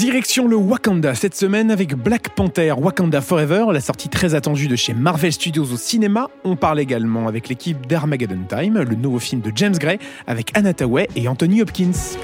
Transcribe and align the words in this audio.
Direction 0.00 0.48
le 0.48 0.56
Wakanda 0.56 1.14
cette 1.14 1.34
semaine 1.34 1.70
avec 1.70 1.94
Black 1.94 2.30
Panther 2.30 2.72
Wakanda 2.72 3.20
Forever, 3.20 3.66
la 3.70 3.82
sortie 3.82 4.08
très 4.08 4.34
attendue 4.34 4.66
de 4.66 4.74
chez 4.74 4.94
Marvel 4.94 5.30
Studios 5.30 5.66
au 5.70 5.76
cinéma. 5.76 6.30
On 6.42 6.56
parle 6.56 6.80
également 6.80 7.28
avec 7.28 7.50
l'équipe 7.50 7.86
d'Armageddon 7.86 8.46
Time, 8.48 8.78
le 8.78 8.96
nouveau 8.96 9.18
film 9.18 9.42
de 9.42 9.52
James 9.54 9.76
Gray 9.76 9.98
avec 10.26 10.52
Anna 10.56 10.72
Tawai 10.72 11.06
et 11.16 11.28
Anthony 11.28 11.60
Hopkins. 11.60 12.16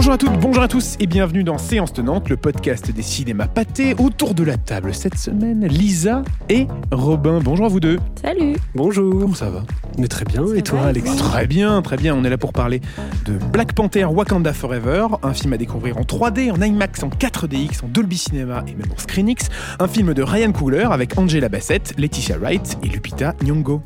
Bonjour 0.00 0.14
à 0.14 0.16
toutes, 0.16 0.40
bonjour 0.40 0.62
à 0.62 0.68
tous 0.68 0.96
et 0.98 1.06
bienvenue 1.06 1.44
dans 1.44 1.58
Séance 1.58 1.92
Tenante, 1.92 2.30
le 2.30 2.38
podcast 2.38 2.90
des 2.90 3.02
cinémas 3.02 3.48
pâtés. 3.48 3.94
Autour 3.98 4.32
de 4.32 4.42
la 4.42 4.56
table 4.56 4.94
cette 4.94 5.18
semaine, 5.18 5.66
Lisa 5.66 6.22
et 6.48 6.68
Robin. 6.90 7.38
Bonjour 7.44 7.66
à 7.66 7.68
vous 7.68 7.80
deux. 7.80 7.98
Salut. 8.22 8.56
Bonjour. 8.74 9.20
Comment 9.20 9.34
ça 9.34 9.50
va? 9.50 9.62
Mais 9.98 10.08
très 10.08 10.24
bien. 10.24 10.42
et 10.54 10.62
toi, 10.62 10.86
Alex? 10.86 11.16
Très 11.16 11.46
bien, 11.46 11.82
très 11.82 11.98
bien. 11.98 12.14
On 12.14 12.24
est 12.24 12.30
là 12.30 12.38
pour 12.38 12.54
parler 12.54 12.80
de 13.26 13.34
Black 13.52 13.74
Panther 13.74 14.06
Wakanda 14.06 14.54
Forever, 14.54 15.06
un 15.22 15.34
film 15.34 15.52
à 15.52 15.58
découvrir 15.58 15.98
en 15.98 16.04
3D, 16.04 16.50
en 16.50 16.62
IMAX, 16.62 17.02
en 17.02 17.10
4DX, 17.10 17.84
en 17.84 17.88
Dolby 17.88 18.16
Cinema 18.16 18.64
et 18.66 18.72
même 18.72 18.90
en 18.96 18.98
ScreenX. 18.98 19.50
Un 19.80 19.86
film 19.86 20.14
de 20.14 20.22
Ryan 20.22 20.52
Coogler 20.52 20.88
avec 20.90 21.18
Angela 21.18 21.50
Bassett, 21.50 21.92
Laetitia 21.98 22.38
Wright 22.38 22.78
et 22.82 22.88
Lupita 22.88 23.34
Nyong'o. 23.42 23.82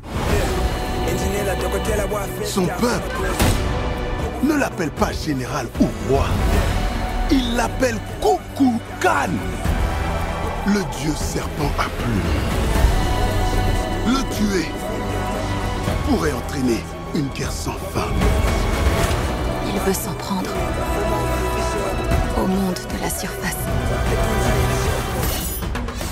Son 2.45 2.67
peuple 2.67 3.17
ne 4.47 4.55
l'appelle 4.55 4.91
pas 4.91 5.11
général 5.11 5.67
ou 5.79 5.87
roi. 6.07 6.25
Il 7.31 7.55
l'appelle 7.55 7.97
Khan, 8.21 9.29
le 10.67 10.81
dieu 10.99 11.13
serpent 11.15 11.71
à 11.79 11.89
plumes. 11.89 12.31
Le 14.07 14.21
tuer 14.35 14.67
pourrait 16.07 16.33
entraîner 16.33 16.83
une 17.15 17.27
guerre 17.29 17.51
sans 17.51 17.73
fin. 17.93 18.07
Il 19.67 19.79
veut 19.81 19.93
s'en 19.93 20.13
prendre 20.13 20.49
au 22.37 22.47
monde 22.47 22.75
de 22.75 23.01
la 23.01 23.09
surface. 23.09 23.55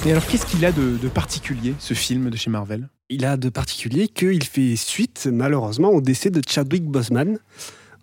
Et 0.06 0.12
alors, 0.12 0.26
qu'est-ce 0.26 0.46
qu'il 0.46 0.66
a 0.66 0.72
de, 0.72 0.98
de 0.98 1.08
particulier, 1.08 1.76
ce 1.80 1.94
film 1.94 2.30
de 2.30 2.36
chez 2.36 2.50
Marvel? 2.50 2.90
Il 3.10 3.26
a 3.26 3.38
de 3.38 3.50
particulier 3.50 4.08
qu'il 4.08 4.44
fait 4.44 4.76
suite, 4.76 5.30
malheureusement, 5.32 5.90
au 5.90 6.02
décès 6.02 6.30
de 6.30 6.42
Chadwick 6.46 6.84
Boseman 6.84 7.38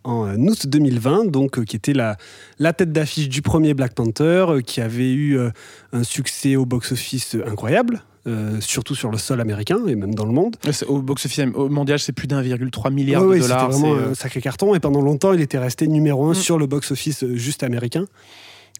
en 0.05 0.27
euh, 0.27 0.37
août 0.37 0.67
2020, 0.67 1.27
donc 1.27 1.59
euh, 1.59 1.65
qui 1.65 1.77
était 1.77 1.93
la, 1.93 2.17
la 2.59 2.73
tête 2.73 2.93
d'affiche 2.93 3.29
du 3.29 3.43
premier 3.43 3.75
Black 3.75 3.95
Panther, 3.95 4.47
euh, 4.49 4.61
qui 4.61 4.81
avait 4.81 5.13
eu 5.13 5.39
un 5.93 6.03
succès 6.03 6.57
au 6.57 6.67
box-office 6.67 7.37
incroyable. 7.47 8.03
surtout 8.61 8.95
sur 8.95 9.11
le 9.11 9.19
sol 9.19 9.41
américain 9.41 9.79
et 9.87 9.95
même 9.95 10.15
dans 10.15 10.27
le 10.27 10.33
monde. 10.33 10.57
Au 10.87 11.01
box-office 11.01 11.47
mondial, 11.55 11.99
c'est 11.99 12.13
plus 12.13 12.29
d'1,3 12.29 12.93
milliard 12.93 13.23
de 13.23 13.39
dollars. 13.39 13.73
C'était 13.73 13.81
vraiment 13.81 14.11
un 14.11 14.15
sacré 14.15 14.41
carton 14.41 14.75
et 14.75 14.81
pendant 14.81 15.01
longtemps, 15.01 15.33
il 15.33 15.41
était 15.41 15.59
resté 15.59 15.87
numéro 15.89 16.27
un 16.27 16.33
mm. 16.33 16.35
sur 16.35 16.59
le 16.59 16.67
box-office 16.67 17.25
juste 17.35 17.63
américain. 17.63 18.07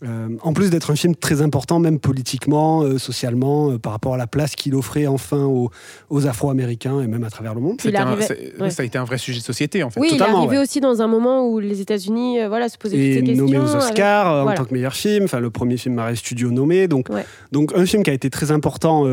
Euh, 0.03 0.29
en 0.43 0.55
plus 0.55 0.71
d'être 0.71 0.91
un 0.91 0.97
film 0.97 1.15
très 1.15 1.43
important, 1.43 1.79
même 1.79 1.99
politiquement, 1.99 2.83
euh, 2.83 2.97
socialement, 2.97 3.73
euh, 3.73 3.79
par 3.79 3.93
rapport 3.93 4.15
à 4.15 4.17
la 4.17 4.27
place 4.27 4.55
qu'il 4.55 4.75
offrait 4.75 5.07
enfin 5.07 5.45
aux, 5.45 6.27
Afro-Américains 6.27 7.03
et 7.03 7.07
même 7.07 7.25
à 7.25 7.31
travers 7.31 7.55
le 7.55 7.61
monde. 7.61 7.81
Ça 7.81 7.89
a 7.89 8.85
été 8.85 8.99
un 8.99 9.05
vrai 9.05 9.19
sujet 9.19 9.41
de 9.41 9.45
société, 9.45 9.83
en 9.83 9.91
fait. 9.91 10.01
Oui, 10.01 10.11
il 10.13 10.19
est 10.19 10.23
arrivé 10.23 10.59
aussi 10.59 10.81
dans 10.81 11.03
un 11.03 11.07
moment 11.07 11.47
où 11.47 11.59
les 11.59 11.81
États-Unis 11.81 12.39
voilà, 12.49 12.69
se 12.69 12.79
posaient 12.79 12.97
toutes 12.97 13.15
ces 13.15 13.23
questions. 13.23 13.47
nommé 13.47 13.59
aux 13.59 13.77
Oscars 13.77 14.47
en 14.47 14.55
tant 14.55 14.65
que 14.65 14.73
meilleur 14.73 14.95
film, 14.95 15.25
enfin 15.25 15.41
le 15.41 15.51
premier 15.51 15.77
film 15.77 15.95
Marvel 15.95 16.17
Studio 16.17 16.51
nommé. 16.51 16.89
Donc, 16.89 17.09
donc 17.53 17.73
un 17.75 17.85
film 17.85 18.03
qui 18.03 18.11
a 18.11 18.15
été 18.15 18.31
très 18.31 18.51
important 18.51 19.07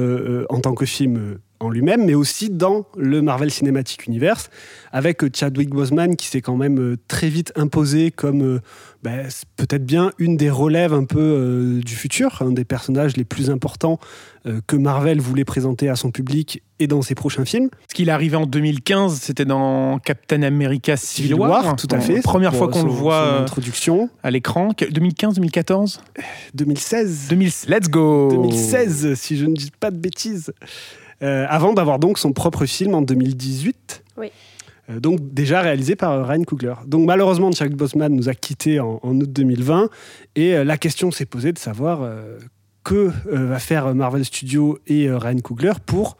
en 0.49 0.59
tant 0.59 0.73
que 0.73 0.85
film 0.85 1.37
en 1.59 1.69
lui-même, 1.69 2.05
mais 2.05 2.13
aussi 2.13 2.49
dans 2.49 2.85
le 2.95 3.21
Marvel 3.21 3.51
Cinematic 3.51 4.07
Universe, 4.07 4.49
avec 4.91 5.23
Chadwick 5.35 5.69
Boseman 5.69 6.15
qui 6.15 6.27
s'est 6.27 6.41
quand 6.41 6.55
même 6.55 6.97
très 7.07 7.29
vite 7.29 7.51
imposé 7.55 8.11
comme 8.11 8.61
bah, 9.03 9.11
peut-être 9.55 9.85
bien 9.85 10.11
une 10.17 10.37
des 10.37 10.49
relèves 10.49 10.93
un 10.93 11.05
peu 11.05 11.19
euh, 11.19 11.81
du 11.81 11.95
futur, 11.95 12.41
un 12.41 12.51
des 12.51 12.65
personnages 12.65 13.15
les 13.15 13.23
plus 13.23 13.49
importants 13.49 13.99
euh, 14.47 14.59
que 14.65 14.75
Marvel 14.75 15.21
voulait 15.21 15.45
présenter 15.45 15.87
à 15.87 15.95
son 15.95 16.11
public 16.11 16.63
et 16.79 16.87
dans 16.87 17.01
ses 17.01 17.15
prochains 17.15 17.45
films. 17.45 17.69
Ce 17.89 17.93
qu'il 17.93 18.09
est 18.09 18.11
arrivé 18.11 18.35
en 18.35 18.45
2015, 18.45 19.19
c'était 19.21 19.45
dans 19.45 19.99
Captain 19.99 20.41
America 20.41 20.97
Civil 20.97 21.35
War, 21.35 21.75
tout 21.75 21.87
à 21.91 21.99
fait. 21.99 22.21
Première 22.21 22.55
fois 22.55 22.69
qu'on 22.69 22.83
le 22.83 22.89
voit 22.89 23.21
euh, 23.21 23.41
introduction. 23.43 24.09
à 24.23 24.31
l'écran. 24.31 24.71
2015, 24.79 25.35
2014 25.35 26.01
2016. 26.55 27.27
2016. 27.29 27.69
Let's 27.69 27.89
go 27.89 28.29
2016, 28.31 29.13
si 29.13 29.37
je 29.37 29.45
ne 29.45 29.53
dis 29.53 29.71
pas 29.79 29.91
de 29.91 29.97
bêtises. 29.97 30.51
Avant 31.21 31.73
d'avoir 31.73 31.99
donc 31.99 32.19
son 32.19 32.31
propre 32.33 32.65
film 32.65 32.93
en 32.93 33.01
2018. 33.01 34.03
Oui. 34.17 34.31
Euh, 34.89 34.99
donc 34.99 35.19
déjà 35.33 35.61
réalisé 35.61 35.95
par 35.95 36.11
euh, 36.11 36.23
Ryan 36.23 36.43
Coogler. 36.43 36.73
Donc 36.85 37.05
malheureusement, 37.05 37.51
Chuck 37.51 37.73
Bosman 37.73 38.13
nous 38.13 38.29
a 38.29 38.33
quittés 38.33 38.79
en, 38.79 38.99
août 39.03 39.31
2020 39.31 39.89
et 40.35 40.55
euh, 40.55 40.63
la 40.63 40.77
question 40.77 41.11
s'est 41.11 41.25
posée 41.25 41.51
de 41.51 41.59
savoir 41.59 42.07
que 42.83 43.11
va 43.25 43.59
faire 43.59 43.93
Marvel 43.93 44.23
Studios 44.23 44.79
et 44.87 45.11
Ryan 45.11 45.39
Coogler 45.39 45.73
pour 45.85 46.17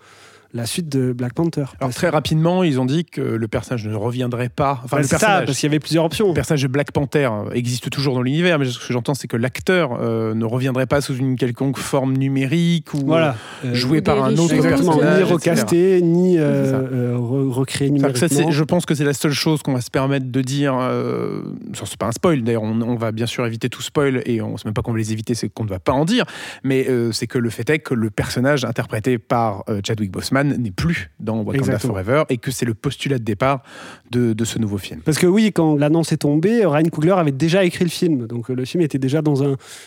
la 0.58 0.66
suite 0.66 0.90
de 0.90 1.14
Black 1.14 1.34
Panther. 1.34 1.66
Alors 1.80 1.94
très 1.94 2.10
rapidement, 2.10 2.64
ils 2.64 2.80
ont 2.80 2.86
dit 2.86 3.06
que 3.06 3.22
le 3.22 3.48
personnage 3.48 3.88
ne 3.88 3.96
reviendrait 3.96 4.50
pas. 4.50 4.82
Enfin, 4.84 4.98
bah, 4.98 5.04
ça, 5.04 5.44
parce 5.46 5.58
qu'il 5.58 5.68
y 5.68 5.72
avait 5.72 5.80
plusieurs 5.80 6.04
options. 6.04 6.30
Le 6.30 6.34
personnage 6.34 6.64
de 6.64 6.68
Black 6.68 6.92
Panther 6.92 7.30
existe 7.54 7.90
toujours 7.90 8.16
dans 8.16 8.22
l'univers, 8.22 8.60
mais 8.60 8.66
ce 8.66 8.80
que 8.80 8.92
j'entends, 8.92 9.14
c'est 9.14 9.28
que 9.28 9.38
l'acteur 9.38 9.98
euh, 10.02 10.34
ne 10.34 10.46
reviendrait 10.46 10.88
pas 10.88 11.00
sous 11.00 11.16
une 11.16 11.36
quelconque 11.36 11.78
forme 11.78 12.18
numérique 12.18 12.94
ou 12.94 13.06
voilà. 13.06 13.36
Euh, 13.66 13.74
joué 13.74 14.02
par 14.02 14.24
un 14.24 14.36
autre 14.36 14.60
personnage. 14.62 15.20
Ni 15.20 15.24
recasté, 15.24 16.02
ni 16.02 16.38
euh, 16.38 17.16
recréé 17.18 17.90
numériquement. 17.90 18.52
je 18.52 18.64
pense 18.64 18.86
que 18.86 18.96
c'est 18.96 19.06
la 19.06 19.14
seule 19.14 19.32
chose 19.32 19.62
qu'on 19.62 19.74
va 19.74 19.82
se 19.82 19.92
permettre 19.92 20.28
de 20.28 20.42
dire. 20.42 20.76
Euh, 20.80 21.42
c'est 21.74 21.98
pas 21.98 22.08
un 22.08 22.12
spoil, 22.12 22.44
d'ailleurs, 22.44 22.64
on, 22.64 22.96
va 22.96 23.12
bien 23.12 23.26
sûr 23.26 23.46
éviter 23.46 23.70
tout 23.70 23.82
spoil 23.82 24.22
et 24.26 24.42
on 24.42 24.54
ne 24.54 24.58
sait 24.58 24.64
même 24.66 24.74
pas 24.74 24.82
qu'on 24.82 24.92
va 24.92 24.98
les 24.98 25.14
éviter, 25.14 25.36
c'est 25.36 25.50
qu'on 25.50 25.64
ne 25.64 25.70
va 25.70 25.80
pas 25.80 25.92
en 25.92 26.06
dire. 26.06 26.26
Mais 26.64 26.88
c'est 27.12 27.28
que 27.28 27.38
le 27.38 27.50
fait 27.50 27.70
est 27.70 27.80
que 27.80 27.94
le 27.94 28.10
personnage 28.10 28.66
interprété 28.66 29.18
par 29.18 29.64
Chadwick 29.86 30.12
Boseman 30.12 30.47
n'est 30.58 30.72
plus 30.72 31.12
dans 31.20 31.42
Wakanda 31.42 31.80
Forever 31.80 32.24
et 32.30 32.38
que 32.38 32.52
c'est 32.52 32.66
le 32.66 32.74
postulat 32.74 33.20
de 33.20 33.24
départ 33.24 33.64
de, 34.12 34.36
ce 34.44 34.60
nouveau 34.60 34.78
film. 34.78 35.02
Parce 35.02 35.18
que 35.18 35.28
oui, 35.28 35.52
quand 35.54 35.76
l'annonce 35.76 36.12
est 36.12 36.18
tombée, 36.18 36.66
Ryan 36.66 36.90
Coogler 36.90 37.12
avait 37.12 37.32
déjà 37.32 37.64
écrit 37.64 37.84
le 37.84 37.90
film. 37.90 38.28
Donc 38.28 38.50
le 38.50 38.66
film 38.66 38.82
était 38.82 39.00
déjà 39.00 39.22
dans 39.22 39.44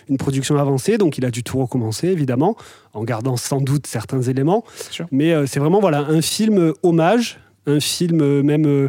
une 0.08 0.16
production 0.18 0.56
avancée, 0.56 0.98
donc 0.98 1.18
il 1.18 1.24
a 1.24 1.30
dû 1.30 1.42
tout 1.42 1.58
recommencer, 1.58 2.08
évidemment, 2.08 2.56
en 2.92 3.04
gardant 3.04 3.36
sans 3.36 3.60
doute 3.60 3.86
certains 3.86 4.22
éléments. 4.22 4.64
Mais 5.10 5.32
euh, 5.32 5.46
c'est 5.46 5.60
vraiment 5.60 5.80
voilà, 5.80 6.00
un 6.00 6.20
film 6.20 6.72
hommage, 6.82 7.38
un 7.66 7.80
film 7.80 8.42
même... 8.42 8.88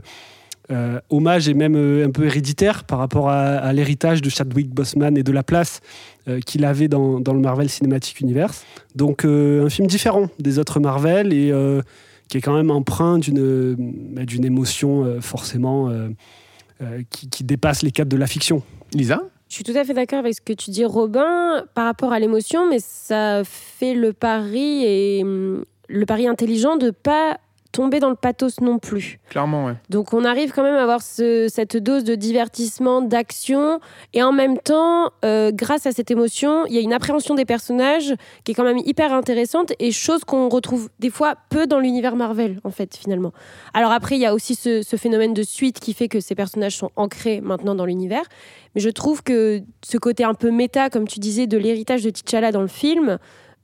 Euh, 0.71 1.01
hommage 1.09 1.49
et 1.49 1.53
même 1.53 1.75
euh, 1.75 2.05
un 2.05 2.11
peu 2.11 2.25
héréditaire 2.25 2.85
par 2.85 2.99
rapport 2.99 3.29
à, 3.29 3.73
l'héritage 3.73 4.21
de 4.21 4.29
Chadwick 4.29 4.69
Boseman 4.69 5.17
et 5.17 5.23
de 5.23 5.31
la 5.31 5.43
place 5.43 5.81
euh, 6.27 6.39
qu'il 6.39 6.63
avait 6.63 6.87
dans, 6.87 7.17
le 7.19 7.39
Marvel 7.39 7.69
Cinematic 7.69 8.21
Universe. 8.21 8.63
Donc 8.95 9.25
un 9.25 9.69
film 9.69 9.87
différent 9.87 10.29
des 10.39 10.59
autres 10.59 10.79
Marvel 10.79 11.33
et 11.33 11.53
qui 12.29 12.37
est 12.37 12.41
quand 12.41 12.55
même 12.55 12.71
empreint 12.71 13.17
d'une 13.17 13.75
bah, 14.13 14.23
d'une 14.25 14.45
émotion 14.45 15.19
forcément 15.19 15.91
qui, 17.09 17.29
qui, 17.29 17.43
dépasse 17.43 17.81
les 17.81 17.91
cadres 17.91 18.11
de 18.11 18.17
la 18.17 18.27
fiction. 18.27 18.63
Lisa? 18.93 19.21
Je 19.49 19.55
suis 19.55 19.63
tout 19.63 19.73
à 19.75 19.83
fait 19.83 19.93
d'accord 19.93 20.19
avec 20.19 20.33
ce 20.33 20.41
que 20.41 20.53
tu 20.53 20.71
dis, 20.71 20.85
Robin, 20.85 21.65
par 21.73 21.85
rapport 21.85 22.13
à 22.13 22.19
l'émotion, 22.19 22.69
mais 22.69 22.79
ça 22.79 23.41
fait 23.43 23.93
le 23.93 24.13
pari 24.13 24.85
et 24.85 25.23
hum, 25.23 25.65
le 25.89 26.05
pari 26.05 26.27
intelligent 26.27 26.77
de 26.77 26.91
pas 26.91 27.37
tomber 27.71 27.99
dans 27.99 28.09
le 28.09 28.15
pathos 28.15 28.59
non 28.61 28.79
plus. 28.79 29.19
Clairement, 29.29 29.65
ouais. 29.65 29.75
Donc 29.89 30.13
on 30.13 30.25
arrive 30.25 30.51
quand 30.51 30.63
même 30.63 30.75
à 30.75 30.81
avoir 30.81 31.01
cette 31.01 31.77
dose 31.77 32.03
de 32.03 32.15
divertissement, 32.15 33.01
d'action, 33.01 33.79
et 34.13 34.23
en 34.23 34.31
même 34.31 34.57
temps, 34.57 35.11
euh, 35.23 35.51
grâce 35.53 35.85
à 35.85 35.91
cette 35.91 36.11
émotion, 36.11 36.65
il 36.67 36.73
y 36.73 36.77
a 36.77 36.81
une 36.81 36.93
appréhension 36.93 37.35
des 37.35 37.45
personnages 37.45 38.13
qui 38.43 38.51
est 38.51 38.55
quand 38.55 38.63
même 38.63 38.79
hyper 38.79 39.13
intéressante 39.13 39.73
et 39.79 39.91
chose 39.91 40.23
qu'on 40.23 40.49
retrouve 40.49 40.89
des 40.99 41.09
fois 41.09 41.35
peu 41.49 41.67
dans 41.67 41.79
l'univers 41.79 42.15
Marvel, 42.15 42.59
en 42.63 42.71
fait, 42.71 42.95
finalement. 42.95 43.31
Alors 43.73 43.91
après, 43.91 44.15
il 44.15 44.21
y 44.21 44.25
a 44.25 44.33
aussi 44.33 44.55
ce, 44.55 44.81
ce, 44.81 44.95
phénomène 44.95 45.33
de 45.33 45.43
suite 45.43 45.79
qui 45.79 45.93
fait 45.93 46.07
que 46.07 46.19
ces 46.19 46.35
personnages 46.35 46.75
sont 46.75 46.91
ancrés 46.95 47.41
maintenant 47.41 47.75
dans 47.75 47.85
l'univers. 47.85 48.23
Mais 48.75 48.81
je 48.81 48.89
trouve 48.89 49.23
que 49.23 49.61
ce 49.83 49.97
côté 49.97 50.23
un 50.23 50.33
peu 50.33 50.51
méta, 50.51 50.89
comme 50.89 51.07
tu 51.07 51.19
disais, 51.19 51.47
de 51.47 51.57
l'héritage 51.57 52.03
de 52.03 52.09
T'Challa 52.09 52.51
dans 52.51 52.61
le 52.61 52.67
film, 52.67 53.17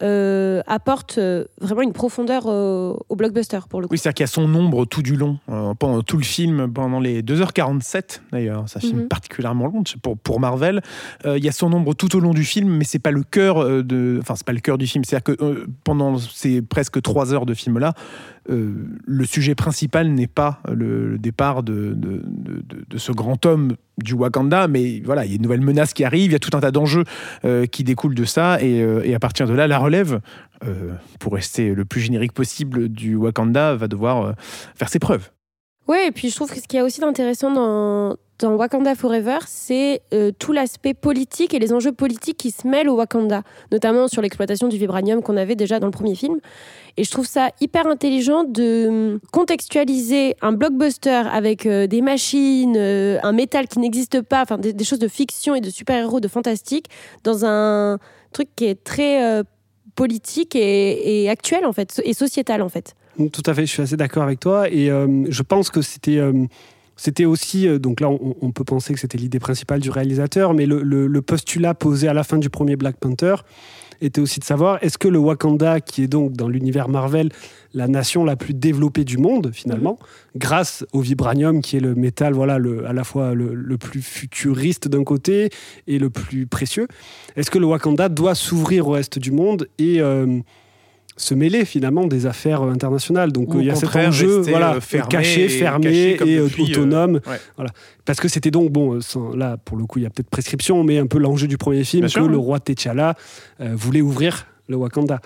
euh, 0.03 0.61
apporte 0.67 1.17
euh, 1.17 1.45
vraiment 1.59 1.81
une 1.81 1.93
profondeur 1.93 2.43
euh, 2.45 2.93
au 3.09 3.15
blockbuster 3.15 3.59
pour 3.67 3.81
le 3.81 3.87
coup. 3.87 3.93
Oui, 3.93 3.97
c'est-à-dire 3.97 4.15
qu'il 4.15 4.23
y 4.23 4.25
a 4.25 4.27
son 4.27 4.53
ombre 4.53 4.85
tout 4.85 5.01
du 5.01 5.15
long, 5.15 5.39
pendant 5.79 6.03
tout 6.03 6.17
le 6.17 6.23
film, 6.23 6.71
pendant 6.71 6.99
les 6.99 7.23
2h47 7.23 8.21
d'ailleurs, 8.31 8.69
ça 8.69 8.79
film 8.79 9.01
mhm. 9.01 9.07
particulièrement 9.07 9.65
long 9.65 9.83
pour, 10.01 10.17
pour 10.17 10.39
Marvel. 10.39 10.81
il 11.25 11.43
y 11.43 11.49
a 11.49 11.51
son 11.51 11.73
ombre 11.73 11.95
tout 11.95 12.15
au 12.15 12.19
long 12.19 12.33
du 12.33 12.43
film, 12.43 12.69
mais 12.69 12.83
c'est 12.83 12.99
pas 12.99 13.11
le 13.11 13.23
cœur 13.23 13.83
de, 13.83 14.19
enfin 14.21 14.35
c'est 14.35 14.45
pas 14.45 14.53
le 14.53 14.59
cœur 14.59 14.77
du 14.77 14.85
film. 14.85 15.03
C'est-à-dire 15.03 15.35
que 15.35 15.65
pendant 15.83 16.17
ces 16.17 16.61
presque 16.61 17.01
3 17.01 17.33
heures 17.33 17.45
de 17.45 17.53
film 17.53 17.77
là, 18.47 18.55
le 19.05 19.25
sujet 19.25 19.55
principal 19.55 20.09
n'est 20.09 20.27
pas 20.27 20.61
le, 20.71 21.17
départ 21.17 21.63
de, 21.63 21.97
ce 22.95 23.11
grand 23.11 23.45
homme 23.45 23.75
du 23.97 24.13
Wakanda, 24.13 24.67
mais 24.67 25.01
voilà, 25.03 25.25
il 25.25 25.29
y 25.29 25.33
a 25.33 25.35
une 25.35 25.41
nouvelle 25.41 25.61
menace 25.61 25.93
qui 25.93 26.03
arrive, 26.03 26.25
il 26.25 26.33
y 26.33 26.35
a 26.35 26.39
tout 26.39 26.55
un 26.55 26.59
tas 26.59 26.71
d'enjeux 26.71 27.03
qui 27.71 27.83
découlent 27.83 28.15
de 28.15 28.25
ça, 28.25 28.61
et, 28.61 28.77
et, 29.03 29.15
à 29.15 29.19
partir 29.19 29.47
de 29.47 29.53
là, 29.53 29.67
la 29.67 29.79
relève, 29.79 30.21
euh, 30.65 30.95
pour 31.19 31.33
rester 31.33 31.75
le 31.75 31.85
plus 31.85 32.01
générique 32.01 32.31
possible 32.31 32.89
du 32.89 33.15
Wakanda, 33.15 33.75
va 33.75 33.87
devoir 33.87 34.25
euh, 34.25 34.31
faire 34.75 34.89
ses 34.89 34.97
preuves. 34.97 35.29
Ouais, 35.87 36.07
et 36.07 36.11
puis 36.11 36.31
je 36.31 36.35
trouve 36.35 36.49
que 36.49 36.59
ce 36.59 36.67
qu'il 36.67 36.77
y 36.77 36.81
a 36.81 36.83
aussi 36.83 36.99
d'intéressant 36.99 37.51
dans, 37.51 38.17
dans 38.39 38.55
Wakanda 38.55 38.93
Forever, 38.93 39.39
c'est 39.47 40.01
euh, 40.13 40.31
tout 40.37 40.51
l'aspect 40.51 40.93
politique 40.93 41.53
et 41.53 41.59
les 41.59 41.73
enjeux 41.73 41.91
politiques 41.91 42.37
qui 42.37 42.51
se 42.51 42.67
mêlent 42.67 42.89
au 42.89 42.95
Wakanda, 42.95 43.41
notamment 43.71 44.07
sur 44.07 44.21
l'exploitation 44.21 44.67
du 44.67 44.77
vibranium 44.77 45.23
qu'on 45.23 45.37
avait 45.37 45.55
déjà 45.55 45.79
dans 45.79 45.87
le 45.87 45.91
premier 45.91 46.13
film. 46.13 46.39
Et 46.97 47.03
je 47.03 47.11
trouve 47.11 47.25
ça 47.25 47.49
hyper 47.61 47.87
intelligent 47.87 48.43
de 48.43 48.87
hum, 48.89 49.19
contextualiser 49.31 50.35
un 50.41 50.51
blockbuster 50.51 51.23
avec 51.31 51.65
euh, 51.65 51.87
des 51.87 52.01
machines, 52.01 52.75
euh, 52.77 53.17
un 53.23 53.31
métal 53.31 53.67
qui 53.67 53.79
n'existe 53.79 54.21
pas, 54.21 54.43
enfin 54.43 54.57
des, 54.57 54.83
choses 54.83 54.99
de 54.99 55.07
fiction 55.07 55.55
et 55.55 55.61
de 55.61 55.69
super-héros, 55.69 56.19
de 56.19 56.27
fantastique, 56.27 56.87
dans 57.23 57.43
un 57.43 57.97
truc 58.33 58.49
qui 58.55 58.65
est 58.65 58.83
très 58.83 59.43
politique 59.95 60.55
et, 60.55 61.23
et, 61.23 61.29
actuel 61.29 61.65
en 61.65 61.73
fait, 61.73 62.01
et 62.03 62.13
sociétal 62.13 62.61
en 62.61 62.69
fait. 62.69 62.95
Tout 63.17 63.41
à 63.47 63.53
fait, 63.53 63.65
je 63.65 63.71
suis 63.71 63.81
assez 63.81 63.97
d'accord 63.97 64.23
avec 64.23 64.39
toi. 64.39 64.69
Et 64.69 64.87
je 64.87 65.41
pense 65.41 65.69
que 65.71 65.81
c'était 65.81 66.19
c'était 66.97 67.25
aussi, 67.25 67.67
euh, 67.67 67.79
donc 67.79 68.01
là 68.01 68.09
on, 68.09 68.51
peut 68.51 68.63
penser 68.63 68.93
que 68.93 68.99
c'était 68.99 69.17
l'idée 69.17 69.39
principale 69.39 69.79
du 69.79 69.89
réalisateur, 69.89 70.53
mais 70.53 70.65
le, 70.65 71.21
postulat 71.21 71.73
posé 71.73 72.07
à 72.07 72.13
la 72.13 72.23
fin 72.23 72.37
du 72.37 72.49
premier 72.49 72.75
Black 72.75 72.97
Panther 72.97 73.35
était 74.01 74.21
aussi 74.21 74.39
de 74.39 74.45
savoir 74.45 74.77
est-ce 74.83 74.97
que 74.97 75.07
le 75.07 75.17
Wakanda, 75.17 75.79
qui 75.79 76.03
est 76.03 76.07
donc 76.07 76.33
dans 76.33 76.47
l'univers 76.47 76.87
Marvel 76.89 77.29
la 77.73 77.87
nation 77.87 78.23
la 78.23 78.35
plus 78.35 78.53
développée 78.53 79.03
du 79.03 79.17
monde 79.17 79.51
finalement, 79.53 79.99
mhm. 79.99 80.39
grâce 80.39 80.85
au 80.93 81.01
vibranium 81.01 81.61
qui 81.61 81.77
est 81.77 81.79
le 81.79 81.95
métal 81.95 82.33
voilà 82.33 82.57
le, 82.57 82.87
à 82.87 82.93
la 82.93 83.03
fois 83.03 83.33
le, 83.33 83.77
plus 83.77 84.01
futuriste 84.01 84.87
d'un 84.87 85.03
côté 85.03 85.49
et 85.87 85.99
le 85.99 86.09
plus 86.09 86.47
précieux, 86.47 86.87
est-ce 87.35 87.51
que 87.51 87.59
le 87.59 87.65
Wakanda 87.65 88.09
doit 88.09 88.35
s'ouvrir 88.35 88.87
au 88.87 88.91
reste 88.91 89.19
du 89.19 89.31
monde 89.31 89.67
et 89.77 90.01
euh, 90.01 90.39
se 91.17 91.33
mêler 91.33 91.65
finalement 91.65 92.05
des 92.05 92.27
affaires 92.27 92.61
internationales. 92.61 93.31
Donc 93.31 93.49
il 93.55 93.65
y 93.65 93.71
a 93.71 93.75
cet 93.75 93.95
enjeu 93.95 94.41
voilà, 94.41 94.75
euh, 94.75 94.81
fermé, 94.81 95.09
caché, 95.09 95.49
fermé 95.49 96.17
et, 96.23 96.37
euh, 96.37 96.47
autonome. 96.59 97.19
Voilà. 97.55 97.71
Parce 98.05 98.19
que 98.19 98.27
c'était 98.27 98.51
donc, 98.51 98.71
bon, 98.71 98.99
là 99.35 99.57
pour 99.57 99.77
le 99.77 99.85
coup 99.85 99.99
il 99.99 100.03
y 100.03 100.05
a 100.05 100.09
peut-être 100.09 100.29
prescription, 100.29 100.83
mais 100.83 100.99
un 100.99 101.07
peu 101.07 101.17
l'enjeu 101.17 101.47
du 101.47 101.57
premier 101.57 101.83
film, 101.83 102.07
que 102.07 102.19
le 102.19 102.37
roi 102.37 102.59
T'Challa 102.59 103.15
euh, 103.59 103.73
voulait 103.75 104.01
ouvrir 104.01 104.45
le 104.67 104.75
Wakanda. 104.75 105.19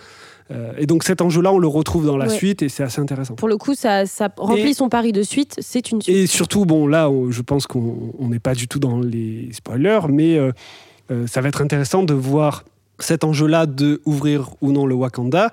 et 0.78 0.86
donc 0.86 1.04
cet 1.04 1.22
enjeu-là, 1.22 1.52
on 1.52 1.58
le 1.58 1.68
retrouve 1.68 2.06
dans 2.06 2.18
la 2.18 2.30
suite 2.30 2.62
et 2.62 2.70
c'est 2.70 2.84
assez 2.84 3.02
intéressant. 3.02 3.36
Pour 3.36 3.50
le 3.50 3.58
coup, 3.58 3.76
ça, 3.76 4.06
ça 4.06 4.30
remplit 4.38 4.74
son 4.74 4.88
pari 4.88 5.12
de 5.12 5.24
suite, 5.24 5.56
c'est 5.60 5.92
une 5.92 6.02
suite. 6.02 6.16
Et 6.16 6.28
surtout, 6.28 6.66
bon, 6.66 6.88
là, 6.88 7.10
je 7.30 7.42
pense 7.42 7.68
qu'on 7.68 8.14
n'est 8.20 8.40
pas 8.40 8.56
du 8.56 8.68
tout 8.68 8.80
dans 8.80 9.00
les 9.00 9.50
spoilers, 9.52 10.08
mais 10.10 10.40
ça 11.28 11.42
va 11.42 11.50
être 11.50 11.62
intéressant 11.62 12.04
de 12.04 12.14
voir 12.14 12.64
cet 13.00 13.24
enjeu-là 13.24 13.66
de 13.66 14.02
ouvrir 14.06 14.52
ou 14.62 14.72
non 14.72 14.86
le 14.86 14.96
Wakanda 14.96 15.52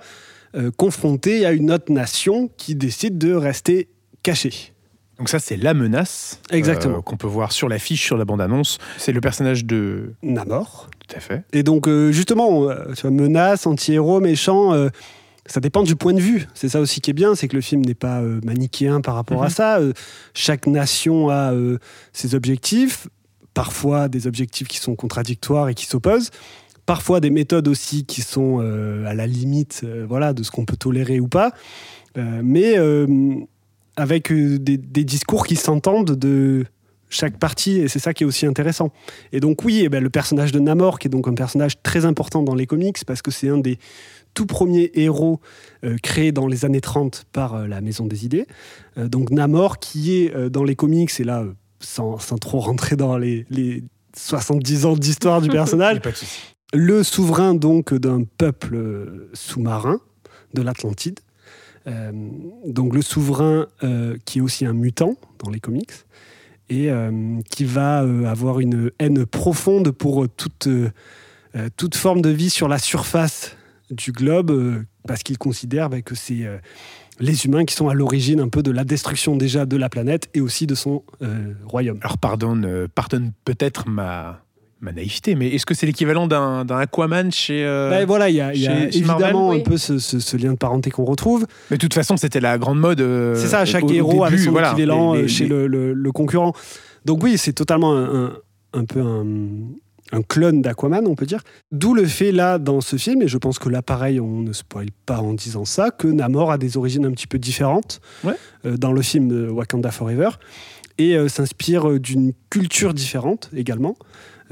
euh, 0.55 0.71
confronté 0.77 1.45
à 1.45 1.53
une 1.53 1.71
autre 1.71 1.93
nation 1.93 2.51
qui 2.57 2.75
décide 2.75 3.19
de 3.19 3.35
rester 3.35 3.89
cachée. 4.23 4.73
Donc 5.19 5.29
ça, 5.29 5.39
c'est 5.39 5.57
la 5.57 5.75
menace 5.75 6.41
Exactement. 6.51 6.99
Euh, 6.99 7.03
qu'on 7.03 7.17
peut 7.17 7.27
voir 7.27 7.53
sur 7.53 7.69
l'affiche, 7.69 8.05
sur 8.05 8.17
la 8.17 8.25
bande-annonce. 8.25 8.79
C'est 8.97 9.13
le 9.13 9.21
personnage 9.21 9.65
de... 9.65 10.15
Namor. 10.23 10.89
Tout 11.07 11.17
à 11.17 11.21
fait. 11.21 11.45
Et 11.53 11.63
donc, 11.63 11.89
euh, 11.89 12.13
justement, 12.13 12.69
tu 12.95 13.03
vois, 13.03 13.11
menace, 13.11 13.67
anti-héros, 13.67 14.21
méchant, 14.21 14.89
ça 15.47 15.61
dépend 15.61 15.83
du 15.83 15.97
point 15.97 16.13
de 16.13 16.21
vue. 16.21 16.47
C'est 16.55 16.69
ça 16.69 16.81
aussi 16.81 17.01
qui 17.01 17.11
est 17.11 17.15
bien, 17.15 17.35
c'est 17.35 17.49
que 17.49 17.57
le 17.57 17.63
film 17.63 17.83
n'est 17.83 17.95
pas 17.95 18.21
manichéen 18.21 19.01
par 19.01 19.17
rapport 19.17 19.43
à 19.43 19.47
mhm. 19.47 19.53
ça. 19.53 19.81
chaque 20.35 20.67
nation 20.67 21.31
a 21.31 21.53
ses 22.13 22.35
objectifs, 22.35 23.09
parfois 23.55 24.09
des 24.09 24.27
objectifs 24.27 24.69
qui 24.69 24.79
sont 24.79 24.95
contradictoires 24.95 25.69
et 25.69 25.75
qui 25.75 25.87
s'opposent 25.87 26.31
parfois 26.89 27.21
des 27.21 27.29
méthodes 27.29 27.69
aussi 27.69 28.07
qui 28.07 28.23
sont 28.23 28.61
euh, 28.63 29.05
à 29.05 29.13
la 29.13 29.27
limite 29.27 29.83
euh, 29.85 30.07
voilà, 30.09 30.33
de 30.33 30.43
ce 30.43 30.51
qu'on 30.51 30.65
peut 30.65 30.79
tolérer 30.79 31.21
ou 31.21 31.29
pas, 31.29 31.53
euh, 32.17 32.41
mais 32.43 32.77
avec 33.97 34.33
des, 34.33 35.05
discours 35.05 35.47
qui 35.47 35.57
s'entendent 35.57 36.13
de 36.13 36.65
chaque 37.11 37.39
partie, 37.39 37.77
et 37.81 37.89
c'est 37.89 37.99
ça 37.99 38.15
qui 38.15 38.25
est 38.25 38.27
aussi 38.27 38.47
intéressant. 38.47 38.91
Et 39.33 39.41
donc 39.41 39.65
oui, 39.65 39.83
eh 39.85 39.91
ben, 39.91 40.03
le 40.03 40.09
personnage 40.09 40.51
de 40.51 40.61
Namor, 40.61 40.99
qui 40.99 41.09
est 41.09 41.11
donc 41.11 41.29
un 41.29 41.35
personnage 41.35 41.83
très 41.83 42.07
important 42.07 42.43
dans 42.43 42.55
les 42.55 42.67
comics, 42.67 43.05
parce 43.07 43.21
que 43.21 43.31
c'est 43.31 43.51
un 43.51 43.59
des 43.59 43.79
tout 44.33 44.47
premiers 44.47 44.91
héros 44.95 45.41
créés 46.03 46.33
dans 46.33 46.47
les 46.47 46.65
années 46.65 46.81
30 46.81 47.27
par 47.33 47.69
la 47.69 47.83
Maison 47.83 48.07
des 48.07 48.25
Idées. 48.25 48.47
donc 48.97 49.31
Namor, 49.31 49.79
qui 49.79 50.17
est 50.17 50.49
dans 50.49 50.65
les 50.65 50.75
comics, 50.75 51.11
et 51.21 51.25
là, 51.25 51.45
sans, 51.81 52.17
trop 52.41 52.61
rentrer 52.61 52.97
dans 52.97 53.19
les, 53.19 53.45
les 53.51 53.83
70 54.17 54.87
ans 54.87 54.97
d'histoire 54.97 55.43
du 55.43 55.49
personnage, 55.61 56.01
le 56.73 57.03
souverain 57.03 57.55
donc 57.55 57.95
d'un 57.95 58.25
peuple 58.25 59.29
sous-marin 59.33 60.01
de 60.55 60.63
l'Atlantide. 60.63 61.21
Euh, 61.87 62.13
donc 62.67 62.95
le 62.95 63.03
souverain 63.03 63.67
euh, 63.83 64.17
qui 64.25 64.39
est 64.39 64.43
aussi 64.43 64.67
un 64.67 64.73
mutant 64.73 65.15
dans 65.43 65.51
les 65.51 65.61
comics 65.61 65.93
et 66.69 66.91
euh, 66.91 67.41
qui 67.51 67.65
va 67.65 68.01
avoir 68.29 68.61
une 68.61 68.91
haine 68.99 69.25
profonde 69.25 69.91
pour 69.91 70.29
toute, 70.29 70.69
toute 71.77 71.97
forme 71.97 72.21
de 72.21 72.29
vie 72.29 72.51
sur 72.51 72.69
la 72.69 72.79
surface 72.79 73.57
du 73.91 74.13
globe 74.13 74.85
parce 75.07 75.23
qu'il 75.23 75.39
considère 75.39 75.89
bah, 75.89 76.03
que 76.03 76.15
c'est 76.15 76.47
les 77.21 77.47
humains 77.47 77.65
qui 77.65 77.75
sont 77.75 77.89
à 77.89 77.95
l'origine 77.95 78.41
un 78.41 78.49
peu 78.49 78.63
de 78.63 78.71
la 78.71 78.85
destruction 78.85 79.37
déjà 79.37 79.65
de 79.65 79.77
la 79.79 79.89
planète 79.89 80.29
et 80.35 80.43
aussi 80.43 80.67
de 80.67 80.75
son 80.75 81.05
royaume. 81.65 81.99
Alors 82.03 82.19
pardonne 82.19 82.93
peut-être 83.47 83.89
ma, 83.89 84.43
ma 84.81 84.93
naïveté, 84.93 85.35
mais 85.35 85.49
est-ce 85.49 85.67
que 85.67 85.75
c'est 85.75 85.87
l'équivalent 85.87 86.27
d'un 86.27 86.67
Aquaman 86.69 87.33
chez. 87.33 87.65
Euh, 87.65 87.91
ben 87.91 88.07
voilà, 88.07 88.31
il 88.31 88.37
y 88.37 88.41
a, 88.41 88.53
évidemment 88.53 89.51
un 89.51 89.61
peu 89.61 89.77
ce, 89.77 90.37
lien 90.37 90.53
de 90.53 90.59
parenté 90.59 90.91
qu'on 90.91 91.05
retrouve. 91.05 91.47
Mais 91.71 91.77
de 91.77 91.81
toute 91.81 91.95
façon, 91.95 92.17
c'était 92.17 92.41
la 92.41 92.59
grande 92.59 92.79
mode. 92.79 93.01
Euh, 93.01 93.35
c'est 93.35 93.49
ça, 93.49 93.65
chaque 93.65 93.91
héros 93.91 94.25
avait 94.25 94.39
son 94.39 94.57
équivalent 94.57 95.15
euh, 95.15 95.27
chez 95.27 95.47
Le, 95.47 96.11
concurrent. 96.13 96.53
Donc 97.05 97.23
oui, 97.23 97.39
c'est 97.39 97.53
totalement 97.53 97.97
un, 98.73 98.85
peu 98.85 99.01
un, 99.01 100.23
clone 100.23 100.63
d'Aquaman, 100.63 101.07
on 101.07 101.15
peut 101.15 101.27
dire. 101.27 101.43
D'où 101.73 101.95
le 101.95 102.07
fait 102.07 102.33
là, 102.33 102.59
dans 102.59 102.81
ce 102.81 102.97
film, 102.97 103.23
et 103.23 103.29
je 103.29 103.39
pense 103.39 103.59
que 103.59 103.69
là, 103.69 103.83
pareil, 103.83 104.21
on 104.21 104.41
ne 104.41 104.53
spoil 104.53 104.89
pas 105.07 105.19
en 105.19 105.35
disant 105.35 105.65
ça, 105.65 105.91
que 105.91 106.09
Namor 106.09 106.51
a 106.51 106.59
des 106.59 106.77
origines 106.77 107.05
un 107.05 107.13
petit 107.13 107.27
peu 107.27 107.39
différentes 107.39 108.01
dans 108.65 108.93
le 108.93 109.03
film 109.03 109.29
de 109.29 109.49
Wakanda 109.49 109.91
Forever 109.91 110.31
et 110.99 111.17
s'inspire 111.29 112.01
d'une 112.01 112.33
culture 112.51 112.95
différente 112.95 113.51
également. 113.55 113.97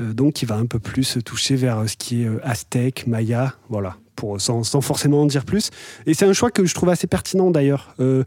Euh, 0.00 0.12
donc 0.12 0.34
qui 0.34 0.44
va 0.44 0.56
un 0.56 0.66
peu 0.66 0.78
plus 0.78 1.18
toucher 1.24 1.56
vers 1.56 1.88
ce 1.88 1.96
qui 1.96 2.22
est 2.22 2.26
euh, 2.26 2.40
aztèque, 2.42 3.06
maya, 3.06 3.54
voilà, 3.68 3.96
pour, 4.14 4.40
sans, 4.40 4.62
forcément 4.80 5.22
en 5.22 5.26
dire 5.26 5.44
plus. 5.44 5.70
Et 6.06 6.14
c'est 6.14 6.26
un 6.26 6.32
choix 6.32 6.50
que 6.50 6.64
je 6.66 6.74
trouve 6.74 6.90
assez 6.90 7.06
pertinent 7.06 7.50
d'ailleurs. 7.50 7.94
Euh, 8.00 8.24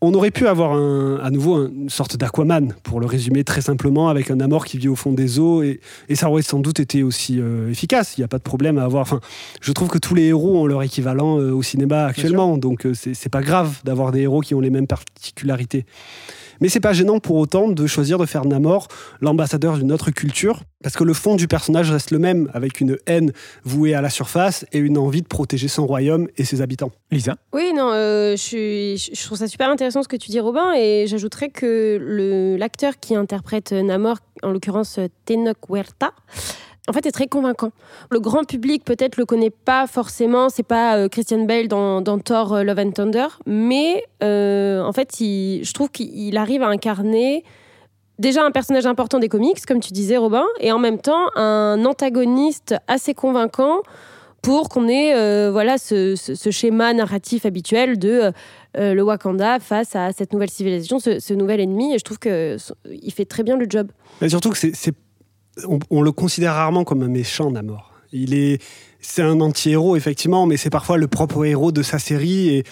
on 0.00 0.14
aurait 0.14 0.30
pu 0.30 0.46
avoir 0.46 0.74
à 0.74 1.30
nouveau 1.32 1.66
une 1.66 1.90
sorte 1.90 2.16
d'Aquaman, 2.16 2.72
pour 2.84 3.00
le 3.00 3.06
résumer 3.06 3.42
très 3.42 3.62
simplement, 3.62 4.08
avec 4.08 4.30
un 4.30 4.36
Namor 4.36 4.64
qui 4.64 4.78
vit 4.78 4.86
au 4.86 4.94
fond 4.94 5.10
des 5.10 5.40
eaux, 5.40 5.64
et, 5.64 5.80
ça 6.14 6.30
aurait 6.30 6.42
sans 6.42 6.60
doute 6.60 6.78
été 6.78 7.02
aussi 7.02 7.40
efficace. 7.68 8.16
Il 8.16 8.20
n'y 8.20 8.24
a 8.24 8.28
pas 8.28 8.38
de 8.38 8.44
problème 8.44 8.78
à 8.78 8.84
avoir. 8.84 9.02
Enfin, 9.02 9.18
je 9.60 9.72
trouve 9.72 9.88
que 9.88 9.98
tous 9.98 10.14
les 10.14 10.26
héros 10.26 10.56
ont 10.56 10.66
leur 10.66 10.84
équivalent 10.84 11.38
au 11.38 11.64
cinéma 11.64 12.04
actuellement, 12.04 12.58
donc 12.58 12.86
c'est 12.94 13.28
pas 13.28 13.42
grave 13.42 13.80
d'avoir 13.82 14.12
des 14.12 14.20
héros 14.20 14.40
qui 14.40 14.54
ont 14.54 14.60
les 14.60 14.70
mêmes 14.70 14.86
particularités. 14.86 15.84
Mais 16.60 16.68
c'est 16.68 16.80
pas 16.80 16.92
gênant 16.92 17.20
pour 17.20 17.36
autant 17.36 17.68
de 17.68 17.86
choisir 17.86 18.18
de 18.18 18.26
faire 18.26 18.44
Namor 18.44 18.88
l'ambassadeur 19.20 19.78
d'une 19.78 19.92
autre 19.92 20.10
culture, 20.10 20.62
parce 20.82 20.96
que 20.96 21.04
le 21.04 21.14
fond 21.14 21.36
du 21.36 21.48
personnage 21.48 21.90
reste 21.90 22.10
le 22.10 22.18
même, 22.18 22.50
avec 22.54 22.80
une 22.80 22.96
haine 23.06 23.32
vouée 23.64 23.94
à 23.94 24.00
la 24.00 24.10
surface 24.10 24.66
et 24.72 24.78
une 24.78 24.98
envie 24.98 25.22
de 25.22 25.26
protéger 25.26 25.68
son 25.68 25.86
royaume 25.86 26.28
et 26.36 26.44
ses 26.44 26.60
habitants. 26.60 26.90
Lisa? 27.10 27.36
Oui, 27.52 27.72
non, 27.74 27.90
euh, 27.92 28.36
je, 28.36 28.96
je, 28.96 29.24
trouve 29.24 29.38
ça 29.38 29.46
super 29.46 29.70
intéressant 29.70 30.02
ce 30.02 30.08
que 30.08 30.16
tu 30.16 30.30
dis, 30.30 30.40
Robin, 30.40 30.72
et 30.74 31.06
j'ajouterais 31.06 31.48
que 31.50 32.56
l'acteur 32.58 32.98
qui 33.00 33.14
interprète 33.14 33.72
Namor, 33.72 34.18
en 34.42 34.50
l'occurrence 34.50 34.98
Tenoch 35.24 35.58
Huerta, 35.68 36.12
en 36.88 36.92
fait, 36.92 37.06
est 37.06 37.12
très 37.12 37.26
convaincant. 37.26 37.70
Le 38.10 38.18
grand 38.18 38.44
public 38.44 38.84
peut-être 38.84 39.16
le 39.18 39.26
connaît 39.26 39.50
pas 39.50 39.86
forcément, 39.86 40.48
c'est 40.48 40.62
pas 40.62 40.96
euh, 40.96 41.08
Christian 41.08 41.44
Bale 41.44 41.68
dans, 41.68 42.18
Thor 42.18 42.54
euh, 42.54 42.62
Love 42.62 42.78
and 42.78 42.90
Thunder, 42.92 43.26
mais 43.46 44.02
euh, 44.22 44.82
en 44.82 44.92
fait, 44.92 45.10
je 45.20 45.72
trouve 45.72 45.90
qu'il 45.90 46.36
arrive 46.36 46.62
à 46.62 46.68
incarner 46.68 47.44
déjà 48.18 48.44
un 48.44 48.50
personnage 48.50 48.86
important 48.86 49.18
des 49.18 49.28
comics, 49.28 49.64
comme 49.66 49.80
tu 49.80 49.92
disais, 49.92 50.16
Robin, 50.16 50.46
et 50.60 50.72
en 50.72 50.78
même 50.78 50.98
temps 50.98 51.26
un 51.36 51.84
antagoniste 51.84 52.74
assez 52.88 53.14
convaincant 53.14 53.82
pour 54.42 54.68
qu'on 54.68 54.88
ait 54.88 55.50
voilà 55.50 55.78
ce, 55.78 56.14
schéma 56.50 56.94
narratif 56.94 57.44
habituel 57.44 57.98
de 57.98 58.32
le 58.74 59.02
Wakanda 59.02 59.60
face 59.60 59.94
à 59.94 60.12
cette 60.12 60.32
nouvelle 60.32 60.50
civilisation, 60.50 60.98
ce, 60.98 61.34
nouvel 61.34 61.60
ennemi. 61.60 61.94
Et 61.94 61.98
je 61.98 62.04
trouve 62.04 62.18
qu'il 62.18 63.12
fait 63.12 63.24
très 63.24 63.44
bien 63.44 63.56
le 63.56 63.66
job. 63.68 63.88
Mais 64.20 64.28
surtout 64.28 64.50
que 64.50 64.58
c'est 64.58 64.94
on, 65.90 66.02
le 66.02 66.12
considère 66.12 66.54
rarement 66.54 66.84
comme 66.84 67.02
un 67.02 67.08
méchant, 67.08 67.50
Namor. 67.50 67.92
Il 68.12 68.34
est, 68.34 68.62
c'est 69.00 69.22
un 69.22 69.40
anti-héros 69.40 69.96
effectivement, 69.96 70.46
mais 70.46 70.56
c'est 70.56 70.70
parfois 70.70 70.96
le 70.96 71.08
propre 71.08 71.44
héros 71.44 71.72
de 71.72 71.82
sa 71.82 71.98
série 71.98 72.48
et 72.48 72.64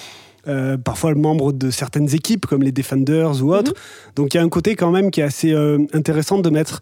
euh, 0.49 0.77
parfois 0.77 1.11
le 1.11 1.21
membre 1.21 1.53
de 1.53 1.71
certaines 1.71 2.15
équipes 2.15 2.47
comme 2.47 2.63
les 2.63 2.73
Defenders 2.73 3.43
ou 3.43 3.55
autres. 3.55 3.73
Mhm. 3.73 4.13
Donc 4.17 4.35
il 4.35 4.37
y 4.37 4.41
a 4.41 4.43
un 4.43 4.49
côté 4.49 4.77
quand 4.77 4.91
même 4.91 5.11
qui 5.11 5.21
est 5.21 5.25
assez 5.25 5.53
euh, 5.53 5.79
intéressant 5.93 6.39
de 6.39 6.51
mettre 6.51 6.81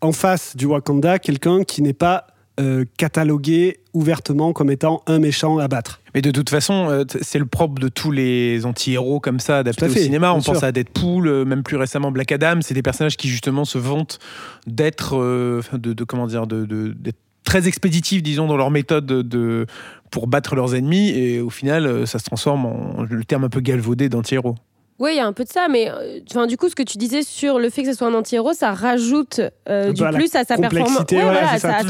en 0.00 0.12
face 0.12 0.56
du 0.56 0.66
Wakanda 0.66 1.18
quelqu'un 1.18 1.62
qui 1.62 1.82
n'est 1.82 1.92
pas 1.92 2.26
euh, 2.60 2.84
catalogué 2.98 3.78
ouvertement 3.94 4.52
comme 4.52 4.70
étant 4.70 5.02
un 5.06 5.18
méchant 5.18 5.56
à 5.56 5.68
battre. 5.68 6.02
Mais 6.14 6.20
de 6.20 6.30
toute 6.30 6.50
façon, 6.50 6.90
euh, 6.90 7.04
c'est 7.22 7.38
le 7.38 7.46
propre 7.46 7.80
de 7.80 7.88
tous 7.88 8.10
les 8.10 8.66
anti-héros 8.66 9.20
comme 9.20 9.40
ça 9.40 9.58
adaptés 9.58 9.86
au 9.86 9.88
cinéma. 9.88 10.34
On 10.34 10.42
pense 10.42 10.62
à 10.62 10.70
Deadpool, 10.70 11.28
euh, 11.28 11.44
même 11.46 11.62
plus 11.62 11.76
récemment 11.76 12.12
Black 12.12 12.30
Adam. 12.30 12.60
C'est 12.60 12.74
des 12.74 12.82
personnages 12.82 13.16
qui 13.16 13.28
justement 13.28 13.64
se 13.64 13.78
vantent 13.78 14.18
d'être, 14.66 15.16
de, 15.72 16.04
comment 16.04 16.26
dire, 16.26 16.46
de, 16.46 16.94
très 17.44 17.68
expéditifs, 17.68 18.22
disons, 18.22 18.46
dans 18.46 18.58
leur 18.58 18.70
méthode 18.70 19.06
de, 19.06 19.66
pour 20.10 20.26
battre 20.26 20.54
leurs 20.54 20.74
ennemis. 20.74 21.08
Et 21.08 21.40
au 21.40 21.50
final, 21.50 22.06
ça 22.06 22.18
se 22.18 22.24
transforme 22.24 22.66
en 22.66 23.06
le 23.08 23.24
terme 23.24 23.44
un 23.44 23.48
peu 23.48 23.60
galvaudé 23.60 24.10
d'anti-héros. 24.10 24.56
Oui, 25.02 25.14
il 25.14 25.16
y 25.16 25.20
a 25.20 25.26
un 25.26 25.32
peu 25.32 25.42
de 25.42 25.48
ça, 25.48 25.66
mais 25.68 25.90
euh, 25.90 26.20
enfin, 26.30 26.46
du 26.46 26.56
coup, 26.56 26.68
ce 26.68 26.76
que 26.76 26.82
tu 26.84 26.96
disais 26.96 27.22
sur 27.24 27.58
le 27.58 27.70
fait 27.70 27.82
que 27.82 27.90
ce 27.90 27.98
soit 27.98 28.06
un 28.06 28.14
anti-héros, 28.14 28.52
ça 28.52 28.72
rajoute 28.72 29.40
euh, 29.68 29.92
du 29.92 30.00
plus 30.00 30.32
à 30.36 30.44
sa 30.44 30.56
performance, 30.56 31.04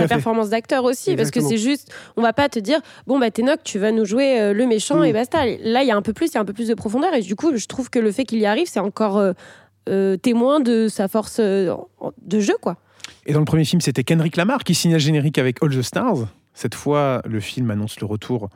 performance 0.08 0.48
d'acteur 0.48 0.84
aussi, 0.84 1.14
parce 1.14 1.30
que 1.30 1.42
c'est 1.42 1.58
juste, 1.58 1.92
on 2.16 2.22
va 2.22 2.32
pas 2.32 2.48
te 2.48 2.58
dire, 2.58 2.80
bon 3.06 3.18
bah 3.18 3.30
Tenoch, 3.30 3.60
tu 3.64 3.78
vas 3.78 3.92
nous 3.92 4.06
jouer 4.06 4.40
euh, 4.40 4.54
le 4.54 4.66
méchant 4.66 5.00
mm. 5.00 5.04
et 5.04 5.12
basta. 5.12 5.44
Là, 5.44 5.82
il 5.82 5.88
y 5.88 5.90
a 5.90 5.96
un 5.96 6.00
peu 6.00 6.14
plus, 6.14 6.28
il 6.28 6.36
y 6.36 6.38
a 6.38 6.40
un 6.40 6.46
peu 6.46 6.54
plus 6.54 6.68
de 6.68 6.72
profondeur, 6.72 7.12
et 7.12 7.20
du 7.20 7.36
coup, 7.36 7.54
je 7.54 7.66
trouve 7.66 7.90
que 7.90 7.98
le 7.98 8.12
fait 8.12 8.24
qu'il 8.24 8.38
y 8.38 8.46
arrive, 8.46 8.66
c'est 8.66 8.80
encore 8.80 9.22
témoin 10.22 10.60
de 10.60 10.88
sa 10.88 11.06
force 11.06 11.38
de 11.38 12.40
jeu, 12.40 12.54
quoi. 12.62 12.78
Et 13.26 13.34
dans 13.34 13.40
le 13.40 13.44
premier 13.44 13.66
film, 13.66 13.82
c'était 13.82 14.04
Kendrick 14.04 14.36
Lamar 14.36 14.64
qui 14.64 14.74
signe 14.74 14.94
le 14.94 14.98
générique 14.98 15.36
avec 15.36 15.62
All 15.62 15.68
the 15.68 15.82
Stars. 15.82 16.28
Cette 16.54 16.74
fois, 16.74 17.20
le 17.26 17.40
film 17.40 17.70
annonce 17.70 18.00
le 18.00 18.06
retour 18.06 18.48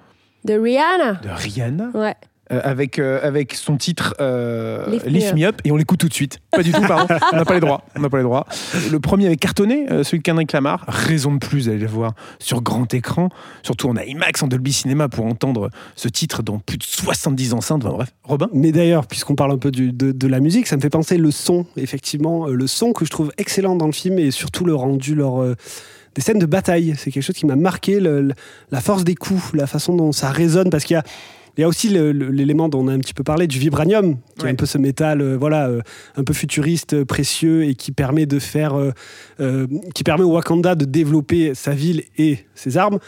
de 0.44 0.54
Rihanna. 0.54 1.14
De 1.14 1.28
Rihanna. 1.28 1.90
Ouais. 1.92 2.14
Euh, 2.52 2.60
avec, 2.62 3.00
euh, 3.00 3.18
avec 3.24 3.54
son 3.54 3.76
titre 3.76 4.14
euh, 4.20 4.86
Lift, 5.04 5.34
Me 5.34 5.46
Up 5.46 5.60
et 5.64 5.72
on 5.72 5.76
l'écoute 5.76 5.98
tout 5.98 6.08
de 6.08 6.14
suite. 6.14 6.38
Pas 6.52 6.62
du 6.62 6.70
tout, 6.70 6.80
pardon. 6.80 7.12
on 7.32 7.36
n'a 7.36 7.44
pas 7.44 7.54
les 7.54 7.60
droits. 7.60 7.82
On 7.96 8.00
n'a 8.00 8.08
pas 8.08 8.18
les 8.18 8.22
droits. 8.22 8.46
Le 8.92 9.00
premier 9.00 9.26
avait 9.26 9.36
cartonné, 9.36 9.86
celui 10.04 10.18
de 10.18 10.22
Kendrick 10.22 10.52
Lamar. 10.52 10.84
Raison 10.86 11.34
de 11.34 11.38
plus 11.38 11.66
d'aller 11.66 11.80
le 11.80 11.88
voir 11.88 12.12
sur 12.38 12.62
grand 12.62 12.94
écran. 12.94 13.30
Surtout 13.64 13.88
en 13.88 13.96
IMAX, 13.96 14.44
en 14.44 14.46
Dolby 14.46 14.72
Cinema 14.72 15.08
pour 15.08 15.26
entendre 15.26 15.70
ce 15.96 16.06
titre 16.06 16.44
dans 16.44 16.60
plus 16.60 16.78
de 16.78 16.84
70 16.84 17.52
enceintes. 17.52 17.82
bref, 17.82 18.14
Robin. 18.22 18.48
Mais 18.52 18.70
d'ailleurs, 18.70 19.08
puisqu'on 19.08 19.34
parle 19.34 19.50
un 19.50 19.58
peu 19.58 19.72
de, 19.72 19.90
de, 19.90 20.28
la 20.28 20.38
musique, 20.38 20.68
ça 20.68 20.76
me 20.76 20.80
fait 20.80 20.90
penser 20.90 21.18
le 21.18 21.32
son. 21.32 21.66
Effectivement, 21.76 22.46
le 22.46 22.66
son 22.68 22.92
que 22.92 23.04
je 23.04 23.10
trouve 23.10 23.32
excellent 23.38 23.74
dans 23.74 23.86
le 23.86 23.92
film 23.92 24.20
et 24.20 24.30
surtout 24.30 24.64
le 24.64 24.74
rendu 24.76 25.16
leur 25.16 25.44
des 26.14 26.22
scènes 26.22 26.38
de 26.38 26.46
bataille. 26.46 26.94
C'est 26.96 27.10
quelque 27.10 27.24
chose 27.24 27.36
qui 27.36 27.46
m'a 27.46 27.56
marqué, 27.56 27.98
la 28.00 28.80
force 28.80 29.02
des 29.02 29.16
coups, 29.16 29.52
la 29.54 29.66
façon 29.66 29.96
dont 29.96 30.12
ça 30.12 30.30
résonne, 30.30 30.70
parce 30.70 30.84
qu'il 30.84 30.94
y 30.94 30.98
a 30.98 31.04
il 31.56 31.62
y 31.62 31.64
a 31.64 31.68
aussi 31.68 31.88
l'élément 31.88 32.68
dont 32.68 32.84
on 32.84 32.88
a 32.88 32.92
un 32.92 32.98
petit 32.98 33.14
peu 33.14 33.24
parlé, 33.24 33.46
du 33.46 33.58
vibranium, 33.58 34.18
qui 34.38 34.46
est 34.46 34.50
un 34.50 34.54
peu 34.54 34.66
ce 34.66 34.76
métal 34.76 35.22
euh, 35.22 35.36
voilà, 35.38 35.68
euh, 35.68 35.80
un 36.16 36.24
peu 36.24 36.34
futuriste, 36.34 36.92
euh, 36.92 37.04
précieux, 37.04 37.64
et 37.64 37.74
qui 37.74 37.92
permet 37.92 38.26
de 38.26 38.38
faire, 38.38 38.74
qui 39.94 40.04
permet 40.04 40.24
au 40.24 40.32
Wakanda 40.32 40.74
de 40.74 40.84
développer 40.84 41.54
sa 41.54 41.72
ville 41.72 42.04
et 42.18 42.38
ses 42.54 42.76
armes. 42.76 42.98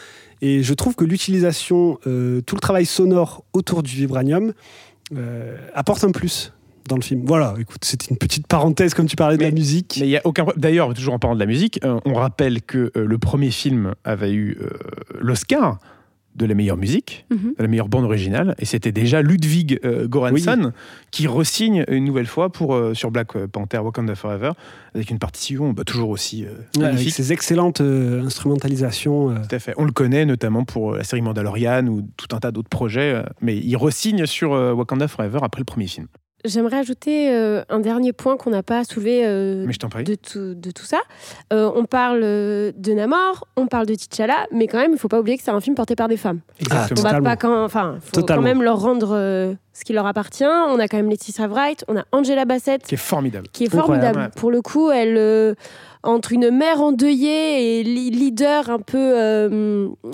Et 0.41 0.63
je 0.63 0.73
trouve 0.73 0.95
que 0.95 1.03
l'utilisation, 1.03 1.99
tout 2.03 2.55
le 2.55 2.59
travail 2.61 2.85
sonore 2.85 3.43
autour 3.53 3.83
du 3.83 3.95
vibranium 3.95 4.53
apporte 5.73 6.03
un 6.03 6.11
plus 6.11 6.53
dans 6.87 6.95
le 6.95 7.01
film. 7.01 7.23
Voilà, 7.25 7.55
écoute, 7.59 7.83
c'était 7.83 8.07
une 8.07 8.17
petite 8.17 8.47
parenthèse 8.47 8.93
comme 8.93 9.07
tu 9.07 9.15
parlais 9.15 9.37
de 9.37 9.43
la 9.43 9.51
musique. 9.51 9.97
Mais 9.99 10.07
il 10.07 10.11
y 10.11 10.17
a 10.17 10.21
aucun 10.23 10.45
D'ailleurs, 10.55 10.93
toujours 10.93 11.13
en 11.13 11.19
parlant 11.19 11.35
de 11.35 11.39
la 11.39 11.45
musique, 11.45 11.79
on 11.83 12.13
rappelle 12.13 12.61
que 12.61 12.91
le 12.95 13.17
premier 13.17 13.51
film 13.51 13.93
avait 14.03 14.33
eu 14.33 14.57
l'Oscar 15.19 15.79
de 16.35 16.45
la 16.45 16.53
meilleure 16.53 16.77
musique, 16.77 17.25
mhm. 17.29 17.53
de 17.57 17.61
la 17.63 17.67
meilleure 17.67 17.89
bande 17.89 18.05
originale, 18.05 18.55
et 18.59 18.65
c'était 18.65 18.91
déjà 18.91 19.21
Ludwig 19.21 19.79
euh, 19.83 20.07
Göransson 20.07 20.71
qui 21.11 21.27
resigne 21.27 21.83
une 21.87 22.05
nouvelle 22.05 22.27
fois 22.27 22.49
pour 22.49 22.75
euh, 22.75 22.93
sur 22.93 23.11
Black 23.11 23.37
Panther 23.47 23.79
Wakanda 23.79 24.15
Forever 24.15 24.51
avec 24.93 25.09
une 25.09 25.19
partition 25.19 25.73
bah, 25.73 25.83
toujours 25.83 26.09
aussi 26.09 26.45
euh, 26.45 26.49
magnifique. 26.79 27.07
Avec 27.07 27.13
ses 27.13 27.33
excellentes 27.33 27.81
instrumentalisations. 27.81 29.35
Tout 29.35 29.55
à 29.55 29.59
fait. 29.59 29.73
On 29.77 29.85
le 29.85 29.91
connaît 29.91 30.25
notamment 30.25 30.63
pour 30.63 30.93
la 30.93 31.03
série 31.03 31.21
Mandalorian 31.21 31.87
ou 31.87 32.07
tout 32.17 32.35
un 32.35 32.39
tas 32.39 32.51
d'autres 32.51 32.69
projets, 32.69 33.23
mais 33.41 33.57
il 33.57 33.75
resigne 33.75 34.25
sur 34.25 34.51
Wakanda 34.51 35.07
Forever 35.07 35.39
après 35.41 35.59
le 35.59 35.65
premier 35.65 35.87
film. 35.87 36.07
J'aimerais 36.45 36.77
ajouter 36.77 37.29
euh, 37.31 37.63
un 37.69 37.79
dernier 37.79 38.13
point 38.13 38.37
qu'on 38.37 38.49
n'a 38.49 38.63
pas 38.63 38.85
soulevé 38.85 39.23
euh, 39.25 39.65
de, 39.65 40.15
tout, 40.15 40.55
de 40.55 40.71
tout 40.71 40.85
ça. 40.85 40.99
Euh, 41.51 41.69
on 41.75 41.83
parle 41.83 42.21
de 42.21 42.93
Namor, 42.93 43.45
on 43.57 43.67
parle 43.67 43.85
de 43.87 43.95
T'Challa, 43.95 44.47
mais 44.51 44.67
quand 44.67 44.77
même, 44.77 44.91
il 44.91 44.93
ne 44.93 44.99
faut 44.99 45.09
pas 45.09 45.19
oublier 45.19 45.37
que 45.37 45.43
c'est 45.43 45.51
un 45.51 45.59
film 45.59 45.75
porté 45.75 45.95
par 45.95 46.07
des 46.07 46.15
femmes. 46.15 46.39
Exactement. 46.61 47.01
on 47.01 47.11
va 47.11 47.21
pas 47.21 47.35
quand, 47.35 47.63
enfin, 47.63 47.97
faut 48.01 48.23
quand 48.23 48.41
même 48.41 48.63
leur 48.63 48.79
rendre 48.79 49.09
ce 49.73 49.83
qui 49.85 49.91
leur 49.91 50.05
appartient. 50.05 50.45
On 50.45 50.79
a 50.79 50.87
quand 50.87 50.97
même 50.97 51.09
Laetitia 51.09 51.47
Wright, 51.47 51.83
on 51.89 51.97
a 51.97 52.05
Angela 52.13 52.45
Bassett, 52.45 52.83
qui 52.83 52.95
est 52.95 52.97
formidable. 52.97 53.47
Qui 53.51 53.65
est 53.65 53.69
formidable. 53.69 54.31
Pour 54.37 54.51
le 54.51 54.61
coup, 54.61 54.91
elle 54.91 55.55
entre 56.03 56.31
une 56.31 56.51
mère 56.51 56.81
endeuillée 56.81 57.79
et 57.79 57.83
leader 57.83 58.69
un 58.69 58.79
peu 58.79 59.49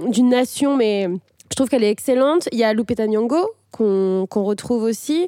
d'une 0.09 0.29
nation, 0.29 0.75
mais 0.75 1.07
je 1.51 1.55
trouve 1.55 1.69
qu'elle 1.69 1.83
est 1.83 1.91
excellente. 1.91 2.49
Il 2.51 2.57
y 2.57 2.63
a 2.63 2.73
Lupita 2.73 3.05
Nyong'o 3.05 3.47
qu'on 3.69 4.25
retrouve 4.43 4.83
aussi. 4.83 5.27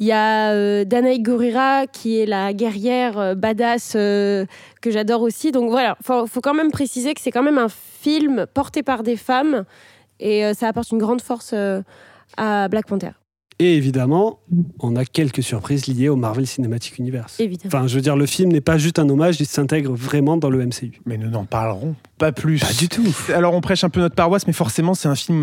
Il 0.00 0.06
y 0.06 0.12
a 0.12 0.52
euh, 0.52 0.86
Danaï 0.86 1.20
Gurira 1.20 1.86
qui 1.86 2.18
est 2.18 2.26
la 2.26 2.54
guerrière 2.54 3.18
euh, 3.18 3.34
badass 3.34 3.92
euh, 3.96 4.46
que 4.80 4.90
j'adore 4.90 5.20
aussi. 5.20 5.52
Donc 5.52 5.68
voilà, 5.68 5.98
il 6.00 6.26
faut, 6.26 6.40
quand 6.40 6.54
même 6.54 6.70
préciser 6.70 7.12
que 7.12 7.20
c'est 7.20 7.30
quand 7.30 7.42
même 7.42 7.58
un 7.58 7.68
film 7.68 8.46
porté 8.54 8.82
par 8.82 9.02
des 9.02 9.16
femmes 9.16 9.64
et 10.18 10.52
ça 10.54 10.68
apporte 10.68 10.90
une 10.90 10.98
grande 10.98 11.22
force 11.22 11.54
à 12.36 12.68
Black 12.68 12.86
Panther. 12.86 13.12
Et 13.58 13.76
évidemment, 13.76 14.40
on 14.80 14.96
a 14.96 15.06
quelques 15.06 15.42
surprises 15.42 15.86
liées 15.86 16.10
au 16.10 16.16
Marvel 16.16 16.46
Cinematic 16.46 16.98
Universe. 16.98 17.40
Évidemment. 17.40 17.68
Enfin, 17.74 17.86
je 17.86 17.94
veux 17.94 18.00
dire, 18.02 18.16
le 18.16 18.26
film 18.26 18.52
n'est 18.52 18.60
pas 18.60 18.76
juste 18.76 18.98
un 18.98 19.08
hommage, 19.08 19.40
il 19.40 19.46
s'intègre 19.46 19.94
vraiment 19.94 20.36
dans 20.36 20.50
le 20.50 20.64
MCU. 20.64 21.00
Mais 21.06 21.16
nous 21.16 21.28
n'en 21.28 21.44
parlerons 21.44 21.94
pas 22.18 22.32
plus. 22.32 22.60
Pas 22.60 22.72
du 22.72 22.88
tout. 22.88 23.14
Alors, 23.34 23.54
on 23.54 23.62
prêche 23.62 23.84
un 23.84 23.90
peu 23.90 24.00
notre 24.00 24.14
paroisse, 24.14 24.46
mais 24.46 24.52
forcément, 24.52 24.92
c'est 24.92 25.08
un 25.08 25.14
film 25.14 25.40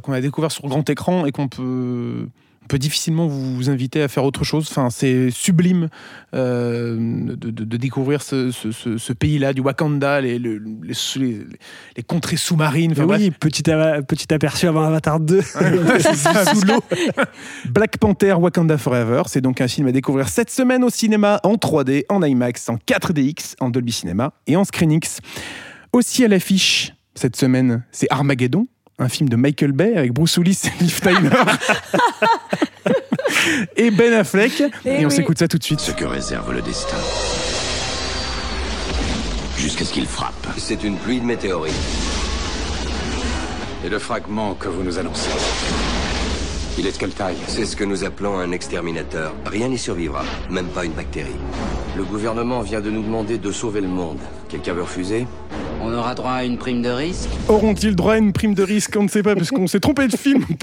qu'on 0.00 0.12
a 0.12 0.20
découvert 0.20 0.50
sur 0.50 0.66
grand 0.68 0.88
écran 0.90 1.26
et 1.26 1.32
qu'on 1.32 1.48
peut 1.48 2.28
on 2.66 2.68
peut 2.68 2.78
difficilement 2.80 3.28
vous 3.28 3.70
inviter 3.70 4.02
à 4.02 4.08
faire 4.08 4.24
autre 4.24 4.42
chose. 4.42 4.66
Enfin, 4.68 4.90
c'est 4.90 5.30
sublime 5.30 5.88
euh, 6.34 6.96
de, 6.98 7.76
découvrir 7.76 8.22
ce, 8.22 9.12
pays-là, 9.12 9.52
du 9.52 9.60
Wakanda, 9.60 10.20
les, 10.20 10.40
les, 10.40 10.58
les, 11.96 12.02
contrées 12.02 12.36
sous-marines. 12.36 12.90
Enfin, 12.90 13.04
oui, 13.04 13.30
petit, 13.30 13.62
petit, 13.62 14.34
aperçu 14.34 14.66
avant 14.66 14.82
Avatar 14.82 15.20
2. 15.20 15.40
sous 15.42 16.66
l'eau. 16.66 16.82
Black 17.70 17.98
Panther 17.98 18.32
Wakanda 18.32 18.78
Forever, 18.78 19.22
c'est 19.26 19.40
donc 19.40 19.60
un 19.60 19.68
film 19.68 19.86
à 19.86 19.92
découvrir 19.92 20.28
cette 20.28 20.50
semaine 20.50 20.82
au 20.82 20.90
cinéma 20.90 21.38
en 21.44 21.54
3D, 21.54 22.02
en 22.08 22.20
IMAX, 22.20 22.68
en 22.68 22.78
4DX, 22.78 23.54
en 23.60 23.70
Dolby 23.70 23.92
Cinema 23.92 24.32
et 24.48 24.56
en 24.56 24.64
ScreenX. 24.64 25.20
Aussi 25.92 26.24
à 26.24 26.28
l'affiche 26.28 26.94
cette 27.14 27.36
semaine, 27.36 27.84
c'est 27.92 28.08
Armageddon, 28.10 28.66
un 28.98 29.08
film 29.08 29.28
de 29.28 29.36
Michael 29.36 29.72
Bay 29.72 29.94
avec 29.96 30.12
Bruce 30.12 30.36
Willis 30.38 30.62
et 30.64 30.82
Liv 30.82 31.00
Tyler. 31.00 31.30
et 33.76 33.90
Ben 33.90 34.12
Affleck. 34.14 34.62
Et, 34.84 35.04
on 35.04 35.10
s'écoute 35.10 35.38
ça 35.38 35.48
tout 35.48 35.58
de 35.58 35.64
suite. 35.64 35.80
Ce 35.80 35.92
que 35.92 36.04
réserve 36.04 36.52
le 36.52 36.62
destin. 36.62 36.96
Jusqu'à 39.58 39.84
ce 39.84 39.92
qu'il 39.92 40.06
frappe. 40.06 40.46
C'est 40.56 40.82
une 40.82 40.96
pluie 40.96 41.20
de 41.20 41.26
météorites. 41.26 41.74
Et 43.84 43.88
le 43.88 43.98
fragment 43.98 44.54
que 44.54 44.68
vous 44.68 44.82
nous 44.82 44.98
annoncez. 44.98 45.30
Il 46.78 46.86
est 46.86 46.92
de 46.92 46.98
quelle 46.98 47.14
taille? 47.14 47.36
C'est 47.46 47.64
ce 47.64 47.76
que 47.76 47.84
nous 47.84 48.04
appelons 48.04 48.38
un 48.38 48.52
exterminateur. 48.52 49.34
Rien 49.46 49.68
n'y 49.68 49.78
survivra, 49.78 50.24
même 50.50 50.68
pas 50.68 50.84
une 50.84 50.92
bactérie. 50.92 51.30
Le 51.96 52.04
gouvernement 52.04 52.60
vient 52.60 52.80
de 52.80 52.90
nous 52.90 53.02
demander 53.02 53.38
de 53.38 53.50
sauver 53.50 53.80
le 53.80 53.88
monde. 53.88 54.18
Quelqu'un 54.48 54.74
veut 54.74 54.82
refuser? 54.82 55.26
On 55.82 55.92
aura 55.92 56.14
droit 56.14 56.32
à 56.32 56.44
une 56.44 56.58
prime 56.58 56.82
de 56.82 56.88
risque 56.88 57.28
Auront-ils 57.48 57.94
droit 57.94 58.14
à 58.14 58.18
une 58.18 58.32
prime 58.32 58.54
de 58.54 58.62
risque 58.62 58.96
On 58.98 59.04
ne 59.04 59.08
sait 59.08 59.22
pas, 59.22 59.34
parce 59.34 59.50
qu'on 59.50 59.66
s'est 59.66 59.80
trompé 59.80 60.08
de 60.08 60.16
film. 60.16 60.44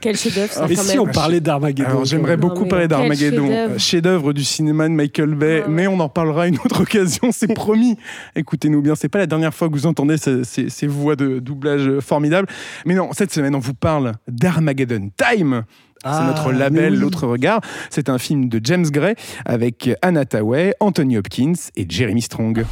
Quel 0.00 0.16
chef-d'œuvre, 0.16 0.52
ça, 0.52 0.66
Mais 0.68 0.76
si 0.76 0.98
on 0.98 1.06
parlait 1.06 1.40
d'Armageddon. 1.40 2.04
J'aimerais 2.04 2.36
beaucoup 2.36 2.66
parler 2.66 2.88
d'Armageddon. 2.88 3.78
Chef-d'œuvre 3.78 4.34
du 4.34 4.44
cinéma 4.44 4.86
de 4.86 4.92
Michael 4.92 5.34
Bay, 5.34 5.64
mais 5.66 5.86
on 5.86 5.98
en 5.98 6.10
parlera 6.10 6.42
à 6.42 6.46
une 6.46 6.58
autre 6.58 6.82
occasion, 6.82 7.30
c'est 7.32 7.46
promis. 7.54 7.96
Écoutez-nous 8.36 8.82
bien, 8.82 8.96
c'est 8.96 9.08
pas 9.08 9.20
la 9.20 9.26
dernière 9.26 9.54
fois 9.54 9.68
que 9.68 9.72
vous 9.72 9.86
entendez 9.86 10.16
ces, 10.18 10.86
voix 10.86 11.16
de 11.16 11.38
doublage 11.38 12.00
formidables. 12.00 12.48
Mais 12.84 12.94
non, 12.94 13.10
cette 13.12 13.32
semaine, 13.32 13.54
on 13.54 13.60
vous 13.60 13.72
parle 13.72 14.12
d'Armageddon 14.28 15.10
Time. 15.16 15.64
C'est 16.04 16.10
ah, 16.10 16.24
notre 16.26 16.52
label, 16.52 16.98
l'autre 16.98 17.26
regard. 17.26 17.62
C'est 17.88 18.10
un 18.10 18.18
film 18.18 18.50
de 18.50 18.60
James 18.62 18.84
Gray 18.84 19.14
avec 19.46 19.90
Anna 20.02 20.26
Tawai, 20.26 20.74
Anthony 20.80 21.16
Hopkins 21.16 21.54
et 21.76 21.86
Jeremy 21.88 22.20
Strong. 22.20 22.66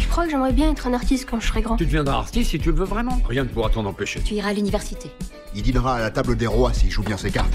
Je 0.00 0.08
crois 0.08 0.24
que 0.24 0.30
j'aimerais 0.30 0.52
bien 0.52 0.70
être 0.70 0.86
un 0.86 0.94
artiste 0.94 1.28
quand 1.28 1.38
je 1.40 1.48
serai 1.48 1.60
grand. 1.60 1.76
Tu 1.76 1.84
deviendras 1.84 2.16
artiste 2.16 2.52
si 2.52 2.58
tu 2.58 2.70
le 2.70 2.76
veux 2.76 2.86
vraiment. 2.86 3.20
Rien 3.28 3.42
ne 3.42 3.48
pourra 3.48 3.68
t'en 3.68 3.84
empêcher. 3.84 4.20
Tu 4.24 4.34
iras 4.34 4.50
à 4.50 4.52
l'université. 4.54 5.10
Il 5.54 5.62
dînera 5.62 5.96
à 5.96 6.00
la 6.00 6.10
table 6.10 6.36
des 6.36 6.46
rois 6.46 6.72
s'il 6.72 6.90
joue 6.90 7.02
bien 7.02 7.18
ses 7.18 7.30
cartes. 7.30 7.52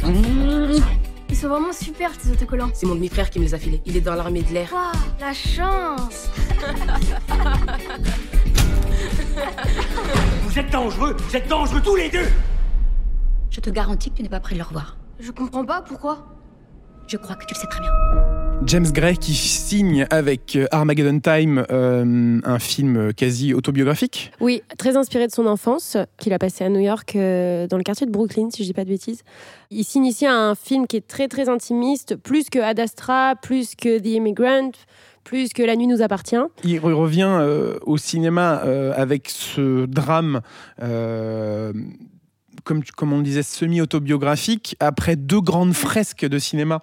Ils 1.30 1.36
sont 1.36 1.48
vraiment 1.48 1.74
super, 1.74 2.12
ces 2.20 2.32
autocollants. 2.32 2.70
C'est 2.74 2.86
mon 2.86 2.96
demi-frère 2.96 3.30
qui 3.30 3.40
me 3.40 3.46
les 3.46 3.54
a 3.54 3.58
filés. 3.58 3.82
Il 3.86 3.98
est 3.98 4.02
dans 4.02 4.16
l'armée 4.16 4.42
de 4.44 4.54
l'air. 4.54 4.70
Waouh, 4.72 4.92
la 5.20 5.34
chance 5.34 6.30
Vous 10.44 10.60
êtes 10.60 10.72
dangereux 10.72 11.16
Vous 11.18 11.36
êtes 11.36 11.48
dangereux 11.48 11.82
tous 11.84 11.96
les 11.96 12.10
deux 12.10 12.28
Je 13.50 13.60
te 13.62 13.70
garantis 13.70 14.12
que 14.12 14.18
tu 14.18 14.24
n'es 14.24 14.30
pas 14.30 14.40
prêt 14.40 14.54
de 14.56 14.60
le 14.60 14.66
revoir. 14.66 14.98
Je 15.20 15.32
comprends 15.32 15.66
pas, 15.66 15.82
pourquoi? 15.82 16.28
Je 17.08 17.18
crois 17.18 17.36
que 17.36 17.46
tu 17.46 17.56
le 17.56 17.60
sais 17.60 17.68
très 17.68 17.82
bien. 17.82 17.92
James 18.66 18.92
Gray 18.92 19.18
qui 19.18 19.34
signe 19.34 20.06
avec 20.12 20.56
euh, 20.56 20.68
Armageddon 20.72 21.20
Time 21.20 21.66
euh, 21.72 22.40
un 22.44 22.60
film 22.60 23.14
quasi 23.14 23.54
autobiographique. 23.54 24.32
Oui, 24.40 24.62
très 24.78 24.98
inspiré 24.98 25.26
de 25.26 25.32
son 25.32 25.48
enfance, 25.48 25.98
qu'il 26.18 26.34
a 26.34 26.40
passé 26.40 26.66
à 26.66 26.70
New 26.70 26.82
York, 26.82 27.16
euh, 27.16 27.68
dans 27.68 27.78
le 27.78 27.84
quartier 27.84 28.06
de 28.06 28.12
Brooklyn, 28.12 28.50
si 28.52 28.64
je 28.64 28.68
dis 28.68 28.74
pas 28.74 28.84
de 28.84 28.90
bêtises. 28.90 29.24
Il 29.72 29.84
signe 29.84 30.06
ici 30.06 30.28
un 30.28 30.54
film 30.56 30.88
qui 30.88 30.98
est 30.98 31.08
très 31.08 31.28
très 31.28 31.50
intimiste, 31.50 32.18
plus 32.18 32.50
que 32.50 32.60
Ad 32.60 32.80
Astra, 32.80 33.36
plus 33.42 33.76
que 33.76 33.98
The 33.98 34.08
Immigrant, 34.08 34.72
plus 35.24 35.50
que 35.50 35.64
La 35.64 35.76
nuit 35.76 35.88
nous 35.88 36.02
appartient. 36.02 36.36
Il 36.64 36.80
revient 36.80 37.44
au 37.86 37.98
cinéma 37.98 38.62
avec 38.96 39.30
ce 39.30 39.86
drame 39.86 40.42
comme, 42.70 42.84
comme 42.96 43.14
on 43.14 43.22
disait, 43.22 43.42
semi-autobiographique, 43.42 44.76
après 44.80 45.16
deux 45.16 45.42
grandes 45.42 45.74
fresques 45.74 46.28
de 46.28 46.38
cinéma, 46.38 46.82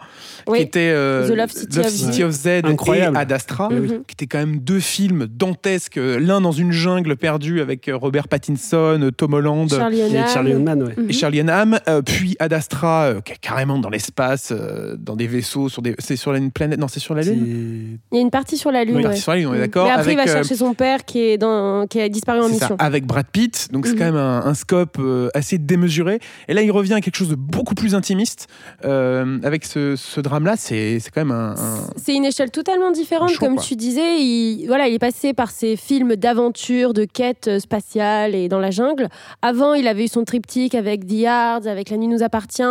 qui 0.52 0.60
étaient 0.60 0.90
euh, 0.92 1.28
The 1.28 1.36
Love 1.36 1.50
City, 1.88 2.24
of, 2.24 2.32
Z 2.32 2.46
Incroyable. 2.64 3.16
et 3.16 3.20
Ad 3.20 3.30
Astra, 3.30 3.68
qui 3.68 4.12
étaient 4.14 4.26
quand 4.26 4.38
même 4.38 4.58
deux 4.58 4.80
films 4.80 5.28
dantesques, 5.30 6.00
l'un 6.02 6.40
dans 6.40 6.50
une 6.50 6.72
jungle 6.72 7.14
perdue 7.14 7.60
avec 7.60 7.88
euh, 7.88 7.96
Robert 7.96 8.26
Pattinson, 8.26 9.10
Tom 9.16 9.34
Holland 9.34 9.70
Charlie 9.70 10.00
et 10.00 10.26
Charlie 10.26 10.54
Hunnam, 10.54 10.82
ouais. 10.82 10.94
Et 11.08 11.12
Charlie 11.12 11.38
Hunnam, 11.38 11.78
euh, 11.88 12.02
puis 12.02 12.34
Ad 12.40 12.52
Astra, 12.52 13.14
qui 13.24 13.34
est 13.34 13.40
carrément 13.40 13.78
dans 13.78 13.90
l'espace, 13.90 14.52
dans 14.98 15.14
des 15.14 15.28
vaisseaux, 15.28 15.68
sur 15.68 15.82
des... 15.82 15.94
c'est 16.00 16.16
sur 16.16 16.34
une 16.34 16.50
planète, 16.50 16.80
non, 16.80 16.88
c'est 16.88 16.98
sur 16.98 17.14
la 17.14 17.22
Lune 17.22 18.00
Il 18.10 18.16
y 18.16 18.18
a 18.18 18.22
une 18.22 18.32
partie 18.32 18.56
sur 18.56 18.72
la 18.72 18.82
Lune, 18.82 18.94
Une 18.94 18.96
ouais. 18.96 19.02
partie 19.04 19.20
sur 19.20 19.30
la 19.30 19.38
Lune, 19.38 19.46
on 19.46 19.54
est 19.54 19.60
d'accord 19.60 19.86
Mais 19.86 19.92
après, 19.92 20.14
il 20.14 20.16
va 20.16 20.26
chercher 20.26 20.56
son 20.56 20.74
père 20.74 21.04
qui, 21.04 21.20
est 21.20 21.38
dans... 21.38 21.86
qui 21.86 22.00
a 22.00 22.08
disparu 22.08 22.40
en 22.40 22.48
ça, 22.48 22.48
mission. 22.48 22.76
avec 22.80 23.06
Brad 23.06 23.26
Pitt, 23.30 23.68
donc 23.70 23.86
c'est 23.86 23.94
quand 23.94 24.04
même 24.04 24.16
un, 24.16 24.44
un 24.44 24.54
scope 24.54 24.96
euh, 24.98 25.28
assez 25.32 25.58
démesuré. 25.76 26.18
Et 26.48 26.54
là, 26.54 26.62
il 26.62 26.70
revient 26.70 26.94
à 26.94 27.00
quelque 27.00 27.16
chose 27.16 27.28
de 27.28 27.34
beaucoup 27.34 27.74
plus 27.74 27.94
intimiste. 27.94 28.48
Euh, 28.84 29.38
avec 29.44 29.64
ce, 29.64 29.94
ce 29.96 30.20
drame-là, 30.20 30.54
c'est 30.56 30.98
quand 31.14 31.20
même 31.24 31.30
un. 31.30 31.52
un- 31.52 31.86
C'est 31.96 32.14
une 32.14 32.24
échelle 32.24 32.50
totalement 32.50 32.90
différente, 32.90 33.36
comme 33.36 33.56
quoi. 33.56 33.62
tu 33.64 33.76
disais. 33.76 34.18
Il, 34.20 34.66
voilà, 34.66 34.88
il 34.88 34.94
est 34.94 34.98
passé 34.98 35.32
par 35.34 35.50
ces 35.50 35.76
films 35.76 36.16
d'aventure, 36.16 36.92
de 36.94 37.04
quête 37.04 37.48
euh, 37.48 37.58
spatiale 37.60 38.34
et 38.34 38.48
dans 38.48 38.58
la 38.60 38.70
jungle. 38.70 39.08
Avant, 39.42 39.74
il 39.74 39.86
avait 39.88 40.04
eu 40.04 40.08
son 40.08 40.24
triptyque 40.24 40.74
avec 40.74 41.06
The 41.06 41.12
Yards, 41.12 41.66
avec 41.66 41.90
La 41.90 41.96
nuit 41.98 42.08
nous 42.08 42.22
appartient, 42.22 42.62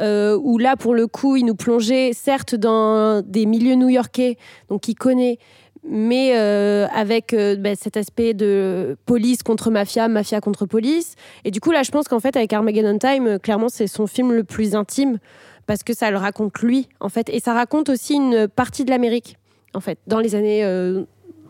euh, 0.00 0.38
où 0.42 0.58
là, 0.58 0.76
pour 0.76 0.94
le 0.94 1.06
coup, 1.06 1.36
il 1.36 1.44
nous 1.44 1.54
plongeait, 1.54 2.12
certes, 2.14 2.54
dans 2.54 3.22
des 3.22 3.46
milieux 3.46 3.74
new-yorkais, 3.74 4.36
donc 4.68 4.88
il 4.88 4.94
connaît, 4.94 5.38
mais 5.88 6.32
euh, 6.34 6.86
avec 6.92 7.32
euh, 7.32 7.56
ben, 7.56 7.76
cet 7.78 7.96
aspect 7.96 8.34
de 8.34 8.96
police 9.06 9.42
contre 9.42 9.70
mafia, 9.70 10.08
mafia 10.08 10.40
contre 10.40 10.66
police. 10.66 11.14
Et 11.44 11.50
du 11.50 11.60
coup, 11.60 11.70
là, 11.70 11.82
je 11.82 11.90
pense 11.90 12.08
qu'en 12.08 12.20
fait, 12.20 12.36
avec 12.36 12.52
Armageddon 12.52 12.98
Time, 12.98 13.26
euh, 13.26 13.38
clairement, 13.38 13.68
c'est 13.68 13.86
son 13.86 14.06
film 14.06 14.32
le 14.32 14.44
plus 14.44 14.74
intime 14.74 15.18
parce 15.66 15.82
que 15.82 15.94
ça 15.94 16.10
le 16.10 16.16
raconte 16.16 16.58
lui, 16.60 16.88
en 17.00 17.08
fait. 17.08 17.28
Et 17.28 17.40
ça 17.40 17.52
raconte 17.52 17.88
aussi 17.88 18.14
une 18.14 18.48
partie 18.48 18.84
de 18.84 18.90
l'Amérique, 18.90 19.36
en 19.74 19.80
fait, 19.80 19.98
dans 20.06 20.20
les 20.20 20.34
années, 20.36 20.64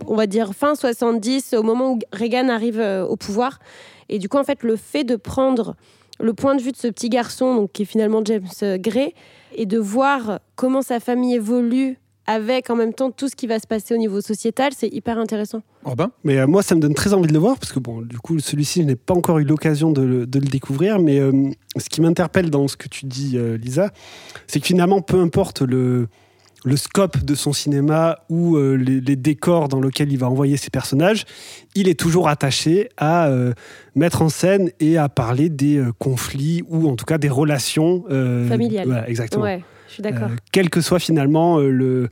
on 0.07 0.15
va 0.15 0.27
dire, 0.27 0.55
fin 0.55 0.75
70, 0.75 1.53
au 1.53 1.63
moment 1.63 1.93
où 1.93 1.99
Reagan 2.13 2.49
arrive 2.49 2.81
au 2.81 3.17
pouvoir. 3.17 3.59
Et 4.09 4.19
du 4.19 4.31
coup, 4.31 4.39
en 4.39 4.45
fait, 4.45 4.63
le 4.63 4.77
fait 4.77 5.05
de 5.05 5.17
prendre 5.17 5.77
le 6.19 6.33
point 6.33 6.55
de 6.55 6.63
vue 6.63 6.73
de 6.73 6.79
ce 6.79 6.89
petit 6.89 7.11
garçon, 7.11 7.55
donc, 7.55 7.73
qui 7.73 7.83
est 7.83 7.87
finalement 7.87 8.23
James 8.25 8.79
Gray, 8.79 9.13
et 9.55 9.67
de 9.67 9.79
voir 9.79 10.41
comment 10.55 10.81
sa 10.81 10.99
famille 10.99 11.35
évolue 11.35 11.99
avec 12.27 12.71
en 12.71 12.77
même 12.77 12.93
temps 12.93 13.11
tout 13.11 13.29
ce 13.29 13.37
qui 13.37 13.47
va 13.47 13.59
se 13.59 13.67
passer 13.67 13.95
au 13.95 13.99
niveau 13.99 14.21
sociétal, 14.21 14.73
c'est 14.77 14.89
hyper 14.89 15.19
intéressant. 15.19 15.63
Robin 15.85 16.11
Mais 16.25 16.39
euh, 16.39 16.47
moi, 16.47 16.63
ça 16.63 16.75
me 16.75 16.81
donne 16.81 16.95
très 16.95 17.13
envie 17.15 17.29
de 17.29 17.33
le 17.33 17.39
voir, 17.39 17.59
parce 17.59 17.73
que 17.73 17.79
bon, 17.79 18.03
du 18.03 18.19
coup, 18.19 18.39
celui-ci, 18.41 18.83
je 18.83 18.87
n'ai 18.87 18.97
pas 18.97 19.15
encore 19.15 19.39
eu 19.39 19.45
l'occasion 19.45 19.91
de, 19.93 20.03
le- 20.03 20.27
de 20.27 20.39
le 20.41 20.47
découvrir. 20.47 20.99
Mais 20.99 21.19
euh, 21.21 21.33
ce 21.77 21.89
qui 21.89 22.01
m'interpelle 22.01 22.51
dans 22.51 22.67
ce 22.69 22.77
que 22.77 22.89
tu 22.89 23.07
dis, 23.07 23.33
euh, 23.37 23.57
Lisa, 23.57 23.91
c'est 24.47 24.59
que 24.61 24.67
finalement, 24.67 25.01
peu 25.03 25.21
importe 25.21 25.63
le, 25.63 26.09
le 26.65 26.77
scope 26.77 27.23
de 27.25 27.35
son 27.37 27.53
cinéma 27.53 28.19
ou 28.29 28.57
euh, 28.57 28.75
les, 28.75 29.01
les 29.01 29.15
décors 29.15 29.69
dans 29.69 29.81
lesquels 29.81 30.11
il 30.11 30.19
va 30.19 30.29
envoyer 30.29 30.57
ses 30.57 30.71
personnages, 30.71 31.25
il 31.77 31.87
est 31.89 31.99
toujours 31.99 32.29
attaché 32.29 32.89
à 32.97 33.29
euh, 33.29 33.53
mettre 33.95 34.23
en 34.23 34.29
scène 34.29 34.71
et 34.81 34.99
à 34.99 35.09
parler 35.09 35.49
des 35.49 35.77
euh, 35.77 35.93
conflits 36.01 36.63
ou 36.69 36.89
en 36.89 36.97
tout 36.97 37.05
cas 37.05 37.19
des 37.19 37.29
relations 37.29 38.05
Familial. 38.49 38.87
voilà, 38.89 39.09
exactement. 39.09 39.45
Ouais, 39.45 39.63
je 39.89 39.93
suis 39.95 40.03
d'accord. 40.03 40.29
Euh, 40.31 40.37
quel 40.53 40.71
que 40.71 40.81
soit 40.81 40.99
finalement 40.99 41.59
euh, 41.59 41.71
le 41.71 42.09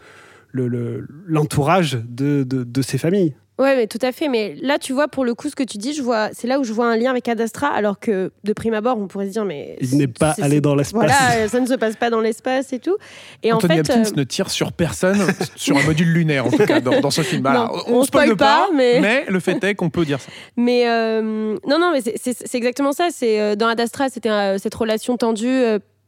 le- 0.52 0.68
le- 0.68 1.04
l'entourage 1.26 1.98
de, 2.08 2.44
de, 2.44 2.62
de 2.62 2.82
ces 2.82 2.96
familles. 2.96 3.34
Ouais, 3.58 3.76
mais 3.76 3.86
tout 3.88 3.98
à 4.02 4.10
fait. 4.12 4.28
Mais 4.28 4.56
là, 4.62 4.78
tu 4.78 4.92
vois, 4.92 5.06
pour 5.08 5.24
le 5.24 5.34
coup, 5.34 5.48
ce 5.48 5.54
que 5.56 5.62
tu 5.64 5.78
dis, 5.78 5.94
je 5.94 6.02
vois, 6.02 6.28
c'est 6.32 6.46
là 6.48 6.58
où 6.60 6.64
je 6.64 6.72
vois 6.72 6.86
un 6.88 6.96
lien 6.96 7.10
avec 7.10 7.28
Ad 7.28 7.40
Astra, 7.40 7.68
alors 7.68 7.98
que 8.00 8.32
de 8.42 8.52
prime 8.52 8.74
abord, 8.74 8.98
on 8.98 9.06
pourrait 9.08 9.26
se 9.26 9.30
dire, 9.32 9.44
mais 9.44 9.76
Il 9.80 9.96
n'est 9.96 10.06
pas 10.08 10.34
c'est- 10.34 10.42
allé 10.42 10.56
c'est- 10.56 10.60
dans 10.60 10.74
l'espace. 10.76 10.92
Voilà, 11.08 11.48
ça 11.48 11.60
ne 11.60 11.66
se 11.66 11.74
passe 11.74 11.94
pas 11.96 12.10
dans 12.10 12.20
l'espace 12.20 12.72
et 12.72 12.78
tout. 12.80 12.96
Et 13.44 13.52
Anthony 13.52 13.74
en 13.80 13.84
fait, 13.84 13.92
Hopkins 13.92 14.10
euh, 14.10 14.16
ne 14.16 14.24
tire 14.24 14.50
sur 14.50 14.72
personne, 14.72 15.18
sur 15.56 15.76
un 15.76 15.82
module 15.84 16.12
lunaire 16.12 16.46
en 16.46 16.50
tout 16.50 16.64
cas, 16.66 16.80
dans, 16.80 17.00
dans 17.00 17.10
ce 17.12 17.22
film. 17.22 17.42
Non, 17.44 17.68
on 17.88 17.94
on 17.96 18.00
ne 18.00 18.04
spoil 18.04 18.26
spoil 18.26 18.36
pas, 18.36 18.66
pas, 18.68 18.74
mais- 18.74 19.00
mais 19.00 19.24
le 19.28 19.38
fait 19.40 19.62
est 19.64 19.74
qu'on 19.76 19.90
peut 19.90 20.04
dire 20.04 20.20
ça. 20.20 20.30
Mais 20.56 20.88
euh, 20.88 21.22
non, 21.68 21.78
non, 21.80 21.90
mais 21.92 22.00
c'est- 22.00 22.14
c'est 22.20 22.36
c'est 22.36 22.58
exactement 22.58 22.92
ça. 22.92 23.08
C'est 23.12 23.40
euh, 23.40 23.54
dans 23.56 23.68
Ad 23.68 23.80
Astra, 23.80 24.08
c'était 24.08 24.30
euh, 24.30 24.58
cette 24.58 24.74
relation 24.74 25.16
tendue. 25.16 25.48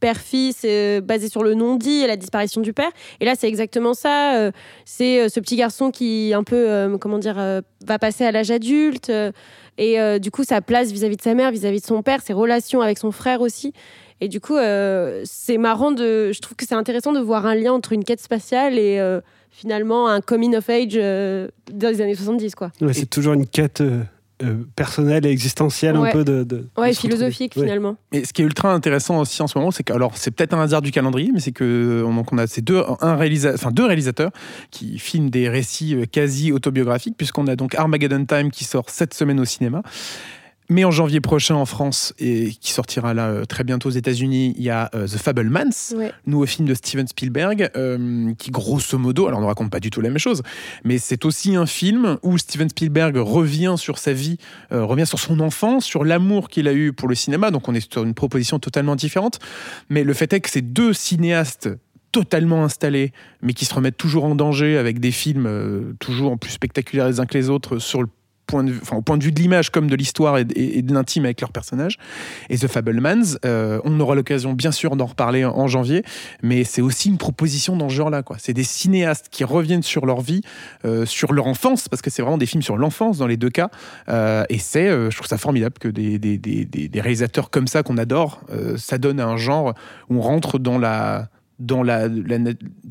Père-fils 0.00 0.62
euh, 0.64 1.00
basée 1.00 1.28
sur 1.28 1.42
le 1.42 1.54
non-dit 1.54 2.02
et 2.02 2.06
la 2.06 2.16
disparition 2.16 2.60
du 2.60 2.72
père. 2.72 2.90
Et 3.20 3.24
là, 3.24 3.34
c'est 3.36 3.48
exactement 3.48 3.94
ça. 3.94 4.36
euh, 4.36 4.50
c'est 4.84 5.20
euh, 5.20 5.28
ce 5.28 5.40
petit 5.40 5.56
garçon 5.56 5.90
qui, 5.90 6.32
un 6.34 6.44
peu, 6.44 6.96
comment 7.00 7.18
dire, 7.18 7.36
va 7.86 7.98
passer 7.98 8.24
à 8.24 8.32
l'âge 8.32 8.50
adulte. 8.50 9.10
et 9.78 10.20
du 10.20 10.30
coup, 10.30 10.44
sa 10.44 10.60
place 10.60 10.90
vis-à-vis 10.92 11.16
de 11.16 11.22
sa 11.22 11.34
mère, 11.34 11.50
vis-à-vis 11.50 11.80
de 11.80 11.86
son 11.86 12.02
père, 12.02 12.20
ses 12.22 12.32
relations 12.32 12.80
avec 12.80 12.98
son 12.98 13.12
frère 13.12 13.40
aussi. 13.40 13.72
Et 14.20 14.28
du 14.28 14.40
coup, 14.40 14.56
c'est 15.24 15.58
marrant 15.58 15.92
de. 15.92 16.32
Je 16.32 16.40
trouve 16.40 16.56
que 16.56 16.66
c'est 16.66 16.74
intéressant 16.74 17.12
de 17.12 17.20
voir 17.20 17.46
un 17.46 17.54
lien 17.54 17.72
entre 17.72 17.92
une 17.92 18.04
quête 18.04 18.20
spatiale 18.20 18.78
et 18.78 19.00
finalement 19.50 20.08
un 20.08 20.20
coming 20.20 20.56
of 20.56 20.68
age 20.68 20.94
dans 20.94 21.88
les 21.88 22.00
années 22.00 22.14
70, 22.14 22.54
quoi. 22.54 22.70
Ouais, 22.80 22.92
c'est 22.92 23.06
toujours 23.06 23.34
une 23.34 23.46
quête 23.46 23.82
euh, 24.42 24.46
euh, 24.46 24.54
personnelle 24.76 25.24
et 25.26 25.30
existentielle 25.30 25.96
Ouais. 25.96 26.08
un 26.10 26.12
peu 26.12 26.24
de, 26.24 26.44
de- 26.44 26.68
Ouais, 26.76 26.92
philosophique 26.92 27.52
retrouver. 27.54 27.66
Ouais. 27.66 27.72
finalement. 27.72 27.96
Et 28.12 28.24
ce 28.24 28.32
qui 28.32 28.42
est 28.42 28.44
ultra 28.44 28.72
intéressant 28.72 29.20
aussi 29.20 29.40
en 29.42 29.46
ce 29.46 29.56
moment, 29.58 29.70
c'est 29.70 29.82
que 29.82 29.92
alors 29.92 30.16
c'est 30.16 30.30
peut-être 30.30 30.52
un 30.54 30.60
hasard 30.60 30.82
du 30.82 30.90
calendrier, 30.90 31.30
mais 31.32 31.40
c'est 31.40 31.52
que 31.52 32.04
on, 32.06 32.14
donc 32.14 32.32
on 32.32 32.38
a 32.38 32.46
ces 32.46 32.60
deux, 32.60 32.82
un 33.00 33.16
réalisa, 33.16 33.52
enfin 33.54 33.70
deux 33.70 33.84
réalisateurs 33.86 34.30
qui 34.70 34.98
filment 34.98 35.30
des 35.30 35.48
récits 35.48 35.94
euh, 35.94 36.04
quasi 36.10 36.52
autobiographiques, 36.52 37.16
puisqu'on 37.16 37.46
a 37.46 37.56
donc 37.56 37.74
Armageddon 37.74 38.24
Time 38.26 38.50
qui 38.50 38.64
sort 38.64 38.90
cette 38.90 39.14
semaine 39.14 39.40
au 39.40 39.44
cinéma. 39.44 39.82
Mais 40.68 40.84
en 40.84 40.90
janvier 40.90 41.20
prochain 41.20 41.54
en 41.54 41.64
France 41.66 42.12
et 42.18 42.50
qui 42.60 42.72
sortira 42.72 43.14
là 43.14 43.28
euh, 43.28 43.44
très 43.44 43.62
bientôt 43.62 43.88
aux 43.88 43.92
États-Unis, 43.92 44.54
il 44.56 44.64
y 44.64 44.70
a 44.70 44.90
euh, 44.94 45.06
The 45.06 45.16
Fablemans, 45.16 45.94
Ouais. 45.94 46.12
nouveau 46.26 46.46
film 46.46 46.66
de 46.66 46.74
Steven 46.74 47.06
Spielberg, 47.06 47.70
euh, 47.76 48.32
qui 48.36 48.50
grosso 48.50 48.98
modo, 48.98 49.26
alors 49.28 49.38
on 49.38 49.42
ne 49.42 49.46
raconte 49.46 49.70
pas 49.70 49.78
du 49.80 49.90
tout 49.90 50.00
la 50.00 50.08
même 50.08 50.18
chose, 50.18 50.42
mais 50.84 50.98
c'est 50.98 51.24
aussi 51.24 51.54
un 51.54 51.66
film 51.66 52.18
où 52.22 52.36
Steven 52.36 52.68
Spielberg 52.68 53.16
revient 53.16 53.74
sur 53.76 53.98
sa 53.98 54.12
vie, 54.12 54.38
revient 54.70 55.06
sur 55.06 55.18
son 55.20 55.38
enfance, 55.40 55.84
sur 55.84 56.04
l'amour 56.04 56.48
qu'il 56.48 56.66
a 56.68 56.72
eu 56.72 56.92
pour 56.92 57.08
le 57.08 57.14
cinéma. 57.14 57.50
Donc 57.50 57.68
on 57.68 57.74
est 57.74 57.92
sur 57.92 58.02
une 58.02 58.14
proposition 58.14 58.58
totalement 58.58 58.96
différente. 58.96 59.38
Mais 59.88 60.02
le 60.04 60.12
fait 60.14 60.32
est 60.32 60.40
que 60.40 60.50
ces 60.50 60.62
deux 60.62 60.92
cinéastes 60.92 61.68
totalement 62.12 62.64
installés, 62.64 63.12
mais 63.42 63.52
qui 63.52 63.66
se 63.66 63.74
remettent 63.74 63.96
toujours 63.98 64.24
en 64.24 64.34
danger 64.34 64.78
avec 64.78 65.00
des 65.00 65.10
films 65.12 65.94
toujours 66.00 66.38
plus 66.38 66.50
spectaculaires 66.50 67.06
les 67.08 67.20
uns 67.20 67.26
que 67.26 67.36
les 67.36 67.50
autres 67.50 67.78
sur 67.78 68.02
le 68.02 68.08
point 68.46 68.62
de 68.64 68.70
vue, 68.70 68.78
enfin, 68.82 68.96
au 68.96 69.02
point 69.02 69.16
de 69.18 69.24
vue 69.24 69.32
de 69.32 69.40
l'image 69.40 69.70
comme 69.70 69.88
de 69.88 69.96
l'histoire 69.96 70.38
et, 70.38 70.44
de- 70.44 70.54
et 70.56 70.82
de 70.82 70.94
l'intime 70.94 71.24
avec 71.24 71.40
leurs 71.40 71.50
personnages. 71.52 71.96
Et 72.48 72.58
The 72.58 72.66
Fablemans, 72.68 73.36
euh, 73.44 73.80
on 73.84 73.98
aura 74.00 74.14
l'occasion 74.14 74.52
bien 74.52 74.72
sûr 74.72 74.96
d'en 74.96 75.06
reparler 75.06 75.44
en, 75.44 75.52
en 75.56 75.66
janvier, 75.66 76.02
mais 76.42 76.64
c'est 76.64 76.82
aussi 76.82 77.08
une 77.08 77.18
proposition 77.18 77.76
dans 77.76 77.88
ce 77.88 77.94
genre-là. 77.94 78.22
quoi. 78.22 78.36
C'est 78.38 78.52
des 78.54 78.64
cinéastes 78.64 79.28
qui 79.30 79.44
reviennent 79.44 79.82
sur 79.82 80.06
leur 80.06 80.20
vie, 80.20 80.42
euh, 80.84 81.06
sur 81.06 81.32
leur 81.32 81.46
enfance, 81.46 81.88
parce 81.88 82.02
que 82.02 82.10
c'est 82.10 82.22
vraiment 82.22 82.38
des 82.38 82.46
films 82.46 82.62
sur 82.62 82.76
l'enfance 82.76 83.18
dans 83.18 83.26
les 83.26 83.36
deux 83.36 83.50
cas. 83.50 83.70
Euh, 84.08 84.44
et 84.48 84.58
c'est, 84.58 84.88
je 84.88 85.14
trouve 85.16 85.26
ça 85.26 85.38
formidable 85.38 85.74
que 85.80 85.88
des, 85.88 86.18
des, 86.18 86.38
des, 86.38 86.64
des- 86.64 87.00
réalisateurs 87.00 87.50
comme 87.50 87.66
ça 87.66 87.82
qu'on 87.82 87.98
adore, 87.98 88.40
ça 88.76 88.98
donne 88.98 89.20
un 89.20 89.36
genre 89.36 89.74
où 90.08 90.16
on 90.16 90.20
rentre 90.20 90.58
dans 90.58 90.78
la 90.78 91.28
dans 91.58 91.82
la, 91.82 92.06
la- 92.08 92.38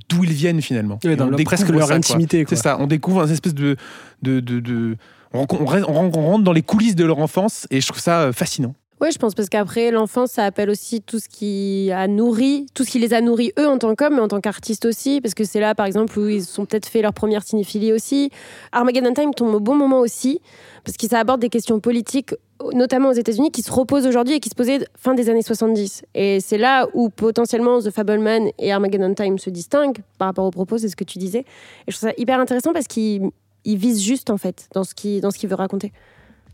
d'où 0.09 0.23
ils 0.23 0.31
viennent 0.33 0.59
finalement. 0.61 0.97
Ouais, 1.03 1.15
dans 1.15 1.27
on 1.27 1.31
découvre 1.31 1.45
presque 1.57 1.69
leur 1.69 1.81
ça, 1.81 1.87
quoi. 1.87 1.95
intimité, 1.97 2.43
quoi. 2.45 2.55
C'est 2.57 2.63
ça, 2.63 2.77
on 2.79 2.87
découvre 2.87 3.23
une 3.25 3.31
espèce 3.31 3.53
de, 3.53 3.75
de, 4.23 4.39
de, 4.39 4.59
de- 4.59 4.97
on, 5.35 5.55
rentre- 5.55 6.43
dans 6.43 6.53
les 6.53 6.61
coulisses 6.61 6.95
de 6.95 7.05
leur 7.05 7.19
enfance 7.19 7.67
et 7.71 7.81
je 7.81 7.87
trouve 7.87 8.01
ça 8.01 8.21
euh, 8.21 8.31
fascinant. 8.31 8.73
Oui, 9.01 9.09
je 9.11 9.19
pense 9.19 9.35
parce 9.35 9.49
qu'après, 9.49 9.91
l'enfance, 9.91 10.31
ça 10.31 10.45
appelle 10.45 10.69
aussi 10.69 11.01
tout 11.01 11.19
ce 11.19 11.27
qui 11.27 11.91
a 11.91 12.07
nourri, 12.07 12.65
tout 12.73 12.85
ce 12.85 12.91
qui 12.91 12.99
les 12.99 13.13
a 13.13 13.19
nourris 13.19 13.51
eux 13.59 13.67
en 13.67 13.77
tant 13.77 13.93
qu'hommes, 13.93 14.15
mais 14.15 14.21
en 14.21 14.29
tant 14.29 14.39
qu'artistes 14.39 14.85
aussi, 14.85 15.19
parce 15.19 15.33
que 15.33 15.43
c'est 15.43 15.59
là, 15.59 15.75
par 15.75 15.85
exemple, 15.85 16.17
où 16.17 16.29
ils 16.29 16.45
ont 16.61 16.65
peut-être 16.65 16.85
fait 16.85 17.01
leur 17.01 17.13
première 17.13 17.43
cinéphilie 17.43 17.91
aussi. 17.91 18.31
Armageddon 18.71 19.13
Time 19.13 19.33
tombe 19.33 19.53
au 19.53 19.59
bon 19.59 19.75
moment 19.75 19.99
aussi, 19.99 20.39
parce 20.85 20.95
que 20.95 21.07
ça 21.09 21.19
aborde 21.19 21.41
des 21.41 21.49
questions 21.49 21.81
politiques, 21.81 22.33
notamment 22.73 23.09
aux 23.09 23.13
États-Unis, 23.13 23.51
qui 23.51 23.63
se 23.63 23.71
reposent 23.71 24.07
aujourd'hui 24.07 24.35
et 24.35 24.39
qui 24.39 24.47
se 24.49 24.55
posaient 24.55 24.79
fin 24.97 25.13
des 25.13 25.29
années 25.29 25.41
70. 25.41 26.05
Et 26.15 26.39
c'est 26.39 26.57
là 26.57 26.87
où 26.93 27.09
potentiellement 27.09 27.81
The 27.81 27.91
Fableman 27.91 28.47
et 28.59 28.71
Armageddon 28.71 29.13
Time 29.13 29.37
se 29.39 29.49
distinguent 29.49 29.99
par 30.17 30.29
rapport 30.29 30.45
aux 30.45 30.51
propos, 30.51 30.77
c'est 30.77 30.87
ce 30.87 30.95
que 30.95 31.03
tu 31.03 31.19
disais. 31.19 31.39
Et 31.85 31.91
je 31.91 31.97
trouve 31.97 32.09
ça 32.11 32.15
hyper 32.17 32.39
intéressant 32.39 32.71
parce 32.71 32.87
qu'il 32.87 33.29
il 33.65 33.78
vise 33.78 34.01
juste, 34.01 34.30
en 34.30 34.38
fait, 34.38 34.69
dans 34.73 34.84
ce 34.84 34.95
qu'il 34.95 35.21
dans 35.21 35.32
ce 35.32 35.38
qu'il 35.38 35.49
veut 35.49 35.56
raconter. 35.56 35.91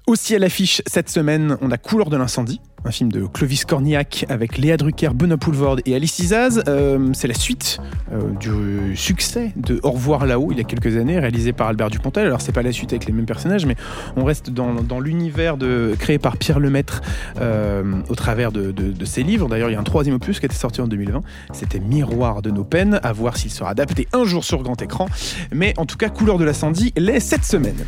Aussi 0.08 0.36
à 0.36 0.40
l'affiche 0.40 0.82
cette 0.88 1.10
semaine, 1.10 1.58
on 1.62 1.70
a 1.70 1.78
Couleur 1.78 2.10
de 2.10 2.18
l'incendie, 2.18 2.60
un 2.86 2.92
film 2.92 3.12
de 3.12 3.28
Clovis 3.28 3.66
Cornillac 3.66 4.26
avec 4.30 4.58
Léa 4.58 4.76
Drucker, 4.76 5.10
Benoît 5.14 5.38
Poulvord 5.38 5.78
et 5.86 5.96
Alice 5.96 6.18
Izaz. 6.18 6.64
Euh, 6.68 7.12
c'est 7.14 7.28
la 7.28 7.36
suite 7.36 7.80
euh, 8.12 8.20
du 8.40 8.96
succès 8.98 9.52
de 9.56 9.80
Au 9.84 9.92
revoir 9.92 10.26
là-haut 10.26 10.52
il 10.52 10.58
y 10.58 10.62
a 10.62 10.64
quelques 10.64 10.98
années, 10.98 11.20
réalisé 11.20 11.54
par 11.54 11.68
Albert 11.68 11.92
Dupontel. 11.92 12.26
Alors 12.26 12.42
c'est 12.42 12.52
pas 12.52 12.64
la 12.64 12.72
suite 12.72 12.94
avec 12.94 13.06
les 13.06 13.14
mêmes 13.14 13.28
personnages, 13.28 13.68
mais 13.68 13.76
on 14.16 14.24
reste 14.24 14.50
dans, 14.50 15.00
l'univers 15.00 15.58
de, 15.58 15.96
créé 16.00 16.18
par 16.18 16.38
Pierre 16.38 16.60
Lemaître 16.60 17.02
euh, 17.40 17.84
au 18.10 18.16
travers 18.16 18.52
de, 18.52 18.74
ses 19.06 19.22
livres. 19.22 19.48
D'ailleurs, 19.50 19.70
il 19.70 19.74
y 19.74 19.76
a 19.78 19.80
un 19.80 19.84
troisième 19.84 20.16
opus 20.16 20.40
qui 20.40 20.46
a 20.46 20.48
été 20.48 20.56
sorti 20.56 20.82
en 20.82 20.88
2020. 20.88 21.22
C'était 21.54 21.80
Miroir 21.80 22.42
de 22.42 22.50
nos 22.50 22.64
peines, 22.64 23.00
à 23.04 23.14
voir 23.14 23.38
s'il 23.38 23.52
sera 23.52 23.70
adapté 23.70 24.08
un 24.14 24.24
jour 24.24 24.44
sur 24.44 24.64
grand 24.64 24.82
écran. 24.82 25.08
Mais 25.52 25.74
en 25.78 25.86
tout 25.86 25.98
cas, 25.98 26.10
Couleur 26.10 26.40
de 26.40 26.46
l'incendie 26.46 26.92
l'est 26.98 27.20
cette 27.20 27.46
semaine. 27.46 27.86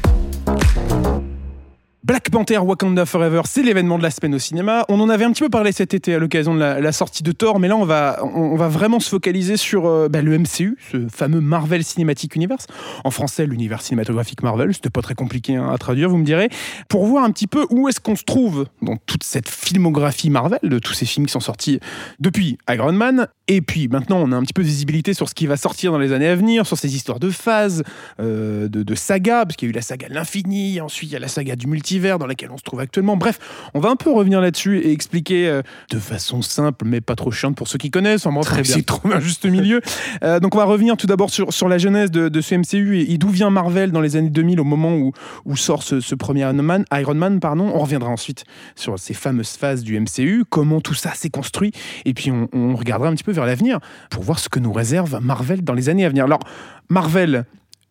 Black 2.05 2.31
Panther 2.31 2.57
Wakanda 2.57 3.05
Forever, 3.05 3.43
c'est 3.45 3.63
l'événement 3.63 3.97
de 3.97 4.03
la 4.03 4.11
semaine 4.11 4.35
au 4.35 4.39
cinéma. 4.39 4.83
On 4.89 4.99
en 4.99 5.07
avait 5.07 5.23
un 5.23 5.31
petit 5.31 5.43
peu 5.43 5.49
parlé 5.49 5.71
cet 5.71 5.93
été 5.93 6.13
à 6.13 6.19
l'occasion 6.19 6.53
de 6.53 6.59
la, 6.59 6.91
sortie 6.91 7.23
de 7.23 7.31
Thor, 7.31 7.61
mais 7.61 7.69
là 7.69 7.77
on 7.77 7.85
va, 7.85 8.19
on, 8.25 8.57
va 8.57 8.67
vraiment 8.67 8.99
se 8.99 9.07
focaliser 9.07 9.55
sur 9.55 9.85
euh, 9.85 10.09
bah, 10.09 10.21
le 10.21 10.37
MCU, 10.37 10.77
ce 10.91 11.07
fameux 11.07 11.39
Marvel 11.39 11.81
Cinematic 11.81 12.35
Universe. 12.35 12.67
En 13.05 13.09
français, 13.09 13.45
l'univers 13.45 13.81
cinématographique 13.81 14.43
Marvel, 14.43 14.73
c'était 14.73 14.89
pas 14.89 15.01
très 15.01 15.15
compliqué 15.15 15.55
hein, 15.55 15.69
à 15.73 15.77
traduire, 15.77 16.09
vous 16.09 16.17
me 16.17 16.25
direz. 16.25 16.49
Pour 16.89 17.05
voir 17.05 17.23
un 17.23 17.31
petit 17.31 17.47
peu 17.47 17.65
où 17.69 17.87
est-ce 17.87 18.01
qu'on 18.01 18.17
se 18.17 18.25
trouve 18.25 18.65
dans 18.81 18.97
toute 18.97 19.23
cette 19.23 19.47
filmographie 19.47 20.29
Marvel, 20.29 20.59
de 20.61 20.79
tous 20.79 20.93
ces 20.93 21.05
films 21.05 21.27
qui 21.27 21.31
sont 21.31 21.39
sortis 21.39 21.79
depuis 22.19 22.57
Iron 22.69 22.91
Man, 22.91 23.29
et 23.47 23.61
puis 23.61 23.87
maintenant 23.87 24.17
on 24.21 24.33
a 24.33 24.35
un 24.35 24.41
petit 24.41 24.51
peu 24.51 24.63
de 24.63 24.67
visibilité 24.67 25.13
sur 25.13 25.29
ce 25.29 25.33
qui 25.33 25.47
va 25.47 25.55
sortir 25.55 25.93
dans 25.93 25.99
les 25.99 26.11
années 26.11 26.27
à 26.27 26.35
venir, 26.35 26.67
sur 26.67 26.77
ces 26.77 26.97
histoires 26.97 27.21
de 27.21 27.29
phases, 27.29 27.85
euh, 28.19 28.67
de, 28.67 28.83
de 28.83 28.93
saga, 28.95 29.45
parce 29.45 29.55
qu'il 29.55 29.67
y 29.67 29.69
a 29.69 29.71
eu 29.71 29.75
la 29.75 29.81
saga 29.81 30.09
de 30.09 30.13
l'infini, 30.13 30.81
ensuite 30.81 31.09
il 31.09 31.13
y 31.13 31.15
a 31.15 31.19
la 31.19 31.29
saga 31.29 31.55
du 31.55 31.67
multi 31.67 31.92
dans 31.99 32.27
laquelle 32.27 32.51
on 32.51 32.57
se 32.57 32.63
trouve 32.63 32.79
actuellement. 32.79 33.17
Bref, 33.17 33.39
on 33.73 33.79
va 33.79 33.89
un 33.89 33.95
peu 33.95 34.11
revenir 34.11 34.41
là-dessus 34.41 34.79
et 34.79 34.91
expliquer 34.91 35.47
euh, 35.47 35.61
de 35.91 35.99
façon 35.99 36.41
simple, 36.41 36.85
mais 36.85 37.01
pas 37.01 37.15
trop 37.15 37.31
chiante 37.31 37.55
pour 37.55 37.67
ceux 37.67 37.77
qui 37.77 37.91
connaissent. 37.91 38.25
On 38.25 38.31
va 38.31 38.59
essayer 38.59 38.81
de 38.81 38.85
trouver 38.85 39.15
un 39.15 39.19
juste 39.19 39.45
milieu. 39.45 39.81
Euh, 40.23 40.39
donc 40.39 40.55
on 40.55 40.57
va 40.57 40.65
revenir 40.65 40.97
tout 40.97 41.07
d'abord 41.07 41.29
sur, 41.29 41.53
sur 41.53 41.67
la 41.67 41.77
genèse 41.77 42.11
de, 42.11 42.41
ce 42.41 42.55
MCU 42.55 42.99
et, 42.99 43.17
d'où 43.17 43.29
vient 43.29 43.49
Marvel 43.49 43.91
dans 43.91 44.01
les 44.01 44.15
années 44.15 44.29
2000 44.29 44.59
au 44.59 44.63
moment 44.63 44.95
où, 44.95 45.13
où 45.45 45.55
sort 45.55 45.83
ce, 45.83 46.15
premier 46.15 46.41
Iron 46.41 46.53
Man, 46.53 46.85
Iron 46.93 47.15
Man. 47.15 47.39
Pardon. 47.39 47.71
On 47.73 47.79
reviendra 47.79 48.09
ensuite 48.09 48.45
sur 48.75 48.97
ces 48.99 49.13
fameuses 49.13 49.51
phases 49.51 49.83
du 49.83 49.99
MCU, 49.99 50.45
comment 50.49 50.81
tout 50.81 50.93
ça 50.93 51.13
s'est 51.13 51.29
construit, 51.29 51.71
et 52.05 52.13
puis 52.13 52.31
on, 52.31 52.47
on 52.53 52.75
regardera 52.75 53.09
un 53.09 53.13
petit 53.13 53.23
peu 53.23 53.31
vers 53.31 53.45
l'avenir 53.45 53.79
pour 54.09 54.23
voir 54.23 54.39
ce 54.39 54.49
que 54.49 54.59
nous 54.59 54.73
réserve 54.73 55.19
Marvel 55.21 55.63
dans 55.63 55.73
les 55.73 55.89
années 55.89 56.05
à 56.05 56.09
venir. 56.09 56.25
Alors, 56.25 56.41
Marvel, 56.89 57.45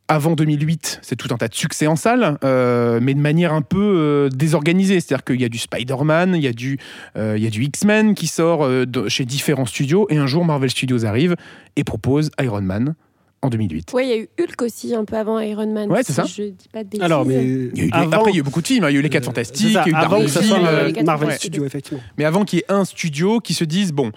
avant 0.08 0.32
2008, 0.32 1.00
c'est 1.02 1.16
tout 1.16 1.32
un 1.32 1.36
tas 1.36 1.48
de 1.48 1.54
succès 1.54 1.86
en 1.86 1.96
salle, 1.96 2.38
euh, 2.44 3.00
mais 3.00 3.14
de 3.14 3.20
manière 3.20 3.52
un 3.52 3.62
peu 3.62 3.78
euh, 3.80 4.28
désorganisée. 4.28 5.00
C'est-à-dire 5.00 5.24
qu'il 5.24 5.40
y 5.40 5.44
a 5.44 5.48
du 5.48 5.58
Spider-Man, 5.58 6.34
il 6.34 6.42
y 6.42 6.46
a 6.46 6.52
du, 6.52 6.78
euh, 7.16 7.34
il 7.36 7.42
y 7.42 7.46
a 7.46 7.50
du 7.50 7.62
X-Men 7.64 8.14
qui 8.14 8.26
sort 8.26 8.68
chez 9.08 9.24
différents 9.24 9.66
studios, 9.66 10.06
et 10.10 10.18
un 10.18 10.26
jour 10.26 10.44
Marvel 10.44 10.70
Studios 10.70 11.04
arrive 11.04 11.36
et 11.76 11.84
propose 11.84 12.30
Iron 12.40 12.62
Man 12.62 12.94
en 13.40 13.48
2008. 13.48 13.92
Ouais, 13.94 14.06
il 14.06 14.10
y 14.10 14.12
a 14.12 14.16
eu 14.18 14.28
Hulk 14.38 14.62
aussi 14.62 14.94
un 14.94 15.04
peu 15.04 15.16
avant 15.16 15.40
Iron 15.40 15.72
Man. 15.72 15.90
Ouais, 15.90 16.02
c'est 16.02 16.12
ça. 16.12 16.24
Je 16.24 16.44
dis 16.44 16.68
pas 16.72 16.84
de. 16.84 17.02
Alors, 17.02 17.24
mais 17.24 17.44
il 17.44 17.78
y 17.78 17.80
a 17.80 17.84
eu 17.84 17.90
après, 18.12 18.30
il 18.30 18.34
y 18.34 18.38
a 18.38 18.40
eu 18.40 18.42
beaucoup 18.42 18.62
de 18.62 18.66
films. 18.66 18.84
Hein. 18.84 18.90
Il 18.90 18.94
y 18.94 18.96
a 18.96 19.00
eu 19.00 19.02
les 19.02 19.08
4 19.08 19.24
Fantastiques, 19.24 19.66
il 19.66 19.72
y 19.72 19.78
a 19.78 19.88
eu 19.88 19.94
avant 19.94 20.20
que 20.20 20.28
ça 20.28 20.42
soit 20.42 21.02
Marvel 21.04 21.32
Studios, 21.32 21.64
effectivement. 21.64 22.02
Mais 22.18 22.24
avant 22.24 22.44
qu'il 22.44 22.58
y 22.58 22.62
ait 22.62 22.72
un 22.72 22.84
studio 22.84 23.40
qui 23.40 23.54
se 23.54 23.64
dise 23.64 23.92
bon, 23.92 24.12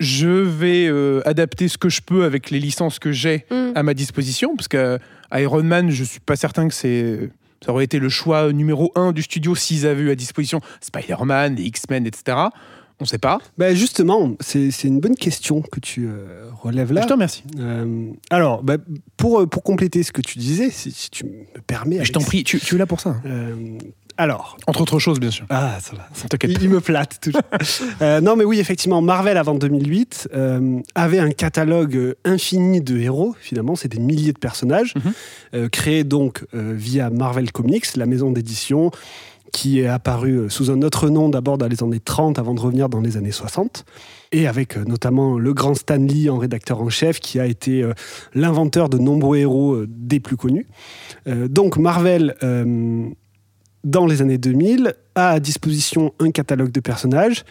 je 0.00 0.28
vais 0.28 0.88
adapter 1.26 1.68
ce 1.68 1.76
que 1.76 1.88
je 1.88 2.00
peux 2.00 2.24
avec 2.24 2.50
les 2.50 2.60
licences 2.60 2.98
que 2.98 3.12
j'ai 3.12 3.46
mm. 3.50 3.72
à 3.74 3.82
ma 3.82 3.94
disposition, 3.94 4.56
parce 4.56 4.68
que 4.68 4.98
Iron 5.34 5.62
Man, 5.62 5.90
je 5.90 6.04
suis 6.04 6.20
pas 6.20 6.36
certain 6.36 6.68
que 6.68 6.74
c'est 6.74 7.30
ça 7.64 7.72
aurait 7.72 7.84
été 7.84 7.98
le 7.98 8.10
choix 8.10 8.52
numéro 8.52 8.92
un 8.94 9.12
du 9.12 9.22
studio 9.22 9.54
s'ils 9.54 9.86
avaient 9.86 10.02
eu 10.02 10.10
à 10.10 10.14
disposition 10.14 10.60
Spider-Man, 10.82 11.56
X-Men, 11.58 12.06
etc. 12.06 12.36
On 13.00 13.04
ne 13.04 13.06
sait 13.06 13.18
pas. 13.18 13.38
Bah 13.58 13.74
justement, 13.74 14.36
c'est 14.40 14.84
une 14.84 15.00
bonne 15.00 15.16
question 15.16 15.62
que 15.62 15.80
tu 15.80 16.06
euh, 16.06 16.48
relèves 16.60 16.92
là. 16.92 17.02
Je 17.02 17.06
te 17.06 17.12
remercie. 17.12 17.42
Euh, 17.58 18.10
alors, 18.30 18.62
bah, 18.62 18.76
pour, 19.16 19.40
euh, 19.40 19.46
pour 19.46 19.62
compléter 19.62 20.02
ce 20.02 20.12
que 20.12 20.20
tu 20.20 20.38
disais, 20.38 20.70
si, 20.70 21.10
tu 21.10 21.24
me 21.24 21.60
permets. 21.66 22.04
Je 22.04 22.12
t'en 22.12 22.20
prie, 22.20 22.44
tu, 22.44 22.60
tu, 22.60 22.74
es 22.76 22.78
là 22.78 22.86
pour 22.86 23.00
ça. 23.00 23.16
Alors. 24.16 24.56
Entre 24.66 24.82
autres 24.82 24.98
choses, 24.98 25.18
bien 25.18 25.30
sûr. 25.30 25.44
Ah, 25.50 25.78
ça 25.80 25.92
va. 25.96 26.08
il, 26.44 26.68
me 26.68 26.80
flatte 26.80 27.20
toujours. 27.20 27.42
Euh, 28.02 28.20
non, 28.20 28.36
mais 28.36 28.44
oui, 28.44 28.60
effectivement, 28.60 29.00
Marvel 29.02 29.36
avant 29.36 29.54
2008 29.54 30.28
euh, 30.34 30.80
avait 30.94 31.18
un 31.18 31.30
catalogue 31.30 32.14
infini 32.24 32.80
de 32.80 32.98
héros. 32.98 33.34
Finalement, 33.40 33.76
c'est 33.76 33.88
des 33.88 33.98
milliers 33.98 34.32
de 34.32 34.38
personnages 34.38 34.94
mhm. 34.94 35.12
euh, 35.54 35.68
créés 35.68 36.04
donc 36.04 36.44
via 36.52 37.10
Marvel 37.10 37.52
Comics, 37.52 37.96
la 37.96 38.06
maison 38.06 38.30
d'édition 38.30 38.90
qui 39.52 39.80
est 39.80 39.86
apparue 39.86 40.50
sous 40.50 40.70
un 40.70 40.82
autre 40.82 41.08
nom 41.08 41.28
d'abord 41.28 41.58
dans 41.58 41.68
les 41.68 41.82
années 41.82 42.00
30 42.00 42.38
avant 42.38 42.54
de 42.54 42.60
revenir 42.60 42.88
dans 42.88 43.00
les 43.00 43.16
années 43.16 43.30
60 43.30 43.84
et 44.32 44.48
avec 44.48 44.76
notamment 44.76 45.38
le 45.38 45.54
grand 45.54 45.74
Stan 45.74 45.96
Lee 45.96 46.28
en 46.28 46.38
rédacteur 46.38 46.80
en 46.80 46.88
chef 46.88 47.20
qui 47.20 47.38
a 47.38 47.46
été 47.46 47.88
l'inventeur 48.34 48.88
de 48.88 48.98
nombreux 48.98 49.38
héros 49.38 49.84
des 49.86 50.18
plus 50.18 50.36
connus. 50.36 50.66
donc 51.26 51.76
Marvel 51.76 52.34
dans 53.84 54.06
les 54.06 54.22
années 54.22 54.38
2000, 54.38 54.94
a 55.14 55.30
à 55.30 55.40
disposition 55.40 56.12
un 56.18 56.30
catalogue 56.30 56.72
de 56.72 56.80
personnages, 56.80 57.44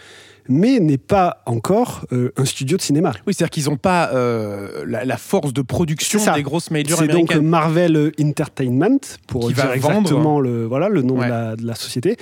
mais 0.49 0.79
n'est 0.79 0.97
pas 0.97 1.41
encore 1.45 2.05
euh, 2.11 2.33
un 2.37 2.45
studio 2.45 2.77
de 2.77 2.81
cinéma. 2.81 3.13
Oui, 3.25 3.33
c'est-à-dire 3.33 3.51
qu'ils 3.51 3.65
n'ont 3.65 3.77
pas 3.77 4.11
euh, 4.13 4.83
la, 4.85 5.17
force 5.17 5.53
de 5.53 5.61
production 5.61 6.19
des 6.33 6.43
grosses 6.43 6.71
majors 6.71 6.99
C'est 6.99 7.07
donc 7.07 7.33
Marvel 7.35 8.11
Entertainment, 8.19 8.99
pour 9.27 9.51
dire 9.51 9.71
exactement 9.71 10.39
le, 10.39 10.65
voilà, 10.65 10.89
le 10.89 11.01
nom 11.01 11.15
de, 11.15 11.65
la, 11.65 11.75
société 11.75 12.17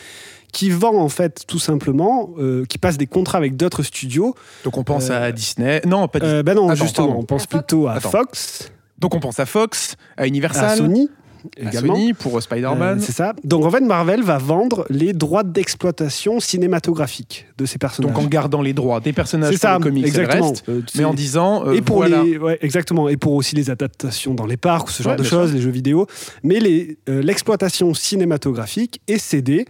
qui 0.52 0.70
vend 0.70 0.98
en 0.98 1.08
fait 1.08 1.46
tout 1.48 1.60
simplement, 1.60 2.32
euh, 2.38 2.66
qui 2.66 2.78
passe 2.78 2.98
des 2.98 3.08
contrats 3.08 3.38
avec 3.38 3.56
d'autres 3.56 3.84
studios. 3.84 4.36
Donc 4.66 4.78
on 4.78 4.84
pense 4.84 5.10
à 5.10 5.32
Disney 5.32 5.82
Non, 5.86 6.10
pas 6.10 6.20
Disney. 6.20 6.44
ben 6.44 6.56
non, 6.56 6.76
justement, 6.76 7.18
on 7.18 7.24
pense 7.24 7.48
plutôt 7.48 7.88
à 7.88 8.02
Fox. 8.02 8.70
Donc 8.98 9.16
on 9.16 9.20
pense 9.20 9.40
à 9.40 9.46
Fox, 9.46 9.96
à 10.18 10.28
Universal, 10.28 10.66
à 10.66 10.76
Sony 10.76 11.10
également. 11.58 11.96
Sony 11.96 12.14
pour 12.14 12.42
Spider-Man. 12.42 13.00
Euh, 13.00 13.02
c'est 13.02 13.12
ça. 13.12 13.34
Donc 13.44 13.66
en 13.66 13.72
fait, 13.72 13.82
Marvel 13.82 14.24
va 14.24 14.38
vendre 14.38 14.86
les 14.90 15.14
droits 15.14 15.44
d'exploitation 15.44 16.40
cinématographique 16.40 17.48
de 17.58 17.66
ces 17.66 17.78
personnages. 17.78 18.14
Donc 18.14 18.24
en 18.24 18.28
gardant 18.28 18.62
les 18.62 18.74
droits 18.74 19.00
des 19.00 19.14
personnages 19.14 19.58
pour 19.58 19.70
les 19.70 19.80
comics 19.80 20.06
exactement. 20.06 20.50
reste, 20.50 20.70
euh, 20.70 20.82
mais 20.96 21.06
en 21.06 21.14
disant 21.14 21.68
euh, 21.68 21.74
et 21.74 21.82
pour 21.82 22.04
les 22.04 22.40
exactement 22.62 23.10
et 23.10 23.18
pour 23.18 23.34
aussi 23.34 23.56
les 23.56 23.70
adaptations 23.70 24.34
dans 24.34 24.46
les 24.46 24.58
parcs 24.58 24.90
ce 24.90 25.04
genre 25.04 25.16
de 25.16 25.24
choses, 25.24 25.54
les 25.54 25.62
jeux 25.62 25.72
vidéo. 25.72 26.08
Mais 26.44 26.60
l'exploitation 27.08 27.94
cinématographique 27.94 29.02
est 29.08 29.18
cédée 29.18 29.66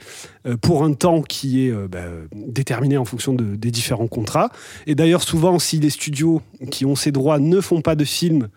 pour 0.61 0.83
un 0.83 0.93
temps 0.93 1.21
qui 1.21 1.67
est 1.67 1.71
bah, 1.71 1.99
déterminé 2.33 2.97
en 2.97 3.05
fonction 3.05 3.33
de, 3.33 3.55
des 3.55 3.71
différents 3.71 4.07
contrats. 4.07 4.49
Et 4.87 4.95
d'ailleurs 4.95 5.23
souvent, 5.23 5.59
si 5.59 5.79
les 5.79 5.89
studios 5.89 6.41
qui 6.71 6.85
ont 6.85 6.95
ces 6.95 7.11
droits 7.11 7.39
ne 7.39 7.61
font 7.61 7.81
pas 7.81 7.95
de 7.95 8.05
films 8.05 8.47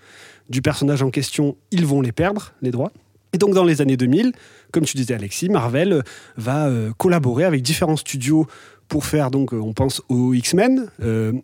du 0.49 0.63
personnage 0.63 1.03
en 1.03 1.11
question, 1.11 1.57
ils 1.71 1.87
vont 1.87 2.01
les 2.01 2.13
perdre, 2.13 2.53
les 2.63 2.71
droits. 2.71 2.93
Et 3.35 3.39
donc 3.39 3.53
dans 3.53 3.65
les 3.65 3.83
années 3.83 3.97
2000, 3.97 4.33
comme 4.71 4.85
tu 4.85 4.97
disais 4.97 5.13
Alexis, 5.13 5.49
Marvel 5.49 5.93
euh, 5.93 6.03
va 6.37 6.69
euh, 6.69 6.93
collaborer 6.97 7.43
avec 7.43 7.63
différents 7.63 7.97
studios 7.97 8.47
pour 8.87 9.07
faire 9.07 9.33
donc 9.33 9.53
euh, 9.53 9.57
on 9.57 9.73
pense 9.73 10.03
aux 10.09 10.35
X-Men, 10.35 10.87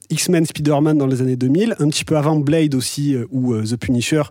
X-Men 0.09 0.47
Spider-Man 0.47 0.97
dans 0.97 1.09
les 1.09 1.21
années 1.21 1.35
2000, 1.35 1.75
un 1.81 1.89
petit 1.89 2.05
peu 2.05 2.17
avant 2.17 2.37
Blade 2.37 2.77
aussi 2.77 3.17
ou 3.33 3.57
The 3.61 3.77
Punisher, 3.77 4.23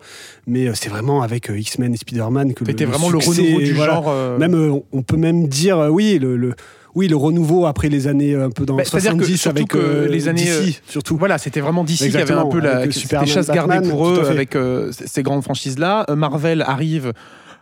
mais 0.47 0.73
c'est 0.73 0.87
vraiment 0.87 1.21
avec 1.21 1.51
X-Men 1.53 1.93
et 1.93 1.97
Spider-Man 1.97 2.53
que 2.53 2.63
c'était 2.65 2.85
vraiment 2.85 3.09
le 3.09 3.17
renouveau 3.17 3.59
du 3.59 3.75
genre. 3.75 4.13
Même 4.39 4.79
on 4.93 5.01
peut 5.01 5.17
même 5.17 5.49
dire 5.49 5.89
oui 5.91 6.17
le, 6.17 6.53
oui, 6.95 7.07
le 7.07 7.15
renouveau 7.17 7.65
après 7.65 7.89
les 7.89 8.07
années 8.07 8.35
un 8.35 8.51
peu 8.51 8.65
dans 8.65 8.75
bah, 8.77 8.85
70 8.85 9.47
avec 9.47 9.73
les 9.73 10.27
années 10.29 10.45
DC, 10.45 10.81
surtout. 10.87 11.17
Voilà, 11.17 11.37
c'était 11.37 11.59
vraiment 11.59 11.83
DC 11.83 12.09
qui 12.09 12.17
avait 12.17 12.31
un 12.31 12.45
peu 12.45 12.59
la 12.59 12.89
chasse 13.25 13.47
gardée 13.47 13.89
pour 13.89 14.07
eux 14.07 14.23
avec 14.29 14.55
ces 14.91 15.23
grandes 15.23 15.43
franchises 15.43 15.77
là. 15.77 16.05
Marvel 16.15 16.61
arrive 16.61 17.11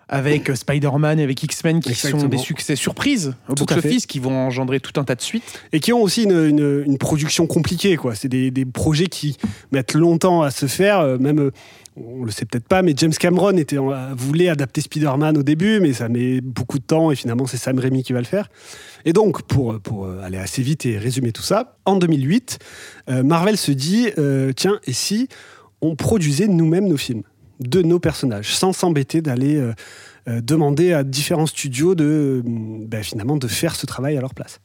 avec 0.10 0.56
Spider-Man 0.56 1.20
et 1.20 1.24
avec 1.24 1.44
X-Men 1.44 1.82
qui 1.82 1.94
sont 1.94 2.28
des 2.28 2.38
succès 2.38 2.76
surprises 2.76 3.34
au 3.50 3.54
box-office, 3.56 4.06
qui 4.06 4.20
vont 4.20 4.36
engendrer 4.36 4.80
tout 4.80 5.00
un 5.00 5.04
tas 5.04 5.16
de 5.16 5.22
suites. 5.22 5.62
Et 5.74 5.80
qui 5.80 5.92
ont 5.92 6.02
aussi 6.02 6.24
une, 6.24 6.98
production 6.98 7.48
compliquée. 7.48 7.96
quoi. 7.98 8.16
C'est 8.16 8.30
des, 8.30 8.66
projets 8.66 9.08
qui 9.08 9.38
mettent 9.72 9.94
longtemps 9.94 10.42
à 10.42 10.52
se 10.52 10.66
faire, 10.66 11.00
euh, 11.00 11.18
même 11.18 11.40
euh, 11.40 11.52
on 11.96 12.24
le 12.24 12.32
sait 12.32 12.46
peut-être 12.46 12.68
pas, 12.68 12.82
mais 12.82 12.94
James 12.96 13.14
Cameron 13.14 13.56
était, 13.58 13.78
voulait 14.16 14.50
adapter 14.50 14.82
Spider-Man 14.82 15.38
au 15.38 15.44
début, 15.44 15.80
mais 15.80 15.94
ça 15.94 16.10
met 16.10 16.42
beaucoup 16.42 16.80
de 16.80 16.84
temps 16.84 17.12
et 17.12 17.16
finalement 17.16 17.48
c'est 17.48 17.58
Sam 17.58 17.80
Raimi 17.80 18.04
qui 18.04 18.14
va 18.14 18.20
le 18.20 18.26
faire. 18.26 18.50
Et 19.06 19.14
donc, 19.14 19.42
pour, 19.44 19.80
pour 19.80 20.08
aller 20.08 20.38
assez 20.38 20.62
vite 20.62 20.86
et 20.86 20.98
résumer 20.98 21.32
tout 21.32 21.42
ça, 21.42 21.78
en 21.86 21.96
2008, 21.96 22.60
euh, 23.10 23.24
Marvel 23.24 23.58
se 23.58 23.72
dit 23.72 24.10
tiens, 24.56 24.80
et 24.86 24.94
si 24.94 25.28
on 25.82 25.96
produisait 25.96 26.48
nous-mêmes 26.48 26.88
nos 26.88 26.98
films? 26.98 27.24
De 27.60 27.82
nos 27.82 28.00
personnages, 28.00 28.56
sans 28.56 28.74
s'embêter 28.74 29.22
d'aller 29.22 29.56
euh, 29.56 29.74
euh, 30.28 30.42
demander 30.42 30.94
à 30.94 31.04
différents 31.04 31.46
studios 31.46 31.96
de, 31.96 32.06
euh, 32.06 32.42
ben, 32.46 33.04
finalement, 33.04 33.38
de 33.38 33.48
faire 33.48 33.76
ce 33.76 33.86
travail 33.86 34.18
à 34.18 34.22
leur 34.22 34.34
place. 34.34 34.60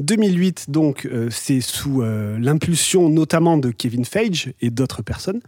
2008, 0.00 0.70
donc, 0.70 1.08
c'est 1.30 1.60
sous 1.60 2.02
l'impulsion 2.02 3.08
notamment 3.08 3.56
de 3.56 3.70
Kevin 3.70 4.04
Feige 4.04 4.52
et 4.60 4.70
d'autres 4.70 5.02
personnes 5.02 5.40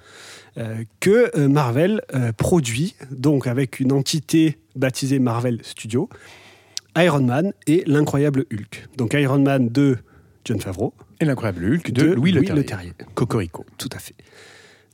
que 1.01 1.37
Marvel 1.49 2.01
produit, 2.37 2.95
donc 3.11 3.49
avec 3.49 3.81
une 3.81 3.91
entité 3.91 4.59
baptisée 4.77 5.19
Marvel 5.19 5.59
Studios, 5.65 6.09
Iron 6.97 7.23
Man 7.23 7.55
et 7.67 7.83
l'incroyable 7.89 8.47
Hulk. 8.53 8.87
Donc 8.97 9.15
Iron 9.15 9.41
Man 9.41 9.69
de 9.69 9.99
John 10.45 10.61
Favreau. 10.61 10.95
Et 11.21 11.25
l'incroyable 11.25 11.65
Hulk 11.65 11.91
de, 11.91 12.05
Louis, 12.05 12.31
Le 12.31 12.65
Terrier. 12.65 12.93
Cocorico. 13.15 13.67
Tout 13.79 13.91
à 13.93 13.99
fait. 13.99 14.15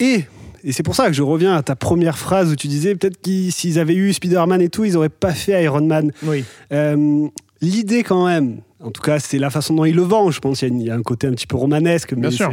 Et, 0.01 0.25
et 0.65 0.73
c'est 0.73 0.83
pour 0.83 0.95
ça 0.95 1.07
que 1.07 1.13
je 1.13 1.23
reviens 1.23 1.55
à 1.55 1.63
ta 1.63 1.77
première 1.77 2.19
phrase 2.19 2.53
où 2.53 2.57
tu 2.57 2.69
disais 2.69 2.95
peut-être 2.95 3.21
qu'ils 3.21 3.53
s'ils 3.53 3.79
avaient 3.79 3.95
eu 3.95 4.13
Spider-Man 4.13 4.61
et 4.61 4.69
tout, 4.69 4.85
ils 4.85 4.95
n'auraient 4.95 5.09
pas 5.09 5.33
fait 5.33 5.63
Iron 5.65 5.85
Man. 5.87 6.13
Oui. 6.23 6.45
Euh, 6.73 7.29
L'idée 7.61 8.03
quand 8.03 8.27
même, 8.27 8.61
en 8.81 8.91
tout 8.91 9.03
cas 9.03 9.21
c'est 9.21 9.39
la 9.39 9.51
façon 9.51 9.75
dont 9.75 9.85
il 9.85 9.95
le 9.95 10.03
vend, 10.03 10.31
je 10.33 10.41
pense 10.41 10.59
qu'il 10.59 10.83
y, 10.83 10.91
a 10.91 10.95
un 10.95 11.03
côté 11.03 11.29
un 11.29 11.31
petit 11.33 11.47
peu 11.47 11.57
romanesque 11.57 12.13
mais 12.13 12.31
sûr. 12.31 12.53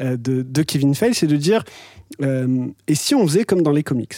euh, 0.00 0.16
de, 0.16 0.42
de, 0.42 0.62
Kevin 0.62 0.94
Feige, 0.94 1.16
c'est 1.16 1.26
de 1.26 1.36
dire 1.36 1.64
euh, 2.22 2.66
et 2.86 2.94
si 2.94 3.14
on 3.16 3.26
faisait 3.26 3.44
comme 3.44 3.62
dans 3.62 3.72
les 3.72 3.82
comics? 3.82 4.14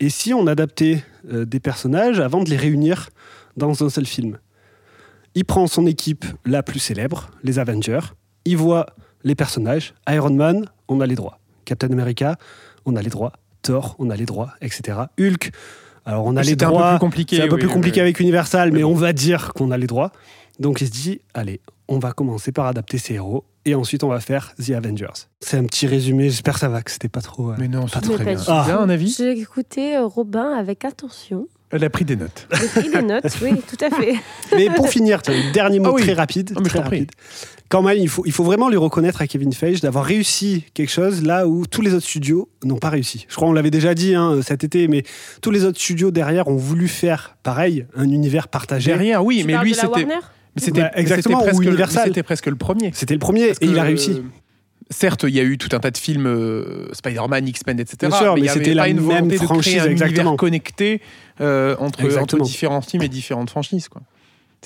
Et 0.00 0.08
si 0.08 0.34
on 0.34 0.48
adaptait 0.48 1.04
des 1.24 1.60
personnages 1.60 2.18
avant 2.18 2.42
de 2.42 2.50
les 2.50 2.56
réunir 2.56 3.10
dans 3.56 3.84
un 3.84 3.88
seul 3.88 4.06
film? 4.06 4.38
Il 5.36 5.44
prend 5.44 5.68
son 5.68 5.86
équipe 5.86 6.24
la 6.44 6.64
plus 6.64 6.80
célèbre, 6.80 7.30
les 7.44 7.60
Avengers, 7.60 8.00
il 8.44 8.56
voit 8.56 8.86
les 9.22 9.34
personnages, 9.34 9.94
Iron 10.08 10.34
Man, 10.34 10.66
on 10.88 11.00
a 11.00 11.06
les 11.06 11.14
droits. 11.14 11.38
Captain 11.64 11.90
America, 11.90 12.36
on 12.84 12.96
a 12.96 13.02
les 13.02 13.10
droits. 13.10 13.32
Thor, 13.62 13.96
on 13.98 14.10
a 14.10 14.16
les 14.16 14.26
droits, 14.26 14.52
etc. 14.60 14.98
Hulk, 15.18 15.50
alors 16.04 16.26
on 16.26 16.36
a 16.36 16.42
les 16.42 16.54
droits. 16.56 16.88
un 16.88 16.92
peu 16.92 16.98
plus 16.98 17.00
compliqué. 17.00 17.36
C'est 17.36 17.42
un 17.42 17.48
peu 17.48 17.54
oui, 17.54 17.60
plus 17.62 17.68
compliqué 17.70 18.00
oui. 18.00 18.02
avec 18.02 18.20
Universal, 18.20 18.72
mais 18.72 18.84
on 18.84 18.94
va 18.94 19.12
dire 19.14 19.52
qu'on 19.54 19.70
a 19.70 19.78
les 19.78 19.86
droits. 19.86 20.12
Donc 20.60 20.80
il 20.82 20.86
se 20.86 20.92
dit, 20.92 21.20
allez, 21.32 21.60
on 21.88 21.98
va 21.98 22.12
commencer 22.12 22.52
par 22.52 22.66
adapter 22.66 22.98
ces 22.98 23.14
héros 23.14 23.44
et 23.64 23.74
ensuite 23.74 24.04
on 24.04 24.08
va 24.08 24.20
faire 24.20 24.54
The 24.62 24.70
Avengers. 24.70 25.08
C'est 25.40 25.56
un 25.56 25.64
petit 25.64 25.86
résumé, 25.86 26.28
j'espère 26.28 26.54
que 26.54 26.60
ça 26.60 26.68
va, 26.68 26.82
que 26.82 26.90
c'était 26.90 27.08
pas 27.08 27.22
trop. 27.22 27.50
euh, 27.50 27.54
Mais 27.58 27.68
non, 27.68 27.82
pas 27.86 27.88
c'est 27.94 28.00
trop 28.02 28.14
très 28.16 28.24
bien. 28.24 28.34
pas 28.36 28.62
Ah. 28.62 28.64
Bien, 28.66 28.78
un 28.80 28.88
avis? 28.90 29.14
J'ai 29.16 29.32
écouté 29.40 29.96
euh, 29.96 30.04
Robin 30.06 30.52
avec 30.52 30.84
attention. 30.84 31.48
Elle 31.74 31.82
a 31.82 31.90
pris 31.90 32.04
des 32.04 32.14
notes. 32.14 32.46
J'ai 32.52 32.68
pris 32.68 32.88
des 32.88 33.02
notes, 33.06 33.36
oui, 33.42 33.50
tout 33.68 33.84
à 33.84 33.90
fait. 33.90 34.14
Mais 34.54 34.70
pour 34.70 34.88
finir, 34.88 35.20
un 35.26 35.52
dernier 35.52 35.80
mot 35.80 35.88
Ah 35.90 35.94
oui. 35.96 36.02
très 36.02 36.12
rapide. 36.12 36.52
Ah, 36.56 36.60
très 36.62 36.78
rapide. 36.78 37.10
Quand 37.68 37.82
même, 37.82 37.98
il 37.98 38.08
faut, 38.08 38.22
il 38.24 38.30
faut 38.30 38.44
vraiment 38.44 38.68
lui 38.68 38.76
reconnaître 38.76 39.20
à 39.20 39.26
Kevin 39.26 39.52
Feige 39.52 39.80
d'avoir 39.80 40.04
réussi 40.04 40.64
quelque 40.72 40.92
chose 40.92 41.22
là 41.24 41.48
où 41.48 41.66
tous 41.66 41.82
les 41.82 41.92
autres 41.92 42.06
studios 42.06 42.48
n'ont 42.62 42.78
pas 42.78 42.90
réussi. 42.90 43.26
Je 43.28 43.34
crois 43.34 43.48
qu'on 43.48 43.54
l'avait 43.54 43.72
déjà 43.72 43.92
dit 43.94 44.14
hein, 44.14 44.38
cet 44.42 44.62
été, 44.62 44.86
mais 44.86 45.02
tous 45.42 45.50
les 45.50 45.64
autres 45.64 45.80
studios 45.80 46.12
derrière 46.12 46.46
ont 46.46 46.56
voulu 46.56 46.86
faire 46.86 47.36
pareil, 47.42 47.86
un 47.96 48.08
univers 48.08 48.46
partagé. 48.46 48.92
Derrière, 48.92 49.24
oui, 49.24 49.38
Tu 49.40 49.46
mais 49.48 49.58
lui, 49.58 49.74
c'était. 49.74 50.06
C'était 50.56 50.82
Bah, 50.82 50.90
exactement, 50.94 51.40
presque, 51.40 51.60
Universal. 51.60 52.04
C'était 52.06 52.22
presque 52.22 52.46
le 52.46 52.54
premier. 52.54 52.92
C'était 52.94 53.14
le 53.14 53.18
premier 53.18 53.48
Parce 53.48 53.58
et 53.62 53.66
il 53.66 53.76
a 53.78 53.82
réussi. 53.82 54.22
Euh, 54.84 54.90
Certes, 54.90 55.24
il 55.26 55.34
y 55.34 55.40
a 55.40 55.42
eu 55.42 55.56
tout 55.58 55.74
un 55.74 55.80
tas 55.80 55.90
de 55.90 55.98
films 55.98 56.26
euh, 56.26 56.88
Spider-Man, 56.92 57.48
X-Men, 57.48 57.80
etc. 57.80 57.96
Bien 58.08 58.18
sûr, 58.18 58.34
mais, 58.36 58.48
c'était 58.48 58.70
pas 58.70 58.82
la 58.82 58.88
une 58.88 58.96
même 58.96 59.04
volonté 59.04 59.38
de 59.38 59.42
franchise, 59.42 59.72
créer 59.74 59.80
un 59.80 59.90
exactement. 59.90 60.20
univers 60.30 60.36
connecté 60.36 61.00
euh, 61.40 61.74
entre, 61.78 62.18
entre 62.18 62.38
différents 62.40 62.80
films 62.82 63.02
et 63.02 63.08
différentes 63.08 63.50
franchises. 63.50 63.88
quoi. 63.88 64.02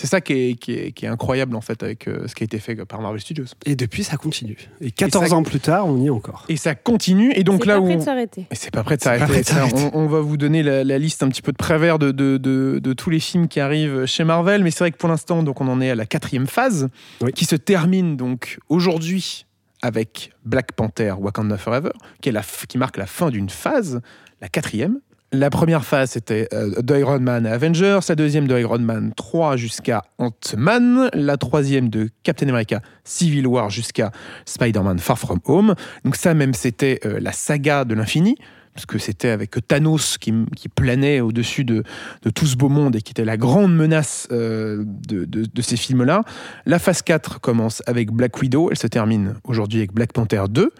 C'est 0.00 0.06
ça 0.06 0.20
qui 0.20 0.32
est, 0.32 0.54
qui, 0.54 0.74
est, 0.74 0.92
qui 0.92 1.06
est 1.06 1.08
incroyable 1.08 1.56
en 1.56 1.60
fait 1.60 1.82
avec 1.82 2.06
euh, 2.06 2.28
ce 2.28 2.34
qui 2.36 2.44
a 2.44 2.46
été 2.46 2.60
fait 2.60 2.76
par 2.84 3.00
Marvel 3.00 3.20
Studios. 3.20 3.46
Et 3.66 3.74
depuis, 3.74 4.04
ça 4.04 4.16
continue. 4.16 4.56
Et 4.80 4.92
14 4.92 5.24
Et 5.24 5.28
ça- 5.30 5.34
ans 5.34 5.42
plus 5.42 5.58
tard, 5.58 5.86
on 5.88 6.00
y 6.00 6.06
est 6.06 6.10
encore. 6.10 6.44
Et 6.48 6.56
ça 6.56 6.76
continue. 6.76 7.32
Et 7.34 7.42
donc 7.42 7.62
C'est 7.62 7.68
là 7.68 7.74
pas 7.74 7.80
où 7.80 7.84
prêt 7.86 7.94
on- 7.94 7.98
de 7.98 8.04
s'arrêter. 8.04 8.46
Et 8.48 8.54
c'est 8.54 8.70
pas 8.70 8.84
prêt 8.84 8.96
de 8.96 9.00
pas 9.02 9.18
s'arrêter. 9.18 9.26
prêt 9.32 9.40
de 9.40 9.46
Ça, 9.46 9.54
s'arrêter. 9.54 9.90
On, 9.94 10.02
on 10.04 10.06
va 10.06 10.20
vous 10.20 10.36
donner 10.36 10.62
la, 10.62 10.84
la 10.84 10.98
liste 10.98 11.24
un 11.24 11.28
petit 11.28 11.42
peu 11.42 11.50
de 11.50 11.56
prévers 11.56 11.98
de, 11.98 12.12
de, 12.12 12.36
de- 12.36 12.78
de 12.80 12.92
tous 12.92 13.10
les 13.10 13.18
films 13.18 13.48
qui 13.48 13.58
arrivent 13.58 14.06
chez 14.06 14.22
Marvel. 14.22 14.62
Mais 14.62 14.70
c'est 14.70 14.78
vrai 14.84 14.92
que 14.92 14.98
pour 14.98 15.08
l'instant, 15.08 15.42
donc 15.42 15.60
on 15.60 15.66
en 15.66 15.80
est 15.80 15.90
à 15.90 15.96
la 15.96 16.06
quatrième 16.06 16.46
phase, 16.46 16.88
Oui. 17.20 17.32
qui 17.32 17.44
se 17.44 17.56
termine 17.56 18.16
donc 18.16 18.60
aujourd'hui 18.68 19.46
avec 19.82 20.32
Black 20.44 20.72
Panther 20.72 21.14
Wakanda 21.18 21.56
Forever, 21.56 21.92
qui, 22.20 22.28
est 22.28 22.32
la 22.32 22.42
marque 22.76 22.96
la 22.96 23.06
fin 23.06 23.30
d'une 23.30 23.48
phase, 23.48 24.00
la 24.40 24.48
quatrième. 24.48 25.00
La 25.30 25.50
première 25.50 25.84
phase, 25.84 26.12
c'était 26.12 26.48
euh, 26.54 26.98
Iron 26.98 27.20
Man 27.20 27.46
à 27.46 27.52
Avengers, 27.52 27.98
la 28.08 28.14
deuxième 28.14 28.48
de 28.48 28.58
Iron 28.58 28.78
Man 28.78 29.12
3 29.14 29.58
jusqu'à 29.58 30.02
Ant-Man, 30.16 31.10
la 31.12 31.36
troisième 31.36 31.90
de 31.90 32.08
Captain 32.22 32.48
America 32.48 32.80
Civil 33.04 33.46
War 33.46 33.68
jusqu'à 33.68 34.10
Spider-Man 34.46 34.98
Far 34.98 35.18
From 35.18 35.40
Home. 35.44 35.74
Donc 36.04 36.16
ça 36.16 36.32
même, 36.32 36.54
c'était 36.54 37.00
euh, 37.04 37.20
la 37.20 37.32
saga 37.32 37.84
de 37.84 37.94
l'infini, 37.94 38.36
parce 38.78 38.86
que 38.86 38.98
c'était 38.98 39.30
avec 39.30 39.56
Thanos 39.66 40.18
qui, 40.18 40.32
qui 40.54 40.68
planait 40.68 41.20
au-dessus 41.20 41.64
de, 41.64 41.82
de 42.22 42.30
tout 42.30 42.46
ce 42.46 42.54
beau 42.54 42.68
monde 42.68 42.94
et 42.94 43.02
qui 43.02 43.10
était 43.10 43.24
la 43.24 43.36
grande 43.36 43.74
menace 43.74 44.28
euh, 44.30 44.84
de, 44.86 45.24
de- 45.24 45.46
de 45.52 45.62
ces 45.62 45.76
films-là. 45.76 46.22
La 46.64 46.78
phase 46.78 47.02
4 47.02 47.40
commence 47.40 47.82
avec 47.86 48.12
Black 48.12 48.40
Widow, 48.40 48.70
elle 48.70 48.78
se 48.78 48.86
termine 48.86 49.34
aujourd'hui 49.42 49.80
avec 49.80 49.92
Black 49.92 50.12
Panther 50.12 50.44
2, 50.48 50.70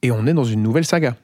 et 0.00 0.10
on 0.10 0.26
est 0.26 0.32
dans 0.32 0.44
une 0.44 0.62
nouvelle 0.62 0.86
saga. 0.86 1.16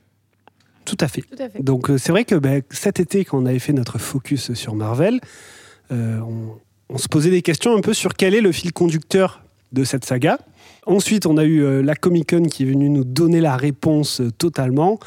Tout 0.84 0.98
à 1.00 1.08
fait. 1.08 1.22
Tout 1.22 1.42
à 1.42 1.48
fait. 1.48 1.62
Donc 1.62 1.88
euh, 1.88 1.96
c'est 1.96 2.12
vrai 2.12 2.26
que 2.26 2.34
ben, 2.34 2.60
cet 2.68 3.00
été, 3.00 3.24
quand 3.24 3.38
on 3.38 3.46
avait 3.46 3.58
fait 3.58 3.72
notre 3.72 3.96
focus 3.96 4.52
sur 4.52 4.74
Marvel, 4.74 5.20
euh, 5.90 6.18
on, 6.20 6.58
on 6.90 6.98
se 6.98 7.08
posait 7.08 7.30
des 7.30 7.40
questions 7.40 7.74
un 7.74 7.80
peu 7.80 7.94
sur 7.94 8.12
quel 8.12 8.34
est 8.34 8.42
le 8.42 8.52
fil 8.52 8.74
conducteur 8.74 9.42
de 9.72 9.84
cette 9.84 10.04
saga. 10.04 10.36
Ensuite, 10.86 11.24
on 11.26 11.36
a 11.36 11.44
eu 11.44 11.62
euh, 11.62 11.82
la 11.82 11.94
Comic 11.94 12.30
Con 12.30 12.42
qui 12.42 12.64
est 12.64 12.66
venue 12.66 12.90
nous 12.90 13.04
donner 13.04 13.40
la 13.40 13.56
réponse 13.56 14.20
euh, 14.20 14.30
totalement, 14.32 14.98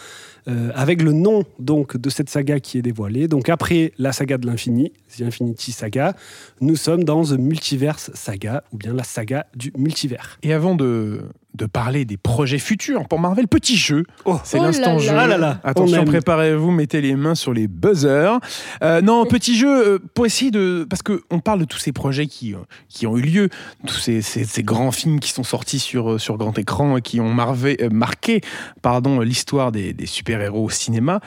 euh, 0.48 0.72
avec 0.76 1.02
le 1.02 1.14
nom 1.14 1.44
donc 1.60 1.98
de 1.98 2.10
cette 2.10 2.30
saga 2.30 2.60
qui 2.60 2.78
est 2.78 2.82
dévoilé. 2.82 3.28
Donc 3.28 3.50
après 3.50 3.94
la 3.98 4.12
saga 4.12 4.38
de 4.38 4.46
l'infini, 4.46 4.92
The 5.18 5.22
Infinity 5.22 5.72
Saga, 5.72 6.16
nous 6.62 6.76
sommes 6.76 7.04
dans 7.04 7.24
The 7.24 7.38
Multiverse 7.38 8.12
Saga, 8.14 8.64
ou 8.72 8.78
bien 8.78 8.94
la 8.94 9.04
saga 9.04 9.46
du 9.56 9.72
multivers. 9.78 10.38
Et 10.44 10.54
avant 10.54 10.76
de, 10.76 11.22
de 11.56 11.66
parler 11.68 12.04
des 12.06 12.18
projets 12.18 12.58
futurs 12.58 13.08
pour 13.08 13.20
Marvel, 13.20 13.48
petit 13.48 13.78
jeu. 13.78 14.04
Oh, 14.26 14.40
c'est 14.44 14.60
Oh 14.60 14.64
l'instant 14.64 14.98
jeu. 14.98 15.12
Ah 15.16 15.28
là 15.28 15.38
là, 15.38 15.60
on 15.64 15.68
Attention, 15.70 16.04
préparez-vous, 16.06 16.72
mettez 16.72 17.00
les 17.02 17.16
mains 17.16 17.36
sur 17.36 17.54
les 17.54 17.68
buzzers. 17.68 18.40
Euh, 18.82 19.02
non, 19.02 19.26
petit 19.26 19.56
jeu 19.56 19.70
euh, 19.94 20.00
pour 20.16 20.26
essayer 20.26 20.50
de. 20.50 20.86
Parce 20.90 21.02
qu'on 21.04 21.40
parle 21.40 21.60
de 21.60 21.66
tous 21.66 21.78
ces 21.78 21.92
projets 21.92 22.26
qui, 22.28 22.54
euh, 22.56 22.58
qui 22.90 23.06
ont 23.06 23.18
eu 23.18 23.22
lieu, 23.22 23.50
tous 23.86 23.96
ces, 23.98 24.22
ces- 24.24 24.46
ces 24.46 24.64
grands 24.64 24.92
films 24.92 25.20
qui 25.20 25.32
sont 25.32 25.44
sortis 25.44 25.80
sur, 25.80 26.20
sur 26.20 26.38
grand 26.38 26.58
écran 26.58 26.98
et 26.98 27.02
qui 27.02 27.20
ont 27.22 27.34
marvé- 27.34 27.78
euh, 27.84 27.90
marqué 27.92 28.42
pardon, 28.82 29.20
l'histoire 29.20 29.72
des, 29.72 29.94
des 29.94 30.06
super-héros 30.08 30.66
au 30.66 30.70
cinéma. 30.72 31.20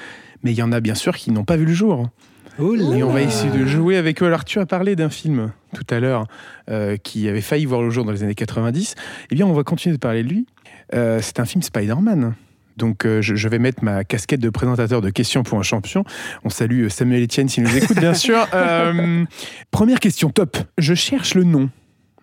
Mais 0.43 0.53
il 0.53 0.59
y 0.59 0.63
en 0.63 0.73
a 0.73 0.81
bien 0.81 0.95
sûr 0.95 1.17
qui 1.17 1.31
n'ont 1.31 1.45
pas 1.45 1.57
vu 1.57 1.65
le 1.67 1.73
jour. 1.73 2.09
Et 2.59 3.03
on 3.03 3.11
va 3.11 3.21
essayer 3.21 3.51
de 3.51 3.67
jouer 3.67 3.97
avec 3.97 4.23
eux. 4.23 4.27
Alors, 4.27 4.45
tu 4.45 4.59
as 4.59 4.67
parlé 4.67 4.97
d'un 4.97 5.11
film 5.11 5.53
tout 5.75 5.87
à 5.91 6.01
l'heure 6.01 6.27
euh, 6.71 6.97
qui 6.97 7.29
avait 7.29 7.43
failli 7.43 7.67
voir 7.67 7.83
le 7.83 7.91
jour 7.91 8.05
dans 8.05 8.13
les 8.13 8.23
années 8.23 8.35
90. 8.35 8.95
Eh 9.31 9.35
bien, 9.35 9.47
on 9.47 9.53
va 9.53 9.63
continuer 9.63 9.95
de 9.95 10.01
parler 10.01 10.23
de 10.23 10.29
lui. 10.29 10.47
Euh, 10.95 11.21
c'est 11.21 11.39
un 11.39 11.45
film 11.45 11.63
Spider-Man. 11.63 12.35
Donc, 12.79 13.05
euh, 13.05 13.21
je, 13.21 13.35
je 13.35 13.49
vais 13.49 13.59
mettre 13.59 13.85
ma 13.85 14.05
casquette 14.05 14.41
de 14.41 14.49
présentateur 14.49 15.03
de 15.03 15.11
questions 15.11 15.43
pour 15.43 15.59
un 15.59 15.63
champion. 15.63 16.05
On 16.45 16.49
salue 16.49 16.89
Samuel 16.89 17.25
Etienne 17.25 17.49
s'il 17.49 17.65
nous 17.65 17.77
écoute, 17.77 17.99
bien 17.99 18.15
sûr. 18.15 18.47
Première 19.71 20.01
question, 20.01 20.31
top. 20.31 20.57
Je 20.79 20.95
cherche 20.95 21.35
le 21.35 21.45
nom 21.45 21.69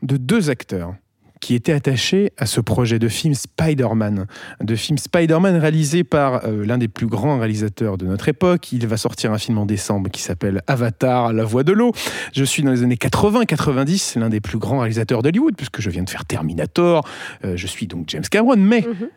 de 0.02 0.17
deux 0.17 0.50
acteurs 0.50 0.96
qui 1.43 1.56
étaient 1.56 1.73
attachés 1.73 2.32
à 2.38 2.45
ce 2.45 2.62
projet 2.62 2.99
de 2.99 3.10
film 3.10 3.34
Spider-Man. 3.34 4.27
De 4.62 4.75
film 4.75 4.97
Spider-Man 4.97 5.58
réalisé 5.58 6.03
par 6.06 6.45
euh, 6.45 6.65
l'un 6.65 6.77
des 6.77 6.88
plus 6.88 7.08
grands 7.08 7.38
réalisateurs 7.38 7.97
de 7.97 8.06
notre 8.06 8.29
époque. 8.29 8.71
Il 8.71 8.88
va 8.88 8.95
sortir 8.95 9.34
un 9.34 9.38
film 9.38 9.58
en 9.58 9.65
décembre 9.65 10.10
qui 10.10 10.21
s'appelle 10.21 10.62
Avatar, 10.67 11.34
la 11.34 11.43
voix 11.43 11.63
de 11.63 11.73
l'eau. 11.73 11.91
Je 12.34 12.43
suis 12.45 12.63
dans 12.63 12.71
les 12.71 12.84
années 12.84 12.95
80-90, 12.95 14.17
l'un 14.19 14.29
des 14.29 14.39
plus 14.39 14.58
grands 14.58 14.79
réalisateurs 14.79 15.21
d'Hollywood, 15.21 15.56
puisque 15.58 15.82
je 15.82 15.89
viens 15.89 16.03
de 16.03 16.10
faire 16.10 16.25
Terminator. 16.25 17.08
Euh, 17.43 17.58
je 17.58 17.67
suis 17.67 17.88
donc 17.88 18.06
James 18.08 18.23
Cameron, 18.29 18.56
mais 18.58 18.82
Mhm. 18.82 19.10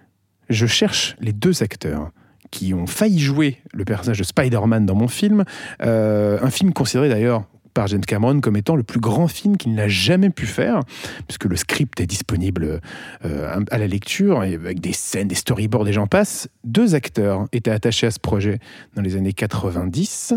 je 0.51 0.67
cherche 0.67 1.17
les 1.21 1.33
deux 1.33 1.62
acteurs 1.62 2.11
qui 2.51 2.75
ont 2.75 2.87
failli 2.87 3.19
jouer 3.21 3.59
le 3.73 3.85
personnage 3.85 4.19
de 4.19 4.25
Spider-Man 4.25 4.87
dans 4.87 4.95
mon 4.95 5.09
film. 5.09 5.45
Euh, 5.83 6.39
un 6.43 6.51
film 6.51 6.73
considéré 6.73 7.09
d'ailleurs 7.09 7.45
par 7.77 7.89
James 7.89 8.01
Cameron 8.01 8.41
comme 8.41 8.57
étant 8.57 8.75
le 8.75 8.83
plus 8.83 9.01
grand 9.01 9.29
film 9.29 9.59
qu'il 9.59 9.75
n'a 9.75 9.87
jamais 9.87 10.31
pu 10.31 10.47
faire, 10.47 10.81
puisque 11.29 11.45
le 11.45 11.57
script 11.57 12.01
est 12.01 12.07
disponible 12.07 12.81
euh, 13.27 13.61
à 13.71 13.77
la 13.77 13.87
lecture, 13.87 14.43
et 14.45 14.55
avec 14.55 14.81
des 14.81 14.95
scènes, 14.95 15.29
des 15.29 15.35
storyboards 15.35 15.87
et 15.87 15.93
j'en 15.93 16.07
passe. 16.07 16.49
Deux 16.65 16.95
acteurs 16.95 17.47
étaient 17.53 17.71
attachés 17.71 18.07
à 18.07 18.11
ce 18.11 18.19
projet 18.19 18.61
dans 18.95 19.03
les 19.03 19.15
années 19.15 19.35
90. 19.35 20.33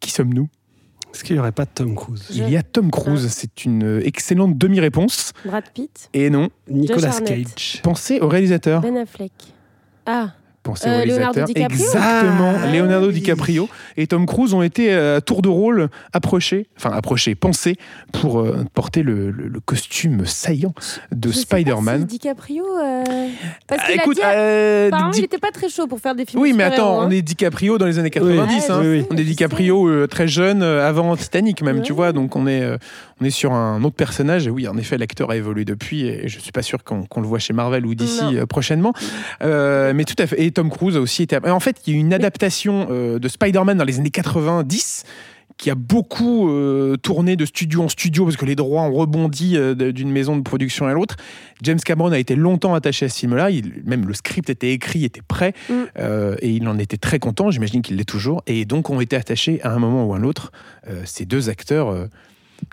Qui 0.00 0.10
sommes-nous? 0.10 0.48
Est-ce 1.14 1.24
qu'il 1.24 1.36
n'y 1.36 1.40
aurait 1.40 1.50
pas 1.50 1.64
de 1.64 1.70
Tom 1.74 1.94
Cruise? 1.94 2.26
Il 2.30 2.46
y 2.50 2.58
a 2.58 2.62
Tom 2.62 2.90
Cruise, 2.90 3.28
c'est 3.28 3.64
une 3.64 4.02
excellente 4.04 4.58
demi-réponse. 4.58 5.32
Brad 5.46 5.64
Pitt, 5.72 6.10
Et 6.12 6.28
non, 6.28 6.50
Nicolas. 6.68 7.20
Cage. 7.24 7.80
pensez 7.82 8.20
au 8.20 8.28
réalisateur. 8.28 8.82
Ben 8.82 8.98
Affleck. 8.98 9.32
Ah, 10.04 10.34
Pensez 10.62 10.88
Euh, 10.88 10.92
au 10.92 10.96
réalisateur. 10.96 11.32
Leonardo 11.34 11.52
DiCaprio 11.52 11.84
Exactement. 11.84 12.52
Ah, 12.62 12.72
Leonardo 12.72 13.06
oui. 13.08 13.12
DiCaprio 13.14 13.68
et 13.96 14.06
Tom 14.06 14.26
Cruise 14.26 14.54
ont 14.54 14.62
été 14.62 14.92
euh, 14.92 15.16
à 15.16 15.20
tour 15.20 15.42
de 15.42 15.48
rôle 15.48 15.88
approchés, 16.12 16.68
enfin 16.76 16.90
approchés, 16.92 17.34
pensés 17.34 17.74
pour 18.12 18.40
euh, 18.40 18.64
porter 18.72 19.02
le, 19.02 19.30
le- 19.32 19.48
le 19.48 19.60
costume 19.60 20.24
saillant 20.24 20.72
de 21.10 21.32
Spider-Man. 21.32 22.02
si 22.02 22.06
DiCaprio. 22.06 22.64
Parce 23.66 23.80
Ah, 23.82 23.86
qu'il 23.90 23.98
a 24.00 24.02
écoute, 24.02 24.16
dit. 24.16 25.12
Di- 25.12 25.18
il 25.18 25.24
était 25.24 25.38
pas 25.38 25.50
très 25.50 25.68
chaud 25.68 25.86
pour 25.88 25.98
faire 26.00 26.14
des 26.14 26.24
films. 26.26 26.40
oui, 26.40 26.52
mais 26.52 26.62
attends, 26.64 27.00
hein. 27.02 27.06
on 27.08 27.10
est 27.10 27.22
DiCaprio 27.22 27.76
dans 27.78 27.86
les 27.86 27.98
années 27.98 28.10
90. 28.10 28.66
Ah, 28.68 28.74
hein. 28.74 28.80
oui. 28.84 29.04
On 29.10 29.16
est 29.16 29.24
DiCaprio 29.24 30.06
très 30.06 30.28
jeune, 30.28 30.62
avant 30.62 31.16
Titanic 31.16 31.62
même, 31.62 31.82
tu 31.82 31.92
vois. 31.92 32.12
Donc 32.12 32.36
on 32.36 32.46
est, 32.46 32.64
on 33.20 33.24
est 33.24 33.30
sur 33.30 33.52
un 33.52 33.82
autre 33.82 33.96
personnage. 33.96 34.46
Et 34.46 34.50
oui, 34.50 34.68
en 34.68 34.76
effet, 34.76 34.96
l'acteur 34.96 35.30
a 35.30 35.36
évolué 35.36 35.64
depuis. 35.64 36.06
Et 36.06 36.28
je 36.28 36.38
suis 36.38 36.52
pas 36.52 36.62
sûr 36.62 36.84
qu'on 36.84 37.20
le 37.20 37.26
voit 37.26 37.38
chez 37.40 37.52
Marvel 37.52 37.84
ou 37.84 37.94
d'ici 37.96 38.22
prochainement. 38.48 38.92
Euh, 39.42 39.92
mais 39.94 40.04
tout 40.04 40.14
à 40.18 40.26
fait. 40.26 40.40
Et 40.42 40.51
Tom 40.52 40.70
Cruise 40.70 40.96
a 40.96 41.00
aussi 41.00 41.22
été. 41.22 41.36
En 41.48 41.60
fait, 41.60 41.82
il 41.86 41.92
y 41.92 41.96
a 41.96 41.98
eu 41.98 42.00
une 42.00 42.14
adaptation 42.14 42.88
euh, 42.90 43.18
de 43.18 43.28
Spider-Man 43.28 43.78
dans 43.78 43.84
les 43.84 43.98
années 43.98 44.10
90 44.10 45.04
qui 45.56 45.70
a 45.70 45.74
beaucoup 45.74 46.50
euh, 46.50 46.96
tourné 46.96 47.36
de 47.36 47.44
studio 47.44 47.82
en 47.82 47.88
studio 47.88 48.24
parce 48.24 48.36
que 48.36 48.44
les 48.44 48.56
droits 48.56 48.82
ont 48.82 48.92
rebondi 48.92 49.56
euh, 49.56 49.74
d'une 49.92 50.10
maison 50.10 50.36
de 50.36 50.42
production 50.42 50.86
à 50.86 50.92
l'autre. 50.92 51.16
James 51.62 51.78
Cameron 51.78 52.10
a 52.12 52.18
été 52.18 52.34
longtemps 52.34 52.74
attaché 52.74 53.06
à 53.06 53.08
ce 53.08 53.20
film-là. 53.20 53.48
Même 53.84 54.06
le 54.06 54.14
script 54.14 54.50
était 54.50 54.72
écrit, 54.72 55.04
était 55.04 55.22
prêt, 55.22 55.52
mm. 55.68 55.74
euh, 55.98 56.36
et 56.40 56.50
il 56.50 56.66
en 56.68 56.78
était 56.78 56.96
très 56.96 57.18
content. 57.18 57.50
J'imagine 57.50 57.82
qu'il 57.82 57.96
l'est 57.96 58.08
toujours. 58.08 58.42
Et 58.46 58.64
donc 58.64 58.90
ont 58.90 59.00
été 59.00 59.16
attachés 59.16 59.62
à 59.62 59.72
un 59.72 59.78
moment 59.78 60.04
ou 60.04 60.14
à 60.14 60.16
un 60.16 60.24
autre 60.24 60.52
ces 61.04 61.26
deux 61.26 61.48
acteurs 61.48 62.08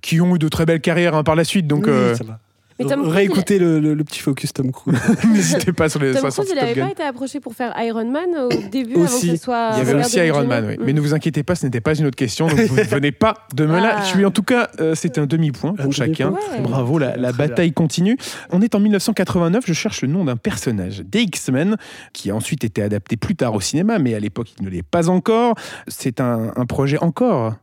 qui 0.02 0.20
ont 0.20 0.36
eu 0.36 0.39
de 0.39 0.48
très 0.48 0.65
belles 0.65 0.82
carrières 0.82 1.13
hein, 1.13 1.24
par 1.24 1.36
la 1.36 1.44
suite. 1.44 1.68
Donc, 1.68 1.86
ça 1.86 2.24
va. 2.24 2.39
Réécoutez 2.80 3.60
le, 3.60 3.96
petit 4.04 4.20
focus 4.20 4.54
Tom 4.54 4.72
Cruise. 4.72 4.98
N'hésitez 5.34 5.74
pas 5.74 5.89
sur 5.89 6.00
les 6.00 6.13
Tom 6.13 6.30
Cruise, 6.30 6.48
il 6.50 6.56
n'avait 6.56 6.80
pas 6.80 6.92
été 6.92 7.04
approché 7.04 7.39
pour 7.39 7.54
faire 7.54 7.74
Iron 7.78 8.10
Man 8.10 8.30
au 8.38 8.70
début 8.70 8.96
avant 8.96 9.06
que 9.06 9.12
ce 9.12 9.36
soit. 9.36 9.72
Il 9.74 9.80
y 9.80 9.82
avait 9.82 10.04
aussi 10.04 10.18
Iron 10.20 10.46
Man, 10.46 10.65
oui. 10.70 10.78
Mais 10.84 10.94
ne 10.94 11.02
vous 11.02 11.13
inquiétez 11.13 11.44
pas, 11.44 11.56
ce 11.56 11.65
n'était 11.65 11.82
pas 11.82 11.98
une 11.98 12.06
autre 12.06 12.15
question. 12.15 12.48
Donc 12.48 12.60
vous 12.60 12.76
ne 12.76 12.84
venez 12.84 13.12
pas 13.12 13.48
de 13.54 13.65
me 13.65 13.80
la. 13.80 13.98
Ah. 13.98 14.02
Je 14.04 14.08
suis 14.10 14.26
en 14.26 14.32
tout 14.32 14.44
cas, 14.44 14.70
euh, 14.80 14.96
c'était 14.96 15.20
un 15.20 15.26
demi-point 15.26 15.74
pour 15.74 15.92
chacun. 15.92 16.34
Bravo, 16.62 16.98
la, 16.98 17.32
bataille 17.32 17.74
continue. 17.74 18.18
On 18.52 18.62
est 18.62 18.76
en 18.76 18.80
1989. 18.80 19.65
Je 19.65 19.74
cherche 19.74 20.02
le 20.02 20.08
nom 20.08 20.26
d'un 20.26 20.38
personnage 20.38 21.04
des 21.06 21.22
X-Men 21.22 21.78
qui 22.13 22.32
a 22.32 22.36
ensuite 22.36 22.63
été 22.63 22.82
adapté 22.82 23.18
plus 23.18 23.36
tard 23.36 23.54
au 23.54 23.62
cinéma, 23.62 24.00
mais 24.00 24.13
à 24.15 24.20
l'époque 24.20 24.50
il 24.58 24.65
ne 24.65 24.70
l'est 24.70 24.84
pas 24.84 25.10
encore. 25.10 25.56
C'est 25.88 26.22
un, 26.22 26.52
un 26.56 26.65
projet 26.65 26.98
encore 27.00 27.56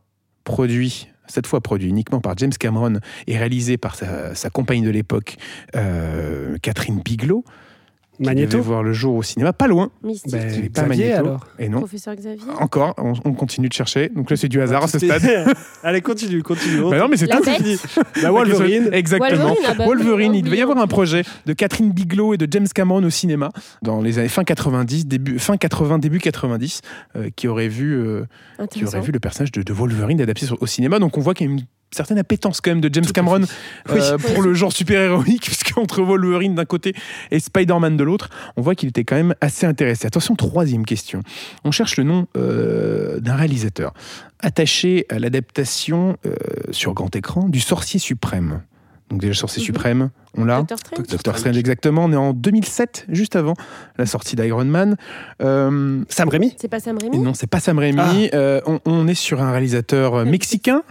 produit 0.43 1.09
cette 1.27 1.47
fois 1.47 1.61
produit 1.61 1.89
uniquement 1.89 2.21
par 2.21 2.37
James 2.37 2.51
Cameron 2.51 2.99
et 3.27 3.37
réalisé 3.37 3.77
par 3.77 3.95
sa, 3.95 4.49
compagne 4.49 4.83
de 4.83 4.89
l'époque, 4.89 5.37
euh, 5.75 6.57
Catherine 6.61 7.01
Bigelow. 7.03 7.43
Magneto 8.19 8.61
voir 8.61 8.83
le 8.83 8.93
jour 8.93 9.15
au 9.15 9.23
cinéma, 9.23 9.53
pas 9.53 9.67
loin. 9.67 9.89
Mystique. 10.03 10.31
Ben, 10.31 10.69
pas 10.69 10.85
Magneto. 10.85 11.17
alors. 11.17 11.47
Et 11.59 11.69
non. 11.69 11.79
Professeur 11.79 12.15
Xavier. 12.15 12.51
Encore, 12.59 12.95
on, 12.97 13.33
continue 13.33 13.69
de 13.69 13.73
chercher. 13.73 14.09
Donc 14.09 14.29
là, 14.29 14.37
c'est 14.37 14.49
du 14.49 14.61
hasard 14.61 14.83
à 14.83 14.87
ce 14.87 14.99
stade. 14.99 15.23
Allez, 15.83 16.01
continue, 16.01 16.41
continue. 16.43 16.81
Bah 16.89 16.99
non, 16.99 17.07
mais 17.07 17.17
c'est 17.17 17.27
tout. 17.27 17.41
La 18.21 18.31
Wolverine. 18.31 18.89
Exactement. 18.91 19.55
Wolverine, 19.77 20.35
il 20.35 20.43
devait 20.43 20.57
y 20.57 20.61
avoir 20.61 20.77
un 20.77 20.87
projet 20.87 21.23
de 21.45 21.53
Catherine 21.53 21.91
Bigelow 21.91 22.33
et 22.33 22.37
de 22.37 22.47
James 22.49 22.67
Cameron 22.73 23.03
au 23.03 23.09
cinéma 23.09 23.51
dans 23.81 24.01
les 24.01 24.19
années 24.19 24.29
fin 24.29 24.43
90, 24.43 25.05
début, 25.07 25.39
fin 25.39 25.57
80, 25.57 25.99
début 25.99 26.19
90, 26.19 26.81
euh, 27.15 27.29
qui 27.35 27.47
aurait 27.47 27.67
vu, 27.67 27.95
euh, 27.95 28.25
qui 28.69 28.85
aurait 28.85 29.01
vu 29.01 29.11
le 29.11 29.19
personnage 29.19 29.51
de, 29.51 29.61
de 29.61 29.73
Wolverine 29.73 30.21
adapté 30.21 30.45
au 30.59 30.67
cinéma. 30.67 30.99
Donc 30.99 31.17
on 31.17 31.21
voit 31.21 31.33
qu'il 31.33 31.47
y 31.47 31.49
a 31.49 31.53
une 31.53 31.61
certaine 31.91 32.17
appétence 32.17 32.61
quand 32.61 32.71
même 32.71 32.81
de 32.81 32.89
James 32.93 33.05
Cameron 33.05 33.41
euh, 33.89 34.17
pour 34.17 34.41
le 34.41 34.53
genre 34.53 34.71
super-héroïque, 34.71 35.45
puisqu'entre 35.45 36.01
Wolverine 36.01 36.55
d'un 36.55 36.65
côté 36.65 36.93
et 37.31 37.39
Spider-Man 37.39 37.97
de 37.97 38.03
l'autre, 38.03 38.29
on 38.55 38.61
voit 38.61 38.75
qu'il 38.75 38.89
était 38.89 39.03
quand 39.03 39.15
même 39.15 39.35
assez 39.41 39.65
intéressé. 39.65 40.07
Attention, 40.07 40.35
troisième 40.35 40.85
question. 40.85 41.21
On 41.63 41.71
cherche 41.71 41.97
le 41.97 42.03
nom 42.03 42.27
euh, 42.35 43.19
d'un 43.19 43.35
réalisateur 43.35 43.93
attaché 44.39 45.05
à 45.09 45.19
l'adaptation 45.19 46.17
euh, 46.25 46.35
sur 46.71 46.93
grand 46.93 47.15
écran 47.15 47.49
du 47.49 47.59
Sorcier 47.59 47.99
Suprême. 47.99 48.61
Donc 49.09 49.21
déjà 49.21 49.33
Sorcier 49.33 49.61
mhm. 49.61 49.65
Suprême, 49.67 50.09
on 50.35 50.43
l'a. 50.43 50.63
Doctor 51.09 51.37
Strange. 51.37 51.57
exactement. 51.57 52.03
On 52.03 52.11
est 52.11 52.17
en 52.17 52.33
2007, 52.33 53.05
juste 53.07 53.37
avant 53.37 53.53
la 53.97 54.05
sortie 54.05 54.35
d'Iron 54.35 54.65
Man. 54.65 54.97
Sam 55.39 56.05
Raimi 56.29 56.53
C'est 56.59 56.67
pas 56.67 56.81
Sam 56.81 56.97
Raimi 57.01 57.17
Non, 57.19 57.33
c'est 57.33 57.47
pas 57.47 57.61
Sam 57.61 57.79
Raimi. 57.79 58.29
Ah. 58.33 58.59
On, 58.65 58.81
on, 58.85 59.07
est 59.07 59.15
sur 59.15 59.41
un 59.41 59.51
réalisateur 59.51 60.25
mexicain 60.25 60.83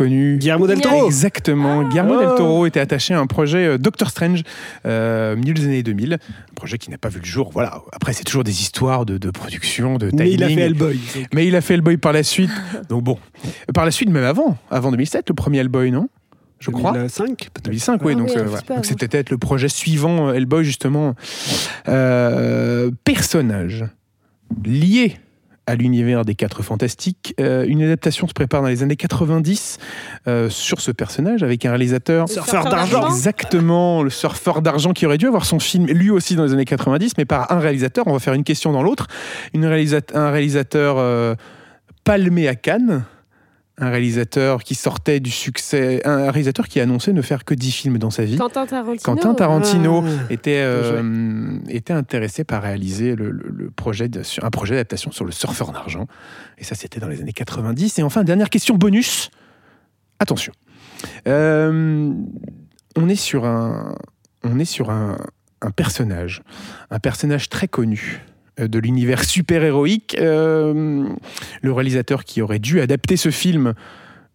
connu. 0.00 0.38
Guillermo 0.38 0.66
del 0.66 0.80
Toro. 0.80 1.06
Exactement. 1.06 1.82
Guillermo 1.82 2.18
del 2.18 2.34
Toro 2.36 2.64
était 2.66 2.80
attaché 2.80 3.12
à 3.12 3.20
un 3.20 3.26
projet 3.26 3.66
euh, 3.66 3.78
Doctor 3.78 4.08
Strange, 4.08 4.42
euh, 4.86 5.36
milieu 5.36 5.52
des 5.52 5.64
années 5.64 5.82
2000. 5.82 6.14
Un 6.14 6.54
projet 6.54 6.78
qui 6.78 6.90
n'a 6.90 6.96
pas 6.96 7.10
vu 7.10 7.20
le 7.20 7.26
jour. 7.26 7.50
Voilà. 7.52 7.82
Après, 7.92 8.14
c'est 8.14 8.24
toujours 8.24 8.44
des 8.44 8.62
histoires 8.62 9.04
de, 9.04 9.30
production, 9.30 9.98
de 9.98 10.08
timing. 10.08 10.24
Mais 10.24 10.32
il 10.32 10.42
a 10.42 10.48
fait 10.48 10.60
Hellboy. 10.60 11.00
Mais 11.34 11.46
il 11.46 11.54
a 11.54 11.60
fait 11.60 11.74
Hellboy 11.74 11.98
par 11.98 12.12
la 12.12 12.22
suite. 12.22 12.50
donc 12.88 13.04
bon. 13.04 13.18
Par 13.74 13.84
la 13.84 13.90
suite, 13.90 14.08
même 14.08 14.24
avant. 14.24 14.56
Avant 14.70 14.90
2007, 14.90 15.28
le 15.28 15.34
premier 15.34 15.58
Hellboy, 15.58 15.90
non? 15.90 16.08
Je 16.60 16.70
crois. 16.70 16.92
2005, 16.92 17.36
peut-être. 17.36 17.64
2005, 17.64 18.02
oui. 18.04 18.12
Ah 18.14 18.18
donc, 18.18 18.30
euh, 18.30 18.44
donc 18.68 18.86
c'était 18.86 19.08
peut-être 19.08 19.30
le 19.30 19.38
projet 19.38 19.68
suivant 19.68 20.28
euh, 20.28 20.34
Hellboy, 20.34 20.64
justement. 20.64 21.14
personnage 23.04 23.84
lié 24.64 25.16
à 25.66 25.74
l'univers 25.74 26.24
des 26.24 26.34
Quatre 26.34 26.62
Fantastiques. 26.62 27.34
Euh, 27.40 27.64
une 27.66 27.82
adaptation 27.82 28.26
se 28.26 28.32
prépare 28.32 28.62
dans 28.62 28.68
les 28.68 28.82
années 28.82 28.96
90 28.96 29.78
euh, 30.26 30.50
sur 30.50 30.80
ce 30.80 30.90
personnage 30.90 31.42
avec 31.42 31.64
un 31.64 31.70
réalisateur. 31.70 32.28
surfeur 32.28 32.64
d'argent 32.64 33.08
Exactement, 33.08 34.02
le 34.02 34.10
surfeur 34.10 34.62
d'argent 34.62 34.92
qui 34.92 35.06
aurait 35.06 35.18
dû 35.18 35.26
avoir 35.26 35.44
son 35.44 35.58
film 35.58 35.86
lui 35.86 36.10
aussi 36.10 36.36
dans 36.36 36.44
les 36.44 36.52
années 36.52 36.64
90, 36.64 37.12
mais 37.18 37.24
par 37.24 37.52
un 37.52 37.58
réalisateur. 37.58 38.06
On 38.06 38.12
va 38.12 38.18
faire 38.18 38.34
une 38.34 38.44
question 38.44 38.72
dans 38.72 38.82
l'autre. 38.82 39.06
un 39.54 40.30
réalisateur 40.30 40.96
euh, 40.98 41.34
palmé 42.04 42.48
à 42.48 42.54
Cannes 42.54 43.04
un 43.80 43.90
réalisateur 43.90 44.62
qui 44.62 44.74
sortait 44.74 45.20
du 45.20 45.30
succès, 45.30 46.02
un 46.04 46.30
réalisateur 46.30 46.68
qui 46.68 46.80
a 46.80 46.82
annoncé 46.82 47.12
ne 47.12 47.22
faire 47.22 47.44
que 47.44 47.54
10 47.54 47.72
films 47.72 47.98
dans 47.98 48.10
sa 48.10 48.24
vie. 48.24 48.36
Quentin 48.36 48.66
Tarantino. 48.66 49.02
Quentin 49.02 49.34
Tarantino 49.34 50.04
ah. 50.06 50.32
était, 50.32 50.60
euh, 50.60 51.58
était 51.68 51.94
intéressé 51.94 52.44
par 52.44 52.62
réaliser 52.62 53.16
le, 53.16 53.70
projet 53.74 54.08
de, 54.08 54.22
un 54.42 54.50
projet 54.50 54.74
d'adaptation 54.74 55.10
sur 55.10 55.24
le 55.24 55.32
surfeur 55.32 55.72
d'argent. 55.72 56.06
Et 56.58 56.64
ça, 56.64 56.74
c'était 56.74 57.00
dans 57.00 57.08
les 57.08 57.20
années 57.20 57.32
90. 57.32 57.98
Et 57.98 58.02
enfin, 58.02 58.22
dernière 58.22 58.50
question 58.50 58.76
bonus. 58.76 59.30
Attention. 60.18 60.52
Euh, 61.26 62.12
on 62.96 63.08
est 63.08 63.16
sur 63.16 63.46
un, 63.46 63.94
on 64.44 64.58
est 64.58 64.66
sur 64.66 64.90
un, 64.90 65.16
un 65.62 65.70
personnage, 65.70 66.42
un 66.90 66.98
personnage 66.98 67.48
très 67.48 67.68
connu 67.68 68.20
euh, 68.20 68.29
de 68.68 68.78
l'univers 68.78 69.24
super-héroïque. 69.24 70.16
Euh, 70.18 71.08
le 71.62 71.72
réalisateur 71.72 72.24
qui 72.24 72.42
aurait 72.42 72.58
dû 72.58 72.80
adapter 72.80 73.16
ce 73.16 73.30
film 73.30 73.74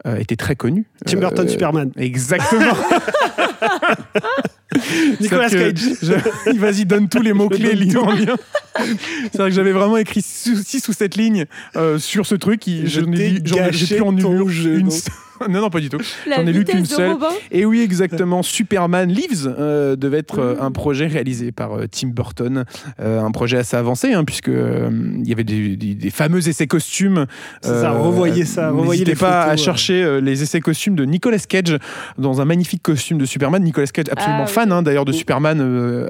euh, 0.06 0.18
était 0.18 0.36
très 0.36 0.56
connu. 0.56 0.86
Tim 1.06 1.20
Burton 1.20 1.48
Superman. 1.48 1.92
Exactement. 1.98 2.76
Nicolas 5.22 5.50
Cage. 5.50 6.14
Vas-y, 6.58 6.86
donne 6.86 7.08
tous 7.08 7.22
les 7.22 7.34
mots-clés 7.34 7.76
liés 7.76 7.98
en 7.98 8.12
lien. 8.12 8.36
C'est 9.32 9.38
vrai 9.38 9.50
que 9.50 9.56
j'avais 9.56 9.72
vraiment 9.72 9.98
écrit 9.98 10.22
6 10.22 10.88
ou 10.90 10.94
7 10.94 11.16
lignes 11.16 11.46
sur 11.98 12.26
ce 12.26 12.36
truc. 12.36 12.64
Je 12.66 13.02
n'ai 13.02 13.40
plus 13.40 14.02
en 14.02 14.18
une, 14.18 14.90
non, 15.50 15.62
non, 15.62 15.70
pas 15.70 15.80
du 15.80 15.90
tout. 15.90 16.00
J'en 16.28 16.46
ai 16.46 16.54
lu 16.54 16.64
qu'une 16.64 16.86
seule. 16.86 17.18
Et 17.52 17.66
oui, 17.66 17.82
exactement. 17.82 18.44
Superman 18.44 19.10
Lives 19.10 19.54
euh, 19.58 19.96
devait 19.96 20.20
être 20.20 20.40
euh, 20.40 20.56
un 20.60 20.72
projet 20.72 21.08
réalisé 21.08 21.52
par 21.52 21.74
euh, 21.74 21.86
Tim 21.90 22.10
Burton. 22.10 22.64
un 23.00 23.32
projet 23.32 23.58
assez 23.58 23.76
avancé, 23.76 24.14
hein, 24.14 24.24
puisque 24.24 24.48
il 24.50 25.28
y 25.28 25.32
avait 25.32 25.44
des, 25.44 26.10
fameux 26.10 26.48
essais 26.48 26.68
costumes. 26.68 27.26
ça, 27.62 27.92
revoyez 27.92 28.46
ça. 28.46 28.72
N'hésitez 28.72 29.16
pas 29.16 29.44
à 29.44 29.58
chercher 29.58 30.20
les 30.22 30.44
essais 30.44 30.62
costumes 30.62 30.96
de 30.96 31.06
Nicolas 31.06 31.40
Cage 31.40 31.78
dans 32.18 32.42
un 32.42 32.46
magnifique 32.46 32.84
costume 32.84 33.18
de 33.18 33.26
Superman. 33.26 33.64
Nicolas 33.64 33.88
Cage, 33.88 34.06
absolument 34.12 34.44
ah 34.44 34.48
fan 34.48 34.72
hein, 34.72 34.82
d'ailleurs 34.82 35.06
de 35.06 35.12
Superman, 35.12 35.60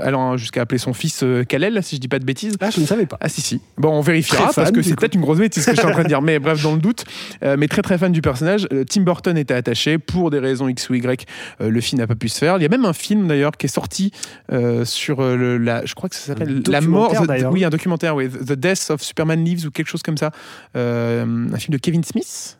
allant 0.02 0.38
jusqu'à 0.38 0.62
appeler 0.62 0.78
son 0.78 0.94
fils 0.94 1.24
Kal-El, 1.48 1.82
si 1.84 1.96
je 1.96 2.02
dis 2.02 2.08
pas 2.08 2.20
de 2.20 2.26
bêtises. 2.26 2.58
Ah, 2.60 2.70
je 2.70 2.82
ne 2.82 2.86
savais 2.86 3.06
pas. 3.06 3.18
Ah, 3.20 3.30
si, 3.30 3.42
si. 3.42 3.62
Bon, 3.78 3.90
on 3.90 4.02
vérifiera 4.02 4.52
parce 4.56 4.72
que 4.72 4.82
c'est 4.82 4.96
peut-être 4.96 5.16
une 5.16 5.22
grosse 5.22 5.40
bêtise 5.40 5.64
ce 5.64 5.70
que 5.70 5.76
je 5.76 5.82
suis 5.82 5.90
en 5.90 5.94
train 5.94 6.04
de 6.04 6.08
dire. 6.08 6.22
Mais 6.22 6.40
bref, 6.40 6.62
dans 6.62 6.74
le 6.74 6.80
doute. 6.80 7.06
mais 7.42 7.68
très 7.68 7.82
très 7.82 7.98
fan 7.98 8.12
du 8.12 8.22
personnage. 8.22 8.68
Tim 8.90 9.02
Burton 9.02 9.15
Burton 9.16 9.38
était 9.38 9.54
attaché 9.54 9.98
pour 9.98 10.30
des 10.30 10.40
raisons 10.40 10.68
X 10.68 10.90
ou 10.90 10.96
Y. 10.96 11.26
Euh, 11.62 11.70
le 11.70 11.80
film 11.80 12.02
n'a 12.02 12.08
pas 12.08 12.16
pu 12.16 12.28
se 12.28 12.38
faire. 12.38 12.58
Il 12.58 12.64
y 12.64 12.66
a 12.66 12.70
même 12.70 12.84
un 12.84 12.92
film 12.92 13.28
d'ailleurs 13.28 13.54
qui 13.54 13.68
est 13.68 13.70
sorti 13.70 14.12
euh, 14.52 14.84
sur 14.84 15.22
euh, 15.22 15.38
le, 15.38 15.58
la, 15.58 15.86
je 15.86 15.96
crois 15.96 16.10
que 16.10 16.16
ça 16.16 16.28
s'appelle 16.28 16.62
La 16.68 16.82
mort. 16.82 17.14
oui, 17.50 17.64
un 17.64 17.70
documentaire, 17.70 18.14
oui, 18.16 18.30
The 18.30 18.54
Death 18.54 18.88
of 18.90 19.02
Superman 19.02 19.44
Lives 19.44 19.66
ou 19.66 19.72
quelque 19.72 19.88
chose 19.88 20.04
comme 20.04 20.18
ça. 20.18 20.32
un 20.74 21.58
film 21.58 21.72
de 21.72 21.78
Kevin 21.78 22.04
Smith 22.04 22.58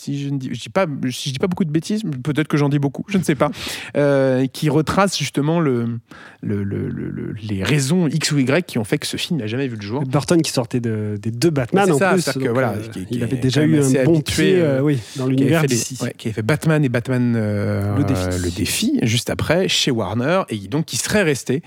si 0.00 0.18
je 0.18 0.30
ne 0.30 0.38
dis, 0.38 0.48
je 0.52 0.60
dis 0.60 0.68
pas, 0.70 0.86
si 1.10 1.28
je 1.28 1.34
dis 1.34 1.38
pas 1.38 1.46
beaucoup 1.46 1.64
de 1.64 1.70
bêtises, 1.70 2.02
peut-être 2.22 2.48
que 2.48 2.56
j'en 2.56 2.70
dis 2.70 2.78
beaucoup, 2.78 3.04
je 3.08 3.18
ne 3.18 3.22
sais 3.22 3.34
pas, 3.34 3.50
euh, 3.96 4.46
qui 4.46 4.70
retrace 4.70 5.18
justement 5.18 5.60
le, 5.60 5.98
le, 6.40 6.64
le, 6.64 7.34
les 7.42 7.62
raisons 7.62 8.08
X 8.08 8.32
ou 8.32 8.38
Y 8.38 8.64
qui 8.64 8.78
ont 8.78 8.84
fait 8.84 8.96
que 8.96 9.06
ce 9.06 9.18
film 9.18 9.40
n'a 9.40 9.46
jamais 9.46 9.68
vu 9.68 9.76
le 9.76 9.82
jour. 9.82 10.02
Burton 10.04 10.40
qui 10.40 10.50
sortait 10.50 10.80
de, 10.80 11.18
des 11.20 11.30
deux 11.30 11.50
Batman 11.50 11.92
en 11.92 11.98
ça, 11.98 12.14
plus, 12.14 12.24
que, 12.32 12.48
voilà, 12.48 12.72
euh, 12.72 12.88
qui, 12.88 13.06
il 13.10 13.22
avait 13.22 13.36
déjà 13.36 13.62
eu 13.62 13.78
un 13.78 14.04
bon 14.04 14.20
pied 14.22 14.56
euh, 14.56 14.80
oui, 14.80 14.98
dans 15.16 15.26
l'univers 15.26 15.64
d'ici. 15.64 15.98
qui 16.16 16.28
avait 16.28 16.34
fait 16.34 16.42
Batman 16.42 16.82
et 16.82 16.88
Batman 16.88 17.34
le, 17.34 18.04
défi. 18.04 18.42
le 18.42 18.50
défi 18.50 18.98
juste 19.02 19.28
après 19.28 19.68
chez 19.68 19.90
Warner 19.90 20.42
et 20.48 20.56
donc 20.56 20.86
qui 20.86 20.96
serait 20.96 21.22
resté 21.22 21.62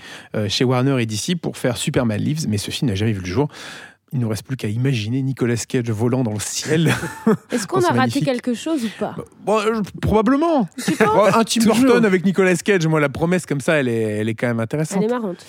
chez 0.48 0.64
Warner 0.64 1.00
et 1.00 1.06
DC 1.06 1.36
pour 1.40 1.56
faire 1.56 1.76
Superman 1.76 2.20
Lives, 2.20 2.48
mais 2.48 2.58
ce 2.58 2.70
film 2.70 2.88
n'a 2.90 2.96
jamais 2.96 3.12
vu 3.12 3.20
le 3.20 3.26
jour. 3.26 3.48
Il 4.14 4.20
ne 4.20 4.26
nous 4.26 4.30
reste 4.30 4.46
plus 4.46 4.56
qu'à 4.56 4.68
imaginer 4.68 5.22
Nicolas 5.22 5.56
Cage 5.56 5.90
volant 5.90 6.22
dans 6.22 6.32
le 6.32 6.38
ciel. 6.38 6.94
Est-ce 7.50 7.66
qu'on 7.66 7.80
a 7.80 7.92
raté 7.92 8.20
quelque 8.20 8.54
chose 8.54 8.84
ou 8.84 8.88
pas 8.96 9.16
bah, 9.44 9.64
euh, 9.66 9.82
Probablement. 10.00 10.68
un 11.34 11.42
Tim 11.42 11.64
Burton 11.64 12.04
avec 12.04 12.24
Nicolas 12.24 12.54
Cage, 12.54 12.86
moi 12.86 13.00
la 13.00 13.08
promesse 13.08 13.44
comme 13.44 13.60
ça, 13.60 13.74
elle 13.74 13.88
est, 13.88 14.02
elle 14.02 14.28
est 14.28 14.34
quand 14.34 14.46
même 14.46 14.60
intéressante. 14.60 14.98
Elle 14.98 15.10
est 15.10 15.12
marrante. 15.12 15.44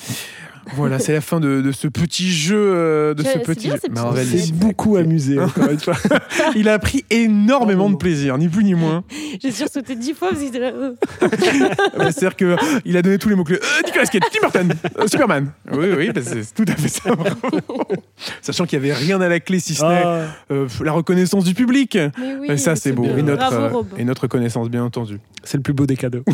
Voilà, 0.74 1.00
c'est 1.00 1.14
la 1.14 1.22
fin 1.22 1.40
de, 1.40 1.62
de 1.62 1.72
ce 1.72 1.88
petit 1.88 2.32
jeu, 2.32 2.58
euh, 2.58 3.14
de 3.14 3.24
ce 3.24 3.38
petit 3.40 3.68
bien, 3.68 3.76
jeu. 3.76 3.82
Marvel, 3.92 4.28
il- 4.34 4.54
beaucoup 4.54 4.96
amusé, 4.98 5.40
encore 5.40 5.70
une 5.70 5.80
fois. 5.80 5.96
il 6.56 6.68
a 6.70 6.80
pris 6.80 7.06
énormément 7.12 7.90
de 7.90 7.96
plaisir, 7.96 8.38
ni 8.38 8.48
plus 8.48 8.64
ni 8.64 8.74
moins. 8.74 9.04
J'ai 9.42 9.52
sursauté 9.52 9.96
dix 9.96 10.14
fois 10.14 10.30
parce 10.32 10.42
là, 10.54 10.72
euh. 10.74 10.96
Ouais, 12.00 12.12
C'est-à-dire 12.12 12.36
qu'il 12.36 12.98
a 12.98 13.02
donné 13.02 13.18
tous 13.18 13.30
les 13.30 13.36
mots-clés. 13.36 13.60
Euh, 13.62 13.82
Nicolas 13.86 14.06
Cage, 14.06 14.22
Tim 14.32 14.40
Burton, 14.42 14.74
euh, 15.00 15.08
Superman. 15.08 15.52
Oui, 15.72 15.88
oui, 15.98 16.10
bah, 16.14 16.22
c'est 16.24 16.54
tout 16.54 16.66
à 16.72 16.76
fait 16.76 16.88
ça. 16.90 17.12
Sachant 18.42 18.66
qu'il 18.66 18.80
n'y 18.82 18.90
avait 18.90 19.00
rien 19.00 19.22
à 19.22 19.28
la 19.30 19.40
clé, 19.40 19.60
si 19.60 19.76
ce 19.76 19.84
n'est 19.86 20.02
Ah. 20.04 20.26
euh, 20.52 20.68
la 20.84 20.92
reconnaissance 20.94 21.44
du 21.44 21.54
public. 21.54 21.96
Mais 21.96 22.36
oui, 22.42 22.48
Et 22.52 22.58
ça, 22.58 22.76
c'est 22.76 22.92
beau. 22.92 23.04
bien. 23.04 23.18
Et 23.18 23.22
notre, 23.22 23.38
Bravo, 23.50 23.56
euh, 23.56 23.70
Rob. 23.70 23.88
et 23.98 24.04
notre 24.04 24.24
reconnaissance, 24.24 24.70
bien 24.70 24.84
entendu. 24.84 25.20
C'est 25.44 25.58
le 25.58 25.64
plus 25.64 25.74
beau 25.74 25.86
des 25.86 25.96
cadeaux. 25.96 26.24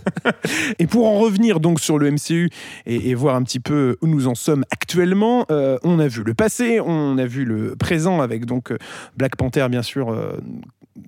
Et 0.78 0.86
pour 0.86 1.06
en 1.08 1.18
revenir 1.18 1.60
donc 1.60 1.80
sur 1.80 1.98
le 1.98 2.10
MCU 2.10 2.50
et, 2.86 2.99
et 3.04 3.14
voir 3.14 3.34
un 3.34 3.42
petit 3.42 3.60
peu 3.60 3.96
où 4.00 4.06
nous 4.06 4.26
en 4.28 4.34
sommes 4.34 4.64
actuellement, 4.70 5.46
euh, 5.50 5.78
on 5.82 5.98
a 5.98 6.08
vu 6.08 6.22
le 6.22 6.34
passé, 6.34 6.80
on 6.80 7.18
a 7.18 7.26
vu 7.26 7.44
le 7.44 7.76
présent 7.76 8.20
avec 8.20 8.46
donc 8.46 8.72
euh, 8.72 8.78
Black 9.16 9.36
Panther 9.36 9.66
bien 9.70 9.82
sûr. 9.82 10.10
euh, 10.10 10.38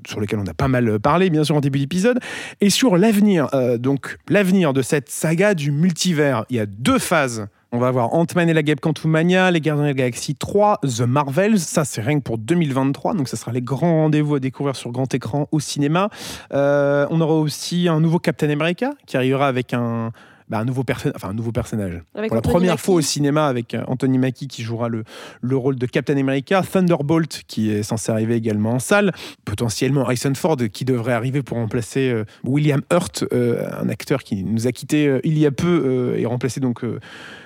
sur 0.06 0.20
lequel 0.20 0.38
on 0.38 0.46
a 0.46 0.54
pas 0.54 0.68
mal 0.68 0.98
parlé, 1.00 1.28
bien 1.28 1.44
sûr, 1.44 1.56
en 1.56 1.60
début 1.60 1.78
d'épisode, 1.78 2.18
et 2.60 2.70
sur 2.70 2.96
l'avenir. 2.96 3.48
donc, 3.78 4.16
l'avenir 4.28 4.72
de 4.72 4.80
cette 4.80 5.10
saga 5.10 5.54
du 5.54 5.70
multivers. 5.70 6.46
Il 6.50 6.56
y 6.56 6.60
a 6.60 6.66
deux 6.66 6.98
phases. 6.98 7.46
On 7.72 7.78
va 7.78 7.88
avoir 7.88 8.14
Ant-Man 8.14 8.48
et 8.48 8.54
la 8.54 8.62
Guêpe 8.62 8.80
Quantumania, 8.80 9.50
les 9.50 9.60
Gardiens 9.60 9.82
de 9.82 9.88
la 9.88 9.94
Galaxie 9.94 10.34
3, 10.34 10.80
The 10.82 11.00
Marvels. 11.02 11.58
Ça, 11.58 11.84
c'est 11.84 12.00
rien 12.00 12.18
que 12.18 12.24
pour 12.24 12.38
2023. 12.38 13.14
Donc, 13.14 13.28
ça 13.28 13.36
sera 13.36 13.52
les 13.52 13.60
grands 13.60 13.96
rendez-vous 14.02 14.36
à 14.36 14.40
découvrir 14.40 14.76
sur 14.76 14.92
grand 14.92 15.12
écran 15.14 15.46
au 15.52 15.60
cinéma. 15.60 16.08
On 16.52 17.20
aura 17.20 17.34
aussi 17.34 17.86
un 17.88 18.00
nouveau 18.00 18.18
Captain 18.18 18.50
America 18.50 18.92
qui 19.06 19.16
arrivera 19.16 19.46
avec 19.46 19.74
un, 19.74 20.12
bah, 20.48 20.58
un, 20.58 20.64
nouveau, 20.64 20.84
perso- 20.84 21.10
enfin, 21.14 21.30
un 21.30 21.34
nouveau 21.34 21.52
personnage. 21.52 22.02
Avec 22.14 22.28
pour 22.28 22.36
la 22.36 22.42
première 22.42 22.72
Mackie. 22.72 22.82
fois 22.82 22.94
au 22.96 23.00
cinéma 23.00 23.46
avec 23.46 23.74
euh, 23.74 23.82
Anthony 23.86 24.18
Mackie 24.18 24.48
qui 24.48 24.62
jouera 24.62 24.88
le, 24.88 25.04
le 25.40 25.56
rôle 25.56 25.76
de 25.76 25.86
Captain 25.86 26.16
America, 26.16 26.62
Thunderbolt 26.62 27.42
qui 27.46 27.70
est 27.70 27.82
censé 27.82 28.12
arriver 28.12 28.34
également 28.34 28.72
en 28.72 28.78
salle, 28.78 29.12
potentiellement 29.44 30.02
Harrison 30.02 30.34
Ford 30.34 30.56
qui 30.72 30.84
devrait 30.84 31.12
arriver 31.12 31.42
pour 31.42 31.56
remplacer 31.58 32.10
euh, 32.10 32.24
William 32.44 32.82
Hurt, 32.92 33.24
euh, 33.32 33.66
un 33.80 33.88
acteur 33.88 34.22
qui 34.22 34.44
nous 34.44 34.66
a 34.66 34.72
quitté 34.72 35.06
euh, 35.06 35.20
il 35.24 35.38
y 35.38 35.46
a 35.46 35.50
peu 35.50 36.14
et 36.16 36.26
remplacé 36.26 36.60
donc 36.60 36.84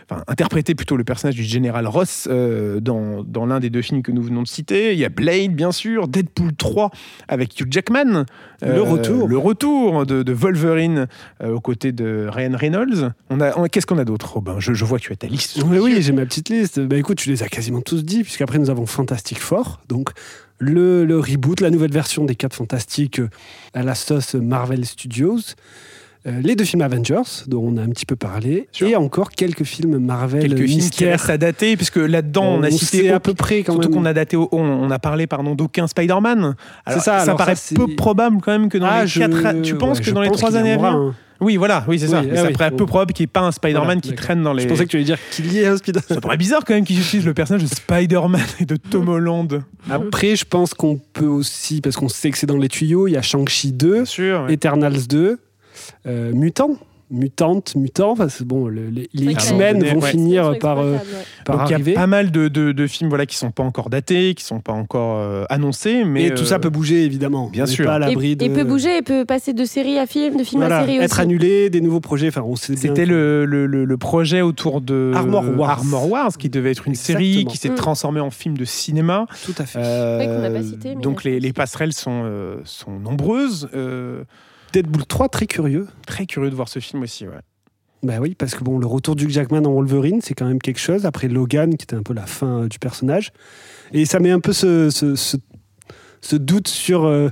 enfin 0.09 0.23
interpréter 0.29 0.75
plutôt 0.75 0.97
le 0.97 1.05
personnage 1.05 1.35
du 1.35 1.43
général 1.43 1.87
Ross 1.87 2.29
euh, 2.31 2.81
dans, 2.81 3.25
dans 3.25 3.45
l'un 3.47 3.59
des 3.61 3.71
deux 3.71 3.83
films 3.83 4.03
que 4.03 4.13
nous 4.13 4.23
venons 4.23 4.43
de 4.43 4.49
citer. 4.49 4.93
Il 4.93 4.99
y 4.99 5.05
a 5.05 5.09
Blade, 5.09 5.53
bien 5.55 5.73
sûr, 5.73 6.07
Deadpool 6.09 6.55
3 6.55 6.91
avec 7.29 7.59
Hugh 7.61 7.67
Jackman. 7.73 8.25
Le 8.63 8.81
retour. 8.83 9.27
Le 9.29 9.37
retour 9.39 10.07
de, 10.07 10.23
de 10.23 10.33
Wolverine 10.33 11.07
euh, 11.43 11.55
aux 11.55 11.61
côtés 11.61 11.93
de 11.93 12.29
Ryan 12.31 12.57
Reynolds. 12.57 13.13
On 13.31 13.41
a, 13.41 13.59
on- 13.59 13.67
Qu'est-ce 13.67 13.87
qu'on 13.87 13.99
a 13.99 14.05
d'autre, 14.05 14.35
Robin? 14.35 14.57
Je, 14.61 14.75
je 14.75 14.85
vois 14.85 14.99
que 14.99 15.05
tu 15.05 15.13
as 15.13 15.17
ta 15.17 15.27
liste. 15.27 15.61
Oui, 15.67 15.79
oui, 15.79 15.97
j'ai 16.01 16.13
ma 16.13 16.25
petite 16.25 16.49
liste. 16.51 16.79
Bah 16.81 16.97
écoute, 16.97 17.19
tu 17.19 17.29
les 17.31 17.43
as 17.43 17.49
quasiment 17.49 17.81
tous 17.81 18.05
dit, 18.05 18.23
puisqu'après 18.23 18.59
nous 18.59 18.71
avons 18.71 18.87
Fantastic 18.87 19.39
Four, 19.41 19.81
donc 19.89 20.11
le, 20.59 21.05
le 21.05 21.19
reboot, 21.19 21.61
la 21.61 21.71
nouvelle 21.71 21.91
version 21.93 22.25
des 22.25 22.35
4 22.35 22.55
Fantastiques 22.55 23.19
euh, 23.19 23.29
à 23.75 23.83
la 23.83 23.95
sauce 23.95 24.35
Marvel 24.35 24.87
Studios. 24.87 25.39
Euh, 26.27 26.41
les 26.43 26.57
deux 26.57 26.65
films 26.65 26.83
Avengers, 26.83 27.45
dont 27.47 27.63
on 27.63 27.77
a 27.77 27.83
un 27.83 27.89
petit 27.89 28.07
peu 28.07 28.17
parlé, 28.17 28.69
et 28.81 28.97
encore 28.97 29.31
quelques 29.31 29.63
films 29.63 29.99
Marvel 29.99 30.43
Quelques 30.43 30.67
films 30.67 30.91
qui 30.91 31.05
restent 31.05 31.31
à 31.31 31.39
dater, 31.39 31.77
puisque 31.77 31.97
là-dedans, 31.97 32.47
on, 32.47 32.63
a 32.65 32.71
cité 32.71 33.11
à 33.11 33.21
peu 33.21 33.33
près 33.35 33.63
quand 33.63 33.75
surtout 33.75 33.91
qu'on 33.91 34.05
a 34.05 34.13
daté, 34.13 34.37
on, 34.37 34.49
on 34.53 34.91
a 34.91 34.99
parlé 34.99 35.27
pardon 35.29 35.55
d'aucun 35.55 35.87
Spider-Man. 35.87 36.57
Alors, 36.85 37.01
ça, 37.03 37.19
alors 37.19 37.37
paraît 37.37 37.55
ça, 37.55 37.63
c'est- 37.67 37.75
peu 37.77 37.95
probable 37.95 38.39
quand 38.43 38.51
même 38.51 38.69
que 38.69 38.79
dans 38.79 38.87
Ah, 38.87 39.03
les 39.03 39.09
je- 39.09 39.21
quatre. 39.21 39.63
Tu 39.63 39.77
penses 39.77 39.99
ouais, 39.99 40.05
que 40.05 40.11
dans 40.11 40.23
les 40.23 40.31
trois 40.31 40.57
années 40.57 40.73
à 40.73 40.77
venir. 40.79 41.15
Oui, 41.41 41.57
voilà, 41.59 41.85
oui, 41.87 41.99
c'est 41.99 42.09
ça. 42.09 42.23
Mais 42.23 42.31
ah 42.33 42.37
ça 42.37 42.47
oui, 42.47 42.55
paraît 42.55 42.71
peu 42.71 42.87
probable 42.87 43.13
qu'il 43.13 43.23
n'y 43.25 43.29
ait 43.29 43.33
pas 43.33 43.43
un 43.43 43.53
Spider-Man 43.53 43.85
Voilà, 43.85 44.01
qui 44.01 44.15
traîne 44.15 44.43
dans 44.43 44.55
les. 44.55 44.63
Je 44.63 44.69
pensais 44.69 44.85
que 44.87 44.91
tu 44.91 44.97
allais 44.97 45.05
dire 45.05 45.19
qu'il 45.31 45.53
y 45.53 45.59
ait 45.59 45.67
un 45.67 45.77
Spider-Man. 45.77 46.05
Ça 46.09 46.21
paraît 46.21 46.39
bizarre 46.39 46.65
quand 46.65 46.73
même 46.75 46.85
qu'ils 46.85 46.99
utilisent 46.99 47.27
le 47.27 47.35
personnage 47.35 47.63
de 47.63 47.69
Spider-Man 47.69 48.41
et 48.61 48.65
de 48.65 48.77
Tom 48.77 49.09
Holland. 49.09 49.63
Après, 49.91 50.35
je 50.35 50.45
pense 50.45 50.73
qu'on 50.75 50.99
peut 51.13 51.27
aussi, 51.27 51.81
parce 51.83 51.97
qu'on 51.97 52.09
sait 52.09 52.31
que 52.31 52.39
c'est 52.39 52.47
dans 52.47 52.57
les 52.57 52.69
tuyaux, 52.69 53.07
il 53.07 53.13
y 53.13 53.17
a 53.17 53.23
Shang-Chi 53.23 53.73
2, 53.73 54.05
sûr, 54.07 54.45
ouais. 54.47 54.55
Eternals 54.55 55.07
2, 55.09 55.39
euh, 56.07 56.33
Mutant. 56.33 56.77
Mutante, 57.09 57.77
Mutant, 57.77 58.17
parce 58.17 58.39
que 58.39 58.43
bon, 58.43 58.67
le- 58.67 58.89
les, 58.89 59.09
les 59.15 59.31
X-Men 59.31 59.81
vont 59.95 60.01
ouais. 60.01 60.11
finir 60.11 60.59
par, 60.59 60.81
euh, 60.81 60.97
par 61.45 61.59
Donc 61.59 61.69
il 61.69 61.71
y 61.71 61.75
arriver. 61.75 61.93
a 61.97 62.01
pas 62.01 62.07
mal 62.09 62.33
de, 62.33 62.49
de- 62.49 62.73
de 62.73 62.87
films 62.89 63.09
voilà, 63.11 63.27
qui 63.27 63.37
sont 63.37 63.53
pas 63.53 63.63
encore 63.63 63.91
datés, 63.91 64.35
qui 64.35 64.43
sont 64.43 64.59
pas 64.59 64.73
encore 64.73 65.19
euh, 65.21 65.45
annoncés. 65.49 66.03
Mais 66.05 66.25
Et 66.25 66.35
tout 66.35 66.45
ça 66.45 66.59
peut 66.59 66.69
bouger, 66.69 67.05
évidemment. 67.05 67.49
bien 67.49 67.63
On 67.63 67.67
sûr. 67.69 67.85
Pas 67.87 67.93
à 67.93 67.97
Et, 67.99 68.01
l'abri 68.01 68.33
et 68.33 68.35
de... 68.35 68.49
peut 68.49 68.65
bouger 68.65 68.97
et 68.99 69.03
peut 69.03 69.25
passer 69.25 69.53
de 69.53 69.65
série 69.65 70.01
à 70.01 70.07
film, 70.07 70.37
de 70.37 70.43
film 70.43 70.63
Voilà, 70.63 70.79
à 70.79 70.85
série 70.85 70.97
être 70.99 71.13
aussi. 71.13 71.21
annulé, 71.21 71.71
des 71.71 71.81
nouveaux 71.81 72.01
projets. 72.01 72.27
Enfin, 72.27 72.43
on 72.45 72.57
C'était 72.57 73.07
le, 73.07 73.45
le, 73.47 73.67
le- 73.69 73.85
le 73.85 73.97
projet 73.97 74.41
autour 74.43 74.81
de 74.81 75.13
Armor 75.15 75.45
Wars. 75.57 75.71
Armor 75.71 76.11
Wars, 76.11 76.37
qui 76.37 76.49
devait 76.49 76.73
être 76.73 76.89
une 76.89 76.97
série 76.97 77.45
qui 77.49 77.57
s'est 77.57 77.69
Mm. 77.71 77.75
transformée 77.77 78.21
en 78.21 78.31
film 78.33 78.59
de 78.59 78.65
cinéma. 78.65 79.27
Tout 79.45 79.55
à 79.59 79.65
fait. 79.65 79.79
Euh, 79.81 80.19
Ouais, 80.19 80.27
qu'on 80.27 80.41
n'a 80.41 80.51
pas 80.51 80.63
cité, 80.65 80.97
mais 80.97 81.03
donc 81.03 81.23
les, 81.23 81.39
les 81.39 81.53
passerelles 81.53 81.93
sont, 81.93 82.23
euh, 82.25 82.57
sont 82.65 82.99
nombreuses. 82.99 83.69
Deadpool 84.73 85.07
3, 85.07 85.29
très 85.29 85.47
curieux. 85.47 85.87
très 86.07 86.27
curieux 86.27 86.51
de 86.51 86.55
voir 86.55 86.69
ce 86.69 86.79
film 86.79 87.03
aussi. 87.03 87.27
Ouais. 87.27 87.35
Bah 88.03 88.15
oui, 88.21 88.35
parce 88.39 88.55
que 88.55 88.63
bon, 88.63 88.79
le 88.79 88.87
retour 88.87 89.17
du 89.17 89.29
Jackman 89.31 89.65
en 89.65 89.73
Wolverine, 89.73 90.21
c'est 90.23 90.35
quand 90.35 90.47
même 90.47 90.61
quelque 90.61 90.79
chose. 90.81 91.07
Après 91.07 91.29
Logan, 91.29 91.77
qui 91.77 91.85
était 91.85 91.97
un 91.97 92.03
peu 92.03 92.13
la 92.15 92.27
fin 92.27 92.63
euh, 92.65 92.69
du 92.69 92.79
personnage. 92.79 93.33
Et 93.93 94.05
ça 94.05 94.19
met 94.21 94.31
un 94.31 94.41
peu 94.41 94.53
ce, 94.53 94.91
ce, 94.91 95.15
ce- 95.17 95.37
ce 96.21 96.37
doute 96.37 96.69
sur 96.69 97.05
euh, 97.05 97.31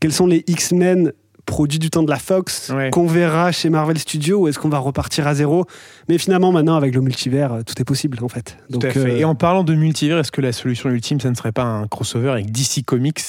quels 0.00 0.12
sont 0.12 0.26
les 0.26 0.44
X-Men 0.46 1.12
produits 1.44 1.78
du 1.80 1.90
temps 1.90 2.02
de 2.04 2.10
la 2.10 2.18
Fox 2.18 2.70
Ouais. 2.74 2.90
qu'on 2.90 3.06
verra 3.06 3.50
chez 3.52 3.68
Marvel 3.68 3.98
Studios 3.98 4.40
ou 4.42 4.48
est-ce 4.48 4.58
qu'on 4.58 4.68
va 4.68 4.78
repartir 4.78 5.26
à 5.26 5.34
zéro? 5.34 5.66
Mais 6.08 6.16
finalement, 6.18 6.52
maintenant, 6.52 6.76
avec 6.76 6.94
le 6.94 7.00
multivers, 7.00 7.52
euh, 7.52 7.62
tout 7.62 7.74
est 7.80 7.84
possible 7.84 8.18
en 8.22 8.28
fait. 8.28 8.56
Tout 8.70 8.78
Donc, 8.78 8.84
à 8.86 8.90
fait. 8.92 8.98
euh, 9.00 9.18
Et 9.18 9.24
en 9.24 9.34
parlant 9.34 9.64
de 9.64 9.74
multivers, 9.74 10.18
est-ce 10.18 10.32
que 10.32 10.40
la 10.40 10.52
solution 10.52 10.88
ultime, 10.90 11.20
ça 11.20 11.28
ne 11.30 11.34
serait 11.34 11.52
pas 11.52 11.64
un 11.64 11.86
crossover 11.88 12.30
avec 12.30 12.50
DC 12.50 12.84
Comics 12.86 13.20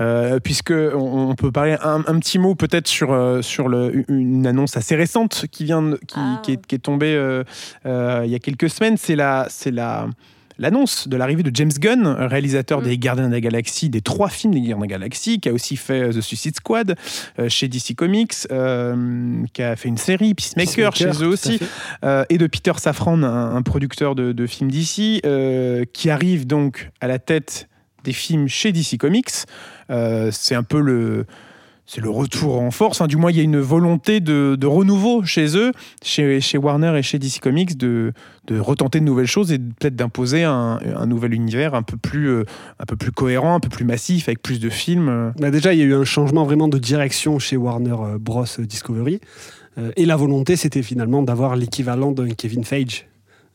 Euh, 0.00 0.40
puisque 0.40 0.72
on, 0.72 1.28
on 1.30 1.34
peut 1.36 1.52
parler 1.52 1.76
un, 1.82 2.02
un 2.06 2.18
petit 2.18 2.40
mot 2.40 2.54
peut-être 2.56 2.88
sur, 2.88 3.12
euh, 3.12 3.42
sur 3.42 3.68
le- 3.68 4.04
une 4.10 4.44
annonce 4.46 4.76
assez 4.76 4.96
récente 4.96 5.46
qui 5.52 5.64
vient 5.64 5.82
de- 5.82 6.00
qui, 6.08 6.16
Ah. 6.18 6.40
qui 6.42 6.52
est, 6.52 6.66
qui 6.66 6.74
est 6.74 6.78
tombée 6.78 7.14
euh, 7.14 7.44
euh, 7.86 8.22
il 8.24 8.30
y 8.32 8.34
a 8.34 8.40
quelques 8.40 8.68
semaines 8.70 8.96
c'est 8.96 9.14
la 9.16 9.46
c'est 9.50 9.70
la 9.70 10.08
L'annonce 10.56 11.08
de 11.08 11.16
l'arrivée 11.16 11.42
de 11.42 11.50
James 11.52 11.72
Gunn, 11.80 12.06
réalisateur 12.06 12.80
Mm. 12.80 12.84
des 12.84 12.96
Gardiens 12.98 13.26
de 13.28 13.32
la 13.32 13.40
Galaxie, 13.40 13.88
des 13.88 14.02
trois 14.02 14.28
films 14.28 14.54
des 14.54 14.60
Gardiens 14.60 14.76
de 14.76 14.82
la 14.82 14.86
Galaxie, 14.86 15.40
qui 15.40 15.48
a 15.48 15.52
aussi 15.52 15.76
fait 15.76 16.10
The 16.10 16.20
Suicide 16.20 16.54
Squad 16.54 16.94
euh, 17.40 17.48
chez 17.48 17.66
DC 17.66 17.96
Comics, 17.96 18.34
euh, 18.52 19.42
qui 19.52 19.62
a 19.64 19.74
fait 19.74 19.88
une 19.88 19.96
série 19.96 20.32
Peacemaker, 20.32 20.92
Peacemaker, 20.92 21.16
chez 21.16 21.24
eux 21.24 21.26
aussi, 21.26 21.58
euh, 22.04 22.24
et 22.28 22.38
de 22.38 22.46
Peter 22.46 22.70
Safran, 22.76 23.20
un, 23.24 23.56
un 23.56 23.62
producteur 23.62 24.14
de, 24.14 24.30
de 24.30 24.46
films 24.46 24.70
d'ici, 24.70 25.20
qui 25.92 26.08
arrive 26.10 26.46
donc 26.46 26.90
à 27.00 27.08
la 27.08 27.18
tête 27.18 27.68
des 28.04 28.12
films 28.12 28.46
chez 28.46 28.70
DC 28.70 28.98
Comics. 28.98 29.30
Euh, 29.90 30.28
c'est 30.30 30.54
un 30.54 30.62
peu 30.62 30.80
le. 30.80 31.26
C'est 31.86 32.00
le 32.00 32.08
retour 32.08 32.62
en 32.62 32.70
force, 32.70 32.98
enfin, 32.98 33.08
du 33.08 33.18
moins 33.18 33.30
il 33.30 33.36
y 33.36 33.40
a 33.40 33.42
une 33.42 33.60
volonté 33.60 34.20
de, 34.20 34.66
renouveau 34.66 35.22
chez 35.22 35.54
eux, 35.54 35.70
chez, 36.02 36.56
Warner 36.56 36.96
et 36.96 37.02
chez 37.02 37.18
DC 37.18 37.40
Comics, 37.42 37.76
de, 37.76 38.14
retenter 38.50 39.00
de 39.00 39.04
nouvelles 39.04 39.26
choses 39.26 39.52
et 39.52 39.58
peut-être 39.58 39.94
d'imposer 39.94 40.44
un, 40.44 40.78
nouvel 41.06 41.34
univers 41.34 41.74
un 41.74 41.82
peu, 41.82 41.98
plus, 41.98 42.28
euh, 42.28 42.44
un 42.78 42.86
peu 42.86 42.96
plus 42.96 43.12
cohérent, 43.12 43.54
un 43.54 43.60
peu 43.60 43.68
plus 43.68 43.84
massif, 43.84 44.30
avec 44.30 44.40
plus 44.40 44.60
de 44.60 44.70
films. 44.70 45.34
Bah 45.38 45.50
déjà, 45.50 45.74
il 45.74 45.78
y 45.78 45.82
a 45.82 45.84
eu 45.84 45.94
un 45.94 46.04
changement 46.04 46.44
vraiment 46.44 46.68
de 46.68 46.78
direction 46.78 47.38
chez 47.38 47.58
Warner 47.58 47.96
euh, 48.00 48.18
Bros. 48.18 48.46
Discovery. 48.60 49.20
Et 49.96 50.06
la 50.06 50.16
volonté, 50.16 50.56
c'était 50.56 50.82
finalement 50.82 51.22
d'avoir 51.22 51.54
l'équivalent 51.54 52.12
d'un 52.12 52.30
Kevin 52.30 52.64
Feige 52.64 53.06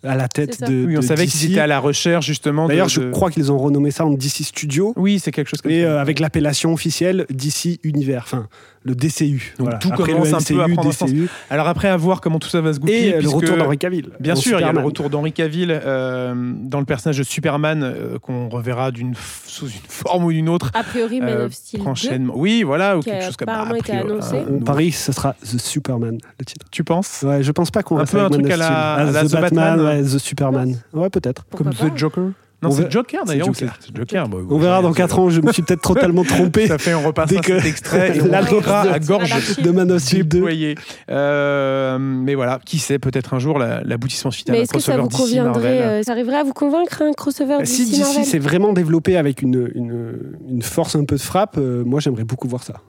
à 0.04 0.16
la 0.16 0.28
tête 0.28 0.56
ça. 0.56 0.68
de. 0.68 0.86
Oui, 0.86 0.98
on 0.98 1.02
de 1.02 1.06
savait 1.06 1.28
qu'ils 1.28 1.52
étaient 1.52 1.60
à 1.60 1.68
la 1.68 1.80
recherche 1.80 2.26
justement. 2.26 2.66
de- 2.66 2.70
D'ailleurs, 2.70 2.90
je 2.90 3.02
crois 3.12 3.32
qu'ils 3.32 3.52
ont 3.52 3.58
renommé 3.58 3.92
ça 3.92 4.06
en 4.06 4.12
DC 4.12 4.44
Studio. 4.44 4.94
Oui, 4.98 5.20
c'est 5.20 5.32
quelque 5.32 5.48
chose 5.50 5.62
comme 5.62 5.72
Et 5.72 5.82
ça. 5.82 5.88
euh, 5.90 6.02
avec 6.02 6.20
l'appellation 6.20 6.74
officielle 6.74 7.26
DC 7.30 7.80
Univers, 7.84 8.24
enfin 8.26 8.48
le 8.84 8.96
DCU. 8.96 9.54
Donc 9.58 9.66
Voilà. 9.68 9.78
tout 9.80 9.90
Après 9.92 10.14
commence 10.14 10.30
le 10.30 10.36
un 10.36 10.42
peu 10.42 10.64
à 10.64 10.68
prendre 10.70 10.94
sens. 10.94 11.12
DCU. 11.12 11.28
Alors 11.50 11.68
après, 11.68 11.90
à 11.90 11.98
voir 11.98 12.22
comment 12.22 12.40
tout 12.40 12.48
ça 12.48 12.62
va 12.62 12.72
se 12.74 12.80
goupiller. 12.80 13.08
Et 13.10 13.14
euh, 13.14 13.16
le 13.18 13.20
puisque- 13.24 13.36
retour 13.36 13.58
d'Henri 13.58 13.78
Cavill. 13.78 14.10
Bien 14.22 14.34
en 14.34 14.36
sûr, 14.38 14.58
il 14.58 14.62
y 14.62 14.66
a 14.66 14.72
le 14.72 14.80
retour 14.80 15.10
d'Henri 15.10 15.34
Cavill 15.34 15.70
euh, 15.70 16.34
dans 16.64 16.80
le 16.80 16.86
personnage 16.86 17.18
de 17.18 17.24
Superman 17.24 17.84
euh, 17.84 18.18
qu'on 18.20 18.48
reverra 18.48 18.92
d'une 18.92 19.14
sous 19.46 19.66
une 19.68 19.74
forme 19.90 20.24
ou 20.24 20.32
d'une 20.32 20.48
autre. 20.48 20.72
A 20.74 20.84
priori, 20.84 21.20
Man 21.20 21.30
euh, 21.30 21.46
of 21.48 21.54
Steel 21.54 21.80
2. 21.82 21.84
prochainement. 21.86 22.34
Oui, 22.38 22.64
voilà, 22.64 22.98
ou 22.98 23.02
quelque 23.02 23.26
chose 23.26 23.36
comme 23.36 23.50
apparemment 23.50 23.74
a 23.74 23.78
été 23.80 23.92
priori, 23.92 24.12
annoncé. 24.12 24.38
un 24.38 24.46
On 24.50 24.60
parie 24.62 24.92
que 24.92 24.98
ce 24.98 25.12
sera 25.12 25.34
The 25.44 25.58
Superman, 25.60 26.18
le 26.40 26.46
titre. 26.46 26.66
Tu 26.72 26.86
penses? 26.86 27.24
Ouais, 27.28 27.44
je 27.44 27.52
pense 27.52 27.72
pas 27.72 27.84
qu'on 27.84 27.96
Un 27.98 28.00
va 28.00 28.06
peu 28.06 28.12
faire 28.18 28.26
un 28.28 28.30
truc 28.30 28.50
à 28.50 28.56
la- 28.58 28.66
Steel. 29.12 29.16
Ah, 29.18 29.26
The 29.28 29.32
Batman. 29.42 29.80
Ouais, 29.96 30.04
The 30.04 30.18
Superman. 30.18 30.82
Ouais, 30.94 31.10
peut-être. 31.10 31.46
Comme 31.56 31.70
The 31.74 31.96
Joker 31.98 32.24
Non, 32.62 32.70
On 32.70 32.72
c'est 32.72 32.92
Joker 32.92 33.24
d'ailleurs. 33.26 33.48
c'est 33.54 33.66
Joker. 33.66 33.78
C'est 33.80 33.96
Joker. 33.96 34.28
bah, 34.28 34.38
On 34.50 34.58
verra 34.58 34.82
dans 34.82 34.92
4 34.92 35.20
ans, 35.20 35.30
je 35.30 35.40
me 35.42 35.52
suis 35.54 35.62
peut-être 35.62 35.82
totalement 35.82 36.24
trompé 36.26 36.68
Ça 36.68 36.78
fait, 36.78 36.94
on 36.94 37.02
repasse 37.04 37.30
Dès 37.30 37.38
que 37.40 37.58
cet 37.58 37.66
extrait 37.66 38.18
et 38.18 38.22
on 38.24 38.34
à 38.34 39.00
gorge 39.00 39.58
de 39.62 39.72
Man 39.72 39.92
of 39.92 40.02
Steel 40.02 40.24
2. 40.28 40.38
déployée. 40.40 40.76
Euh, 41.10 41.98
mais 42.00 42.36
voilà, 42.36 42.60
qui 42.66 42.80
sait, 42.80 43.00
peut-être 43.00 43.34
un 43.34 43.40
jour 43.40 43.60
la- 43.60 43.82
l'aboutissement 43.84 44.32
final 44.32 44.56
Mais 44.58 44.64
est-ce 44.64 44.74
que 44.74 44.80
ça 44.80 44.94
crossover 44.98 45.10
vous 45.10 45.24
conviendrait 45.24 45.82
euh, 45.82 46.04
Ça 46.04 46.12
arriverait 46.12 46.38
à 46.40 46.44
vous 46.44 46.54
convaincre 46.54 47.02
un 47.02 47.14
crossover 47.14 47.58
Bah, 47.60 47.66
Si 47.66 47.90
DC 47.90 48.26
s'est 48.26 48.40
vraiment 48.40 48.74
développé 48.74 49.16
avec 49.18 49.42
une, 49.42 49.70
une, 49.76 50.38
une 50.50 50.62
force 50.62 50.96
un 50.96 51.06
peu 51.06 51.16
de 51.16 51.22
frappe, 51.22 51.58
euh, 51.58 51.84
moi 51.86 52.00
j'aimerais 52.00 52.24
beaucoup 52.26 52.48
voir 52.48 52.64
ça. 52.64 52.82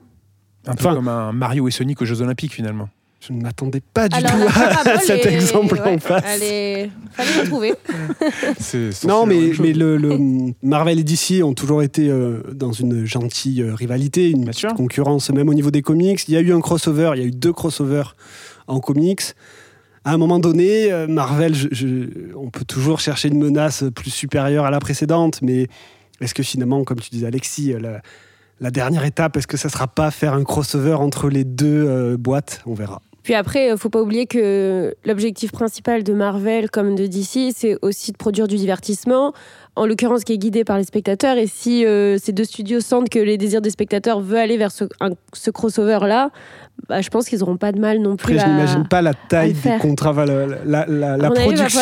Un 0.66 0.74
peu 0.74 0.84
comme 0.84 1.08
un 1.08 1.32
Mario 1.32 1.68
et 1.68 1.70
Sonic 1.70 2.02
aux 2.02 2.04
Jeux 2.04 2.20
Olympiques 2.22 2.52
finalement. 2.54 2.88
Je 3.20 3.34
ne 3.34 3.42
m'attendais 3.42 3.82
pas 3.82 4.08
du 4.08 4.18
tout 4.18 4.26
à, 4.56 4.98
cet 4.98 5.26
exemple 5.26 5.78
en 5.84 5.98
face. 5.98 6.24
Allez, 6.24 6.90
fallait 7.12 7.42
le 7.42 7.48
trouver. 7.48 7.74
non, 9.06 9.26
mais, 9.26 9.52
mais 9.60 9.74
le, 9.74 10.18
Marvel 10.62 10.98
et 10.98 11.04
DC 11.04 11.44
ont 11.44 11.52
toujours 11.52 11.82
été 11.82 12.08
euh, 12.08 12.42
dans 12.54 12.72
une 12.72 13.04
gentille 13.04 13.60
euh, 13.60 13.74
rivalité, 13.74 14.30
une 14.30 14.50
concurrence, 14.74 15.30
même 15.30 15.50
au 15.50 15.54
niveau 15.54 15.70
des 15.70 15.82
comics. 15.82 16.26
Il 16.28 16.34
y 16.34 16.36
a 16.38 16.40
eu 16.40 16.54
un 16.54 16.62
crossover, 16.62 17.12
il 17.14 17.20
y 17.20 17.24
a 17.24 17.26
eu 17.26 17.30
deux 17.30 17.52
crossovers 17.52 18.16
en 18.66 18.80
comics. 18.80 19.34
À 20.04 20.14
un 20.14 20.16
moment 20.16 20.38
donné, 20.38 20.90
euh, 20.90 21.06
Marvel, 21.06 21.54
on 22.34 22.48
peut 22.48 22.64
toujours 22.64 23.00
chercher 23.00 23.28
une 23.28 23.38
menace 23.38 23.84
plus 23.94 24.10
supérieure 24.10 24.64
à 24.64 24.70
la 24.70 24.80
précédente, 24.80 25.42
mais 25.42 25.66
est-ce 26.22 26.32
que 26.32 26.42
finalement, 26.42 26.84
comme 26.84 27.00
tu 27.00 27.10
disais 27.10 27.26
Alexis, 27.26 27.74
la, 27.78 28.00
la 28.60 28.70
dernière 28.70 29.04
étape, 29.04 29.36
est-ce 29.36 29.46
que 29.46 29.58
ça 29.58 29.68
ne 29.68 29.72
sera 29.72 29.88
pas 29.88 30.10
faire 30.10 30.32
un 30.32 30.44
crossover 30.44 30.94
entre 30.94 31.28
les 31.28 31.44
deux 31.44 32.16
boîtes? 32.16 32.62
On 32.64 32.72
verra. 32.72 33.02
Puis 33.30 33.36
après, 33.36 33.66
il 33.66 33.70
euh, 33.70 33.76
faut 33.76 33.90
pas 33.90 34.02
oublier 34.02 34.26
que 34.26 34.92
l'objectif 35.04 35.52
principal 35.52 36.02
de 36.02 36.12
Marvel 36.12 36.68
comme 36.68 36.96
de 36.96 37.06
DC, 37.06 37.54
c'est 37.54 37.78
aussi 37.80 38.10
de 38.10 38.16
produire 38.16 38.48
du 38.48 38.56
divertissement, 38.56 39.32
en 39.76 39.86
l'occurrence 39.86 40.24
qui 40.24 40.32
est 40.32 40.38
guidé 40.38 40.64
par 40.64 40.78
les 40.78 40.84
spectateurs. 40.84 41.36
Et 41.36 41.46
si 41.46 41.84
euh, 41.84 42.18
ces 42.18 42.32
deux 42.32 42.44
studios 42.44 42.80
sentent 42.80 43.08
que 43.08 43.18
les 43.18 43.38
désirs 43.38 43.60
des 43.60 43.70
spectateurs 43.70 44.20
veulent 44.20 44.38
aller 44.38 44.56
vers 44.56 44.72
ce, 44.72 44.84
ce 45.32 45.50
crossover-là, 45.50 46.30
bah, 46.88 47.00
je 47.00 47.08
pense 47.08 47.28
qu'ils 47.28 47.40
n'auront 47.40 47.56
pas 47.56 47.72
de 47.72 47.78
mal 47.78 47.98
non 47.98 48.16
plus. 48.16 48.38
Après, 48.38 48.46
je 48.46 48.52
n'imagine 48.52 48.88
pas 48.88 49.02
la 49.02 49.14
taille 49.14 49.52
des 49.52 49.78
contrats, 49.78 50.12
la, 50.12 50.46
la, 50.64 50.86
la, 50.86 51.16
la 51.16 51.30
production, 51.30 51.80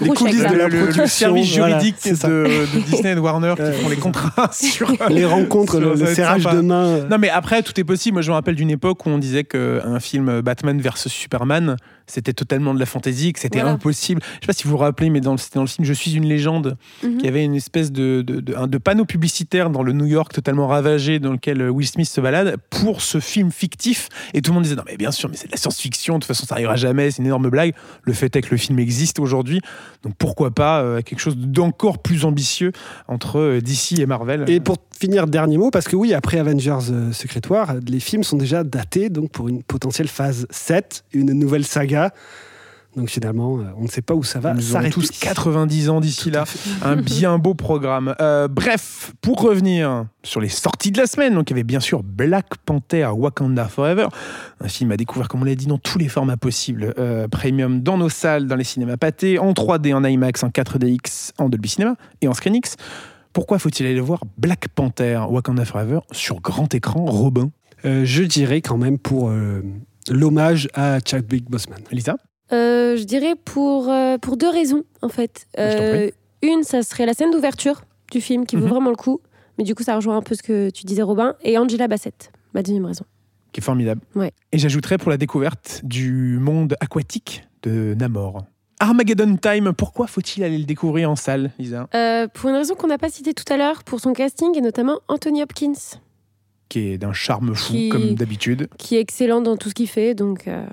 les 0.00 0.08
coulisses 0.08 0.38
de 0.38 0.56
la 0.56 0.68
production, 0.68 1.02
le 1.02 1.08
service 1.08 1.46
juridique 1.46 1.96
de, 2.04 2.10
de, 2.10 2.80
Disney 2.90 3.12
et 3.12 3.14
de 3.14 3.20
Warner 3.20 3.54
qui 3.56 3.82
font 3.82 3.88
les 3.88 3.96
contrats 3.96 4.50
sur 4.52 4.92
les 5.08 5.24
rencontres, 5.24 5.78
le, 5.78 5.96
serrage 6.06 6.44
de 6.44 6.60
main. 6.60 7.06
Non, 7.10 7.18
mais 7.18 7.30
après, 7.30 7.62
tout 7.62 7.78
est 7.80 7.84
possible. 7.84 8.14
Moi, 8.14 8.22
je 8.22 8.30
me 8.30 8.34
rappelle 8.34 8.56
d'une 8.56 8.70
époque 8.70 9.06
où 9.06 9.10
on 9.10 9.18
disait 9.18 9.44
qu'un 9.44 10.00
film 10.00 10.40
Batman 10.40 10.80
versus 10.80 11.12
Superman, 11.12 11.76
c'était 12.06 12.32
totalement 12.32 12.74
de 12.74 12.78
la 12.78 12.86
fantaisie, 12.86 13.32
que 13.32 13.40
c'était 13.40 13.60
impossible. 13.60 14.22
Je 14.22 14.40
sais 14.40 14.46
pas 14.46 14.52
si 14.52 14.64
vous 14.64 14.70
vous 14.70 14.76
rappelez, 14.76 15.10
mais 15.10 15.20
dans 15.20 15.32
le, 15.32 15.38
dans 15.54 15.62
le 15.62 15.66
film 15.66 15.84
Je 15.84 15.92
suis 15.92 16.14
une 16.14 16.26
légende, 16.26 16.76
mhm. 17.02 17.18
qui 17.18 17.28
avait 17.28 17.44
une 17.44 17.54
espèce 17.54 17.92
de, 17.92 18.22
de, 18.22 18.40
de, 18.40 18.78
panneau 18.78 19.04
publicitaire 19.04 19.70
dans 19.70 19.82
le 19.82 19.92
New 19.92 20.06
York 20.06 20.32
totalement 20.32 20.66
ravagé, 20.66 21.18
dans 21.18 21.32
lequel 21.32 21.68
Will 21.70 21.86
Smith 21.86 22.08
se 22.08 22.20
balade, 22.20 22.56
pour 22.70 23.02
ce 23.02 23.20
film 23.20 23.50
fictif. 23.50 24.08
Et 24.34 24.42
tout 24.42 24.50
le 24.50 24.54
monde 24.54 24.64
disait, 24.64 24.76
non 24.76 24.84
mais 24.86 24.96
bien 24.96 25.10
sûr, 25.10 25.28
mais 25.28 25.36
c'est 25.36 25.46
de 25.46 25.52
la 25.52 25.58
science-fiction, 25.58 26.14
de 26.14 26.20
toute 26.20 26.28
façon 26.28 26.46
ça 26.46 26.54
n'arrivera 26.54 26.76
jamais, 26.76 27.10
c'est 27.10 27.18
une 27.18 27.26
énorme 27.26 27.48
blague. 27.50 27.74
Le 28.02 28.12
fait 28.12 28.34
est 28.36 28.42
que 28.42 28.50
le 28.50 28.56
film 28.56 28.78
existe 28.78 29.18
aujourd'hui, 29.18 29.60
donc 30.02 30.14
pourquoi 30.18 30.50
pas 30.50 30.82
euh, 30.82 31.02
quelque 31.02 31.20
chose 31.20 31.36
d'encore 31.36 31.98
plus 31.98 32.24
ambitieux 32.24 32.72
entre 33.08 33.38
euh, 33.38 33.60
DC 33.60 33.98
et 33.98 34.06
Marvel. 34.06 34.44
Et 34.48 34.60
pour 34.60 34.76
finir, 34.98 35.26
dernier 35.26 35.58
mot, 35.58 35.70
parce 35.70 35.86
que 35.88 35.96
oui, 35.96 36.14
après 36.14 36.38
Avengers 36.38 36.90
euh, 36.90 37.12
Secret 37.12 37.40
War, 37.50 37.74
les 37.86 38.00
films 38.00 38.22
sont 38.22 38.36
déjà 38.36 38.64
datés 38.64 39.10
donc 39.10 39.30
pour 39.30 39.48
une 39.48 39.62
potentielle 39.62 40.08
phase 40.08 40.46
7, 40.50 41.04
une 41.12 41.32
nouvelle 41.32 41.64
saga. 41.64 41.95
Donc 42.96 43.10
finalement, 43.10 43.58
euh, 43.58 43.64
on 43.76 43.82
ne 43.82 43.88
sait 43.88 44.00
pas 44.00 44.14
où 44.14 44.24
ça 44.24 44.40
va 44.40 44.54
Nous 44.54 44.74
aurons 44.74 44.88
tous 44.88 45.10
90 45.10 45.90
ans 45.90 46.00
d'ici 46.00 46.30
là. 46.30 46.44
Un 46.82 46.96
bien 47.02 47.38
beau 47.38 47.52
programme. 47.52 48.14
Euh, 48.20 48.48
bref, 48.48 49.12
pour 49.20 49.42
revenir 49.42 50.06
sur 50.22 50.40
les 50.40 50.48
sorties 50.48 50.92
de 50.92 50.98
la 50.98 51.06
semaine, 51.06 51.34
donc 51.34 51.50
il 51.50 51.52
y 51.52 51.54
avait 51.54 51.62
bien 51.62 51.80
sûr 51.80 52.02
Black 52.02 52.56
Panther 52.64 53.08
Wakanda 53.14 53.66
Forever, 53.66 54.06
un 54.62 54.68
film 54.68 54.92
à 54.92 54.96
découvrir, 54.96 55.28
comme 55.28 55.42
on 55.42 55.44
l'a 55.44 55.54
dit, 55.54 55.66
dans 55.66 55.76
tous 55.76 55.98
les 55.98 56.08
formats 56.08 56.38
possibles. 56.38 56.94
premium 57.30 57.82
dans 57.82 57.98
nos 57.98 58.08
salles, 58.08 58.46
dans 58.46 58.56
les 58.56 58.64
cinémas 58.64 58.96
pâtés, 58.96 59.38
en 59.38 59.52
3D, 59.52 59.92
en 59.92 60.02
IMAX, 60.02 60.42
en 60.42 60.48
4DX, 60.48 61.32
en 61.36 61.50
Dolby 61.50 61.68
Cinema 61.68 61.96
et 62.22 62.28
en 62.28 62.32
ScreenX. 62.32 62.76
Pourquoi 63.36 63.58
faut-il 63.58 63.84
aller 63.84 64.00
voir 64.00 64.20
Black 64.38 64.68
Panther 64.74 65.20
Wakanda 65.28 65.66
Forever 65.66 65.98
sur 66.10 66.40
grand 66.40 66.74
écran, 66.74 67.04
Robin? 67.04 67.50
Euh, 67.84 68.06
Je 68.06 68.22
dirais 68.22 68.62
quand 68.62 68.78
même 68.78 68.98
pour 68.98 69.28
euh, 69.28 69.60
l'hommage 70.08 70.68
à 70.74 70.98
Chadwick 71.04 71.50
Boseman. 71.50 71.80
Lisa 71.90 72.16
euh, 72.52 72.96
Je 72.96 73.04
dirais 73.04 73.34
pour, 73.34 73.92
pour 74.22 74.36
deux 74.36 74.50
raisons, 74.50 74.84
en 75.02 75.08
fait. 75.08 75.46
une, 76.42 76.62
ça 76.62 76.82
serait 76.82 77.06
la 77.06 77.14
scène 77.14 77.30
d'ouverture 77.30 77.82
du 78.12 78.20
film 78.20 78.46
qui 78.46 78.56
vaut 78.56 78.64
mhm. 78.64 78.70
vraiment 78.70 78.90
le 78.90 78.96
coup. 78.96 79.20
Mais 79.58 79.64
du 79.64 79.74
coup, 79.74 79.82
ça 79.82 79.96
rejoint 79.96 80.16
un 80.16 80.22
peu 80.22 80.34
ce 80.34 80.42
que 80.42 80.70
tu 80.70 80.84
disais, 80.84 81.02
Robin. 81.02 81.34
Et 81.42 81.58
Angela 81.58 81.88
Bassett, 81.88 82.30
ma 82.54 82.62
deuxième 82.62 82.84
raison. 82.84 83.04
Qui 83.52 83.60
est 83.60 83.64
formidable. 83.64 84.02
Ouais. 84.14 84.32
Et 84.52 84.58
j'ajouterais 84.58 84.98
pour 84.98 85.10
la 85.10 85.16
découverte 85.16 85.80
du 85.82 86.38
monde 86.38 86.76
aquatique 86.80 87.44
de 87.62 87.94
Namor. 87.94 88.44
Armageddon 88.78 89.36
Time, 89.36 89.72
pourquoi 89.72 90.06
faut-il 90.06 90.44
aller 90.44 90.58
le 90.58 90.64
découvrir 90.64 91.10
en 91.10 91.16
salle, 91.16 91.50
Lisa? 91.58 91.88
Euh, 91.94 92.28
Pour 92.28 92.50
une 92.50 92.56
raison 92.56 92.74
qu'on 92.74 92.88
n'a 92.88 92.98
pas 92.98 93.08
citée 93.08 93.32
tout 93.32 93.50
à 93.50 93.56
l'heure, 93.56 93.84
pour 93.84 94.00
son 94.00 94.12
casting 94.12 94.54
et 94.56 94.60
notamment 94.60 95.00
Anthony 95.08 95.42
Hopkins. 95.42 95.72
Qui 96.68 96.80
est 96.80 96.98
d'un 96.98 97.12
charme 97.12 97.54
fou, 97.54 97.74
comme 97.90 98.14
d'habitude. 98.14 98.68
Qui 98.78 98.96
est 98.96 99.00
excellent 99.00 99.40
dans 99.40 99.56
tout 99.56 99.68
ce 99.68 99.74
qu'il 99.74 99.88
fait, 99.88 100.14
donc. 100.14 100.48
Euh, 100.48 100.66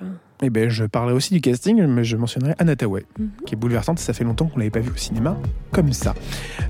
eh 0.44 0.50
ben, 0.50 0.70
je 0.70 0.86
parlerai 0.86 1.14
aussi 1.14 1.34
du 1.34 1.42
casting, 1.42 1.86
mais 1.86 2.04
je 2.04 2.18
mentionnerai 2.18 2.54
Anna 2.60 2.76
Tawai, 2.76 3.06
mhm. 3.18 3.30
qui 3.46 3.56
est 3.56 3.58
bouleversante. 3.58 4.00
Ça 4.00 4.14
fait 4.14 4.24
longtemps 4.24 4.46
qu'on 4.46 4.60
l'avait 4.60 4.72
pas 4.72 4.80
vu 4.80 4.92
au 4.92 4.98
cinéma 4.98 5.38
comme 5.72 5.94
ça. 5.94 6.14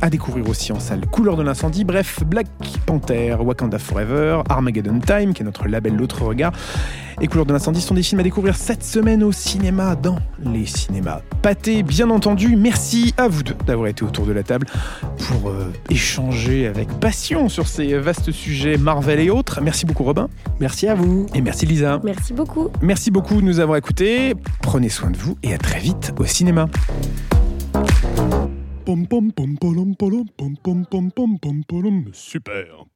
À 0.01 0.09
découvrir 0.09 0.47
aussi 0.47 0.71
en 0.71 0.79
salle. 0.79 1.01
Couleur 1.07 1.35
de 1.35 1.43
l'incendie, 1.43 1.83
bref, 1.83 2.23
Black 2.25 2.47
Panther, 2.85 3.35
Wakanda 3.39 3.79
Forever, 3.79 4.41
Armageddon 4.49 4.99
Time, 4.99 5.33
qui 5.33 5.41
est 5.41 5.45
notre 5.45 5.67
label 5.67 5.95
L'autre 5.95 6.23
regard, 6.23 6.53
et 7.21 7.27
Couleur 7.27 7.45
de 7.45 7.53
l'incendie 7.53 7.81
sont 7.81 7.93
des 7.93 8.03
films 8.03 8.19
à 8.19 8.23
découvrir 8.23 8.55
cette 8.55 8.83
semaine 8.83 9.23
au 9.23 9.31
cinéma, 9.31 9.95
dans 9.95 10.17
les 10.43 10.65
cinémas 10.65 11.21
pâtés, 11.41 11.83
bien 11.83 12.09
entendu. 12.09 12.55
Merci 12.55 13.13
à 13.17 13.27
vous 13.27 13.43
deux 13.43 13.55
d'avoir 13.67 13.87
été 13.87 14.03
autour 14.03 14.25
de 14.25 14.31
la 14.31 14.43
table 14.43 14.67
pour 15.27 15.49
euh, 15.49 15.71
échanger 15.89 16.67
avec 16.67 16.87
passion 16.99 17.49
sur 17.49 17.67
ces 17.67 17.97
vastes 17.97 18.31
sujets 18.31 18.77
Marvel 18.77 19.19
et 19.19 19.29
autres. 19.29 19.61
Merci 19.61 19.85
beaucoup 19.85 20.03
Robin. 20.03 20.29
Merci 20.59 20.87
à 20.87 20.95
vous. 20.95 21.25
Et 21.35 21.41
merci 21.41 21.65
Lisa. 21.65 21.99
Merci 22.03 22.33
beaucoup. 22.33 22.69
Merci 22.81 23.11
beaucoup 23.11 23.35
de 23.35 23.45
nous 23.45 23.59
avoir 23.59 23.62
écoutés. 23.71 24.33
Prenez 24.61 24.89
soin 24.89 25.09
de 25.09 25.17
vous 25.17 25.37
et 25.41 25.53
à 25.53 25.57
très 25.57 25.79
vite 25.79 26.13
au 26.19 26.25
cinéma. 26.25 26.67